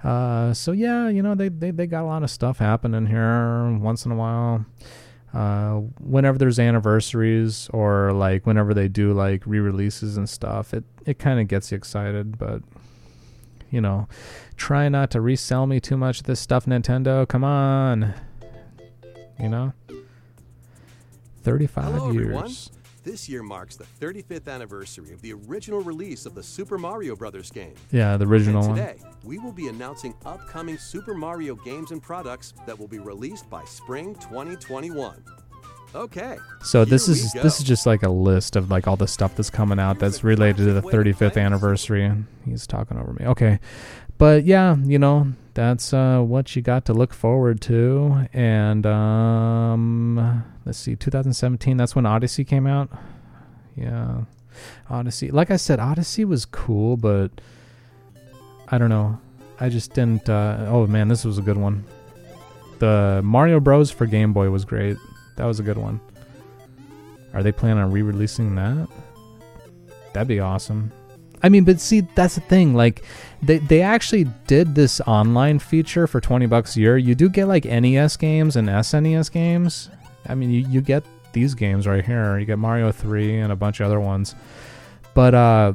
Uh, 0.02 0.54
so 0.54 0.72
yeah, 0.72 1.08
you 1.08 1.22
know 1.22 1.34
they, 1.34 1.48
they 1.48 1.70
they 1.70 1.86
got 1.86 2.02
a 2.02 2.06
lot 2.06 2.22
of 2.22 2.30
stuff 2.30 2.58
happening 2.58 3.06
here 3.06 3.70
once 3.78 4.06
in 4.06 4.12
a 4.12 4.16
while. 4.16 4.64
Uh, 5.32 5.74
whenever 6.00 6.38
there's 6.38 6.58
anniversaries 6.58 7.68
or 7.72 8.12
like 8.12 8.46
whenever 8.46 8.74
they 8.74 8.88
do 8.88 9.12
like 9.12 9.46
re-releases 9.46 10.16
and 10.16 10.28
stuff, 10.28 10.72
it 10.74 10.84
it 11.06 11.18
kind 11.18 11.38
of 11.38 11.48
gets 11.48 11.70
you 11.70 11.76
excited. 11.76 12.38
But 12.38 12.62
you 13.70 13.80
know, 13.80 14.08
try 14.56 14.88
not 14.88 15.10
to 15.12 15.20
resell 15.20 15.66
me 15.66 15.80
too 15.80 15.96
much 15.96 16.20
of 16.20 16.26
this 16.26 16.40
stuff, 16.40 16.66
Nintendo. 16.66 17.28
Come 17.28 17.44
on, 17.44 18.14
you 19.38 19.48
know. 19.48 19.72
Thirty-five 21.42 21.84
Hello, 21.94 22.10
years. 22.10 22.24
everyone. 22.24 22.80
This 23.11 23.28
year 23.28 23.42
marks 23.42 23.74
the 23.74 23.86
35th 24.00 24.46
anniversary 24.46 25.12
of 25.12 25.20
the 25.20 25.32
original 25.32 25.80
release 25.80 26.26
of 26.26 26.36
the 26.36 26.44
Super 26.44 26.78
Mario 26.78 27.16
Brothers 27.16 27.50
game. 27.50 27.74
Yeah, 27.90 28.16
the 28.16 28.24
original 28.24 28.61
and 28.61 28.68
one. 28.68 28.78
today, 28.78 29.00
we 29.24 29.40
will 29.40 29.50
be 29.50 29.66
announcing 29.66 30.14
upcoming 30.24 30.78
Super 30.78 31.12
Mario 31.12 31.56
games 31.56 31.90
and 31.90 32.00
products 32.00 32.54
that 32.66 32.78
will 32.78 32.86
be 32.86 33.00
released 33.00 33.50
by 33.50 33.64
spring 33.64 34.14
2021. 34.14 35.24
Okay. 35.92 36.38
So 36.62 36.84
this 36.84 37.08
is 37.08 37.34
we 37.34 37.40
this 37.40 37.58
is 37.58 37.64
just 37.64 37.84
like 37.84 38.04
a 38.04 38.08
list 38.08 38.54
of 38.54 38.70
like 38.70 38.86
all 38.86 38.94
the 38.94 39.08
stuff 39.08 39.34
that's 39.34 39.50
coming 39.50 39.80
out 39.80 39.98
that's 39.98 40.22
related 40.22 40.58
to 40.58 40.72
the 40.72 40.82
35th 40.82 41.36
anniversary. 41.36 42.12
He's 42.44 42.64
talking 42.64 42.96
over 42.96 43.12
me. 43.14 43.26
Okay. 43.26 43.58
But 44.18 44.44
yeah, 44.44 44.76
you 44.76 45.00
know, 45.00 45.32
that's 45.61 45.92
uh 45.92 46.20
what 46.20 46.56
you 46.56 46.62
got 46.62 46.86
to 46.86 46.94
look 46.94 47.12
forward 47.12 47.61
to 47.61 48.26
and 48.32 48.86
um 48.86 50.42
let's 50.64 50.78
see 50.78 50.96
2017 50.96 51.76
that's 51.76 51.94
when 51.94 52.06
Odyssey 52.06 52.44
came 52.44 52.66
out. 52.66 52.88
Yeah. 53.76 54.22
Odyssey. 54.88 55.30
Like 55.30 55.50
I 55.50 55.56
said 55.56 55.78
Odyssey 55.78 56.24
was 56.24 56.46
cool, 56.46 56.96
but 56.96 57.30
I 58.68 58.78
don't 58.78 58.88
know. 58.88 59.20
I 59.61 59.68
just 59.68 59.92
didn't 59.92 60.30
uh 60.30 60.64
oh 60.68 60.86
man, 60.86 61.08
this 61.08 61.26
was 61.26 61.36
a 61.36 61.42
good 61.42 61.58
one. 61.58 61.84
The 62.78 63.20
Mario 63.22 63.61
Bros 63.61 63.90
for 63.90 64.06
Game 64.06 64.32
Boy 64.32 64.48
was 64.48 64.64
great. 64.64 64.96
That 65.36 65.44
was 65.44 65.61
a 65.61 65.62
good 65.62 65.76
one. 65.76 66.00
Are 67.34 67.42
they 67.42 67.52
planning 67.52 67.82
on 67.82 67.92
re-releasing 67.92 68.54
that? 68.54 68.88
That'd 70.14 70.26
be 70.26 70.40
awesome. 70.40 70.90
I 71.43 71.49
mean, 71.49 71.64
but 71.64 71.80
see, 71.80 72.01
that's 72.01 72.34
the 72.34 72.41
thing. 72.43 72.74
Like, 72.74 73.03
they 73.43 73.59
they 73.59 73.80
actually 73.80 74.24
did 74.47 74.74
this 74.74 75.01
online 75.03 75.59
feature 75.59 76.07
for 76.07 76.20
twenty 76.20 76.47
bucks 76.47 76.76
a 76.76 76.80
year. 76.80 76.99
You 76.99 77.14
do 77.14 77.28
get 77.28 77.47
like 77.47 77.64
NES 77.64 78.16
games 78.16 78.57
and 78.57 78.68
SNES 78.68 79.32
games. 79.32 79.91
I 80.28 80.34
mean, 80.34 80.51
you 80.51 80.66
you 80.68 80.80
get 80.80 81.05
these 81.32 81.55
games 81.55 81.86
right 81.86 82.05
here. 82.05 82.38
You 82.38 82.47
get 82.47 82.59
Mario 82.59 82.93
Three 82.93 83.38
and 83.38 83.53
a 83.53 83.57
bunch 83.57 83.80
of 83.80 83.86
other 83.86 84.01
ones. 84.01 84.34
But 85.14 85.34
uh, 85.34 85.72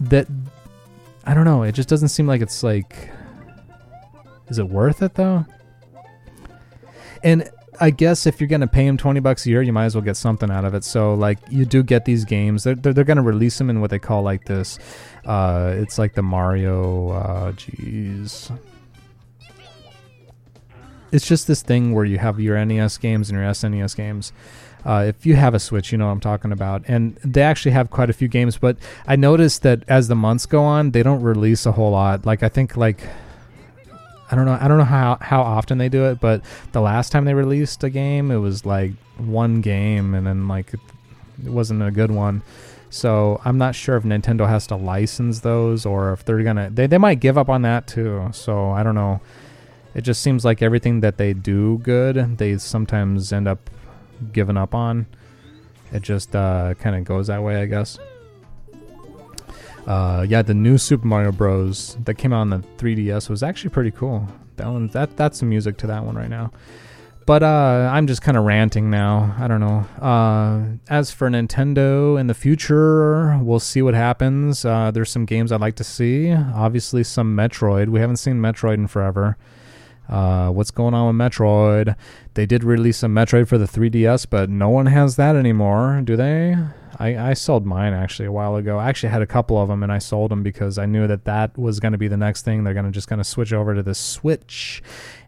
that 0.00 0.26
I 1.24 1.34
don't 1.34 1.44
know. 1.44 1.62
It 1.62 1.72
just 1.72 1.88
doesn't 1.88 2.08
seem 2.08 2.26
like 2.26 2.40
it's 2.40 2.62
like. 2.62 3.10
Is 4.48 4.58
it 4.58 4.68
worth 4.68 5.02
it 5.02 5.14
though? 5.14 5.46
And 7.22 7.48
I 7.82 7.90
guess 7.90 8.26
if 8.26 8.40
you're 8.40 8.46
gonna 8.46 8.68
pay 8.68 8.86
them 8.86 8.96
twenty 8.96 9.18
bucks 9.18 9.44
a 9.44 9.50
year, 9.50 9.60
you 9.60 9.72
might 9.72 9.86
as 9.86 9.96
well 9.96 10.04
get 10.04 10.16
something 10.16 10.52
out 10.52 10.64
of 10.64 10.72
it. 10.72 10.84
So 10.84 11.14
like 11.14 11.40
you 11.50 11.64
do 11.64 11.82
get 11.82 12.04
these 12.04 12.24
games. 12.24 12.62
They're 12.62 12.76
they're, 12.76 12.92
they're 12.92 13.02
gonna 13.02 13.22
release 13.22 13.58
them 13.58 13.68
in 13.70 13.80
what 13.80 13.90
they 13.90 13.98
call 13.98 14.22
like 14.22 14.44
this. 14.44 14.78
Uh, 15.24 15.74
it's 15.76 15.98
like 15.98 16.14
the 16.14 16.22
Mario. 16.22 17.10
Uh, 17.10 17.52
jeez. 17.52 18.56
It's 21.10 21.26
just 21.26 21.48
this 21.48 21.62
thing 21.62 21.92
where 21.92 22.04
you 22.04 22.18
have 22.18 22.38
your 22.38 22.64
NES 22.64 22.98
games 22.98 23.30
and 23.30 23.38
your 23.38 23.48
SNES 23.50 23.96
games. 23.96 24.32
Uh, 24.86 25.06
if 25.08 25.26
you 25.26 25.34
have 25.34 25.52
a 25.52 25.58
Switch, 25.58 25.90
you 25.90 25.98
know 25.98 26.06
what 26.06 26.12
I'm 26.12 26.20
talking 26.20 26.52
about. 26.52 26.84
And 26.86 27.16
they 27.16 27.42
actually 27.42 27.72
have 27.72 27.90
quite 27.90 28.10
a 28.10 28.12
few 28.12 28.28
games, 28.28 28.58
but 28.58 28.76
I 29.08 29.16
noticed 29.16 29.62
that 29.62 29.82
as 29.88 30.06
the 30.06 30.14
months 30.14 30.46
go 30.46 30.62
on, 30.62 30.92
they 30.92 31.02
don't 31.02 31.20
release 31.20 31.66
a 31.66 31.72
whole 31.72 31.90
lot. 31.90 32.24
Like 32.24 32.44
I 32.44 32.48
think 32.48 32.76
like 32.76 33.00
I 34.32 34.34
don't 34.34 34.46
know 34.46 34.58
I 34.58 34.66
don't 34.66 34.78
know 34.78 34.84
how 34.84 35.18
how 35.20 35.42
often 35.42 35.76
they 35.76 35.90
do 35.90 36.06
it, 36.06 36.18
but 36.18 36.42
the 36.72 36.80
last 36.80 37.12
time 37.12 37.26
they 37.26 37.34
released 37.34 37.84
a 37.84 37.90
game, 37.90 38.30
it 38.30 38.38
was 38.38 38.64
like 38.64 38.92
one 39.18 39.60
game, 39.60 40.14
and 40.14 40.26
then 40.26 40.48
like 40.48 40.72
it, 40.72 40.80
wasn't 41.44 41.82
a 41.82 41.90
good 41.90 42.10
one. 42.10 42.42
So 42.88 43.42
I'm 43.44 43.58
not 43.58 43.74
sure 43.74 43.96
if 43.96 44.04
Nintendo 44.04 44.48
has 44.48 44.66
to 44.68 44.76
license 44.76 45.40
those 45.40 45.84
or 45.84 46.14
if 46.14 46.24
they're 46.24 46.42
gonna 46.42 46.70
they, 46.70 46.86
they 46.86 46.96
might 46.96 47.20
give 47.20 47.36
up 47.36 47.50
on 47.50 47.60
that 47.62 47.86
too. 47.86 48.30
So 48.32 48.70
I 48.70 48.82
don't 48.82 48.94
know. 48.94 49.20
It 49.94 50.00
just 50.00 50.22
seems 50.22 50.46
like 50.46 50.62
everything 50.62 51.00
that 51.00 51.18
they 51.18 51.34
do 51.34 51.76
good, 51.78 52.38
they 52.38 52.56
sometimes 52.56 53.34
end 53.34 53.46
up 53.46 53.68
giving 54.32 54.56
up 54.56 54.74
on. 54.74 55.04
It 55.92 56.00
just 56.00 56.34
uh, 56.34 56.72
kind 56.80 56.96
of 56.96 57.04
goes 57.04 57.26
that 57.26 57.42
way, 57.42 57.60
I 57.60 57.66
guess. 57.66 57.98
Uh, 59.86 60.24
yeah, 60.28 60.42
the 60.42 60.54
new 60.54 60.78
Super 60.78 61.06
Mario 61.06 61.32
Bros. 61.32 61.96
that 62.04 62.14
came 62.14 62.32
out 62.32 62.40
on 62.40 62.50
the 62.50 62.58
3DS 62.78 63.28
was 63.28 63.42
actually 63.42 63.70
pretty 63.70 63.90
cool. 63.90 64.28
That 64.56 64.68
one, 64.68 64.88
that 64.88 65.16
that's 65.16 65.38
some 65.38 65.48
music 65.48 65.76
to 65.78 65.86
that 65.88 66.04
one 66.04 66.14
right 66.14 66.30
now. 66.30 66.52
But 67.24 67.42
uh, 67.42 67.90
I'm 67.92 68.06
just 68.06 68.20
kind 68.22 68.36
of 68.36 68.44
ranting 68.44 68.90
now. 68.90 69.34
I 69.38 69.46
don't 69.46 69.60
know. 69.60 69.86
Uh, 70.04 70.76
as 70.88 71.12
for 71.12 71.28
Nintendo 71.30 72.18
in 72.18 72.26
the 72.26 72.34
future, 72.34 73.38
we'll 73.40 73.60
see 73.60 73.80
what 73.80 73.94
happens. 73.94 74.64
Uh, 74.64 74.90
there's 74.90 75.10
some 75.10 75.24
games 75.24 75.52
I'd 75.52 75.60
like 75.60 75.76
to 75.76 75.84
see. 75.84 76.32
Obviously, 76.32 77.04
some 77.04 77.36
Metroid. 77.36 77.88
We 77.88 78.00
haven't 78.00 78.16
seen 78.16 78.40
Metroid 78.40 78.74
in 78.74 78.88
forever. 78.88 79.36
Uh, 80.08 80.50
what's 80.50 80.72
going 80.72 80.94
on 80.94 81.16
with 81.16 81.32
Metroid? 81.32 81.94
They 82.34 82.44
did 82.44 82.64
release 82.64 83.02
a 83.02 83.06
Metroid 83.06 83.46
for 83.46 83.56
the 83.56 83.66
3DS, 83.66 84.26
but 84.28 84.50
no 84.50 84.68
one 84.68 84.86
has 84.86 85.16
that 85.16 85.36
anymore, 85.36 86.02
do 86.04 86.16
they? 86.16 86.56
I, 86.98 87.30
I 87.30 87.34
sold 87.34 87.64
mine 87.64 87.92
actually 87.92 88.26
a 88.26 88.32
while 88.32 88.56
ago. 88.56 88.78
I 88.78 88.88
actually 88.88 89.10
had 89.10 89.22
a 89.22 89.26
couple 89.26 89.60
of 89.60 89.68
them 89.68 89.82
and 89.82 89.90
I 89.90 89.98
sold 89.98 90.30
them 90.30 90.42
because 90.42 90.78
I 90.78 90.86
knew 90.86 91.06
that 91.06 91.24
that 91.24 91.56
was 91.56 91.80
going 91.80 91.92
to 91.92 91.98
be 91.98 92.08
the 92.08 92.16
next 92.16 92.42
thing. 92.42 92.64
They're 92.64 92.74
going 92.74 92.86
to 92.86 92.90
just 92.90 93.08
going 93.08 93.18
to 93.18 93.24
switch 93.24 93.52
over 93.52 93.74
to 93.74 93.82
the 93.82 93.94
Switch. 93.94 94.82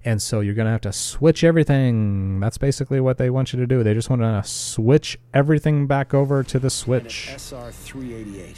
And 0.05 0.21
so 0.21 0.41
you're 0.41 0.55
going 0.55 0.67
to 0.67 0.73
have 0.73 0.83
to 0.83 0.93
switch 0.93 1.45
everything. 1.45 2.41
That's 2.41 2.59
basically 2.59 3.01
what 3.01 3.19
they 3.19 3.31
want 3.31 3.53
you 3.53 3.59
to 3.59 3.67
do. 3.67 3.83
They 3.83 3.95
just 3.95 4.11
want 4.11 4.23
to 4.23 4.43
switch 4.45 5.19
everything 5.33 5.87
back 5.87 6.13
over 6.13 6.43
to 6.43 6.59
the 6.59 6.71
Switch. 6.71 7.31
SR388, 7.33 8.57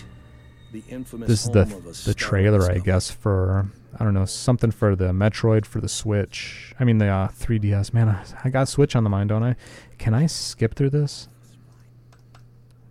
the 0.72 0.82
infamous 0.88 1.28
This 1.28 1.44
is 1.44 1.50
the 1.50 1.64
home 1.64 1.86
of 1.86 1.86
a 1.86 2.04
the 2.04 2.14
trailer, 2.14 2.70
I 2.70 2.78
guess, 2.78 3.10
for 3.10 3.70
I 3.98 4.04
don't 4.04 4.14
know 4.14 4.24
something 4.24 4.70
for 4.70 4.96
the 4.96 5.12
Metroid 5.12 5.64
for 5.64 5.80
the 5.80 5.88
Switch. 5.88 6.74
I 6.80 6.84
mean 6.84 6.98
the 6.98 7.08
uh, 7.08 7.28
3DS. 7.28 7.94
Man, 7.94 8.08
I, 8.08 8.24
I 8.44 8.50
got 8.50 8.68
Switch 8.68 8.96
on 8.96 9.04
the 9.04 9.10
mind, 9.10 9.28
don't 9.28 9.42
I? 9.42 9.56
Can 9.98 10.12
I 10.12 10.26
skip 10.26 10.74
through 10.74 10.90
this? 10.90 11.28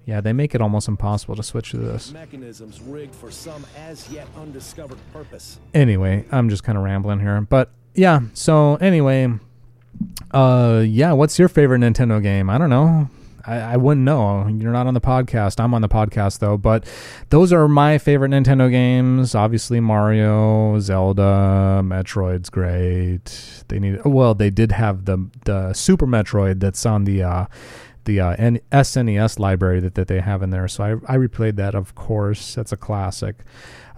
Yeah, 0.05 0.21
they 0.21 0.33
make 0.33 0.53
it 0.53 0.61
almost 0.61 0.87
impossible 0.87 1.35
to 1.35 1.43
switch 1.43 1.71
to 1.71 1.77
this. 1.77 2.11
Mechanisms 2.11 2.79
rigged 2.81 3.15
for 3.15 3.31
some 3.31 3.65
as 3.75 4.09
yet 4.11 4.27
undiscovered 4.37 4.99
purpose. 5.11 5.59
Anyway, 5.73 6.25
I'm 6.31 6.49
just 6.49 6.63
kind 6.63 6.77
of 6.77 6.83
rambling 6.83 7.19
here, 7.19 7.41
but 7.41 7.71
yeah. 7.95 8.19
So 8.33 8.75
anyway, 8.75 9.33
uh, 10.31 10.83
yeah. 10.85 11.13
What's 11.13 11.39
your 11.39 11.47
favorite 11.47 11.79
Nintendo 11.79 12.21
game? 12.21 12.49
I 12.51 12.57
don't 12.59 12.69
know. 12.69 13.09
I, 13.47 13.57
I 13.57 13.77
wouldn't 13.77 14.03
know. 14.05 14.47
You're 14.47 14.71
not 14.71 14.87
on 14.87 14.93
the 14.93 15.01
podcast. 15.01 15.59
I'm 15.59 15.73
on 15.73 15.81
the 15.81 15.89
podcast 15.89 16.39
though. 16.39 16.57
But 16.57 16.85
those 17.29 17.51
are 17.53 17.67
my 17.67 17.97
favorite 17.97 18.29
Nintendo 18.29 18.69
games. 18.69 19.33
Obviously, 19.33 19.79
Mario, 19.79 20.79
Zelda, 20.79 21.81
Metroid's 21.83 22.49
great. 22.49 23.63
They 23.69 23.79
need. 23.79 24.03
Well, 24.05 24.35
they 24.35 24.49
did 24.49 24.71
have 24.73 25.05
the 25.05 25.29
the 25.45 25.73
Super 25.73 26.05
Metroid 26.05 26.59
that's 26.59 26.85
on 26.85 27.05
the. 27.05 27.23
Uh, 27.23 27.45
the 28.05 28.19
uh, 28.19 28.35
N- 28.37 28.59
SNES 28.71 29.39
library 29.39 29.79
that, 29.81 29.95
that 29.95 30.07
they 30.07 30.21
have 30.21 30.41
in 30.41 30.49
there. 30.49 30.67
So 30.67 30.83
I, 30.83 31.13
I 31.13 31.17
replayed 31.17 31.55
that, 31.57 31.75
of 31.75 31.95
course. 31.95 32.55
That's 32.55 32.71
a 32.71 32.77
classic. 32.77 33.37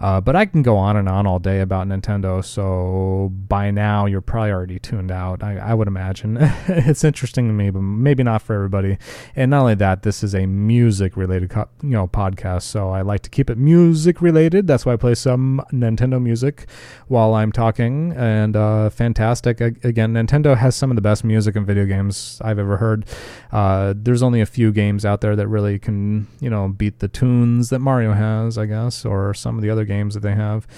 Uh, 0.00 0.20
but 0.20 0.36
I 0.36 0.46
can 0.46 0.62
go 0.62 0.76
on 0.76 0.96
and 0.96 1.08
on 1.08 1.26
all 1.26 1.38
day 1.38 1.60
about 1.60 1.86
Nintendo. 1.88 2.44
So 2.44 3.32
by 3.48 3.70
now, 3.70 4.06
you're 4.06 4.20
probably 4.20 4.52
already 4.52 4.78
tuned 4.78 5.10
out. 5.10 5.42
I, 5.42 5.58
I 5.58 5.74
would 5.74 5.88
imagine. 5.88 6.38
it's 6.68 7.04
interesting 7.04 7.48
to 7.48 7.52
me, 7.52 7.70
but 7.70 7.80
maybe 7.80 8.22
not 8.22 8.42
for 8.42 8.54
everybody. 8.54 8.98
And 9.34 9.50
not 9.50 9.60
only 9.60 9.74
that, 9.76 10.02
this 10.02 10.22
is 10.22 10.34
a 10.34 10.46
music 10.46 11.16
related 11.16 11.50
co- 11.50 11.68
you 11.82 11.90
know 11.90 12.06
podcast. 12.06 12.62
So 12.62 12.90
I 12.90 13.02
like 13.02 13.22
to 13.22 13.30
keep 13.30 13.50
it 13.50 13.58
music 13.58 14.22
related. 14.22 14.66
That's 14.66 14.86
why 14.86 14.92
I 14.92 14.96
play 14.96 15.14
some 15.14 15.62
Nintendo 15.72 16.22
music 16.22 16.66
while 17.08 17.34
I'm 17.34 17.52
talking. 17.52 18.12
And 18.16 18.56
uh, 18.56 18.90
fantastic. 18.90 19.60
Again, 19.60 20.14
Nintendo 20.14 20.56
has 20.56 20.76
some 20.76 20.90
of 20.90 20.96
the 20.96 21.02
best 21.02 21.24
music 21.24 21.56
in 21.56 21.64
video 21.64 21.86
games 21.86 22.40
I've 22.44 22.58
ever 22.58 22.76
heard. 22.76 23.04
Uh, 23.50 23.94
there's 23.96 24.22
only 24.22 24.40
a 24.40 24.46
few 24.46 24.72
games 24.72 25.04
out 25.04 25.20
there 25.20 25.34
that 25.34 25.48
really 25.48 25.78
can, 25.78 26.28
you 26.40 26.50
know, 26.50 26.68
beat 26.68 27.00
the 27.00 27.08
tunes 27.08 27.70
that 27.70 27.80
Mario 27.80 28.12
has, 28.12 28.58
I 28.58 28.66
guess, 28.66 29.04
or 29.04 29.34
some 29.34 29.56
of 29.56 29.62
the 29.62 29.70
other 29.70 29.87
games 29.88 30.14
that 30.14 30.20
they 30.20 30.34
have. 30.34 30.68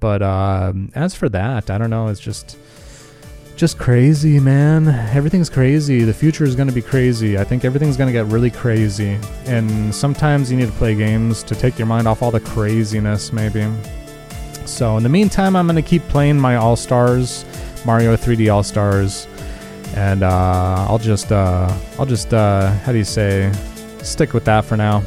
But 0.00 0.22
um, 0.22 0.90
as 0.94 1.14
for 1.14 1.28
that, 1.28 1.70
I 1.70 1.78
don't 1.78 1.90
know. 1.90 2.08
It's 2.08 2.18
just, 2.18 2.56
just 3.56 3.78
crazy, 3.78 4.40
man. 4.40 4.88
Everything's 4.88 5.50
crazy. 5.50 6.02
The 6.02 6.14
future 6.14 6.44
is 6.44 6.56
going 6.56 6.68
to 6.68 6.74
be 6.74 6.82
crazy. 6.82 7.38
I 7.38 7.44
think 7.44 7.64
everything's 7.64 7.96
going 7.96 8.08
to 8.08 8.12
get 8.12 8.26
really 8.26 8.50
crazy. 8.50 9.18
And 9.44 9.94
sometimes 9.94 10.50
you 10.50 10.56
need 10.56 10.66
to 10.66 10.72
play 10.72 10.94
games 10.94 11.44
to 11.44 11.54
take 11.54 11.78
your 11.78 11.86
mind 11.86 12.08
off 12.08 12.22
all 12.22 12.30
the 12.30 12.40
craziness, 12.40 13.32
maybe. 13.32 13.64
So 14.64 14.96
in 14.96 15.02
the 15.02 15.08
meantime, 15.08 15.54
I'm 15.54 15.66
going 15.66 15.76
to 15.76 15.88
keep 15.88 16.02
playing 16.08 16.40
my 16.40 16.56
All 16.56 16.74
Stars, 16.76 17.44
Mario 17.84 18.16
3D 18.16 18.52
All 18.52 18.62
Stars, 18.62 19.28
and 19.94 20.22
uh, 20.22 20.86
I'll 20.88 20.98
just, 20.98 21.30
uh, 21.30 21.72
I'll 21.98 22.06
just, 22.06 22.32
uh, 22.32 22.72
how 22.78 22.90
do 22.90 22.98
you 22.98 23.04
say, 23.04 23.52
stick 24.02 24.32
with 24.32 24.44
that 24.46 24.64
for 24.64 24.76
now. 24.76 25.02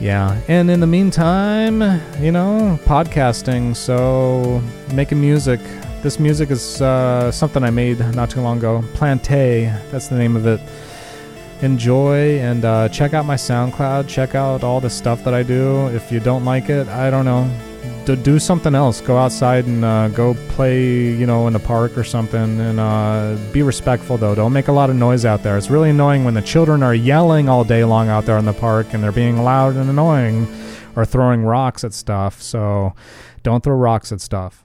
Yeah, 0.00 0.38
and 0.48 0.70
in 0.70 0.80
the 0.80 0.86
meantime, 0.86 1.80
you 2.20 2.32
know, 2.32 2.78
podcasting. 2.84 3.74
So 3.76 4.60
making 4.92 5.20
music. 5.20 5.60
This 6.02 6.20
music 6.20 6.50
is 6.50 6.82
uh, 6.82 7.30
something 7.32 7.64
I 7.64 7.70
made 7.70 7.98
not 8.14 8.28
too 8.28 8.42
long 8.42 8.58
ago. 8.58 8.84
Plante, 8.92 9.72
that's 9.90 10.08
the 10.08 10.16
name 10.16 10.36
of 10.36 10.46
it. 10.46 10.60
Enjoy 11.62 12.38
and 12.40 12.64
uh, 12.64 12.88
check 12.90 13.14
out 13.14 13.24
my 13.24 13.36
SoundCloud. 13.36 14.06
Check 14.06 14.34
out 14.34 14.62
all 14.62 14.80
the 14.80 14.90
stuff 14.90 15.24
that 15.24 15.32
I 15.32 15.42
do. 15.42 15.88
If 15.88 16.12
you 16.12 16.20
don't 16.20 16.44
like 16.44 16.68
it, 16.68 16.88
I 16.88 17.08
don't 17.08 17.24
know. 17.24 17.50
D- 18.04 18.16
do 18.16 18.38
something 18.38 18.74
else. 18.74 19.00
Go 19.00 19.16
outside 19.16 19.66
and 19.66 19.84
uh, 19.84 20.08
go 20.08 20.34
play, 20.50 21.12
you 21.12 21.26
know, 21.26 21.46
in 21.46 21.52
the 21.52 21.58
park 21.58 21.96
or 21.96 22.04
something. 22.04 22.60
And 22.60 22.78
uh, 22.78 23.36
be 23.52 23.62
respectful, 23.62 24.18
though. 24.18 24.34
Don't 24.34 24.52
make 24.52 24.68
a 24.68 24.72
lot 24.72 24.90
of 24.90 24.96
noise 24.96 25.24
out 25.24 25.42
there. 25.42 25.56
It's 25.56 25.70
really 25.70 25.90
annoying 25.90 26.24
when 26.24 26.34
the 26.34 26.42
children 26.42 26.82
are 26.82 26.94
yelling 26.94 27.48
all 27.48 27.64
day 27.64 27.84
long 27.84 28.08
out 28.08 28.26
there 28.26 28.38
in 28.38 28.44
the 28.44 28.52
park 28.52 28.92
and 28.92 29.02
they're 29.02 29.12
being 29.12 29.42
loud 29.42 29.76
and 29.76 29.88
annoying 29.88 30.46
or 30.96 31.04
throwing 31.04 31.44
rocks 31.44 31.84
at 31.84 31.92
stuff. 31.92 32.42
So 32.42 32.94
don't 33.42 33.62
throw 33.62 33.76
rocks 33.76 34.12
at 34.12 34.20
stuff. 34.20 34.63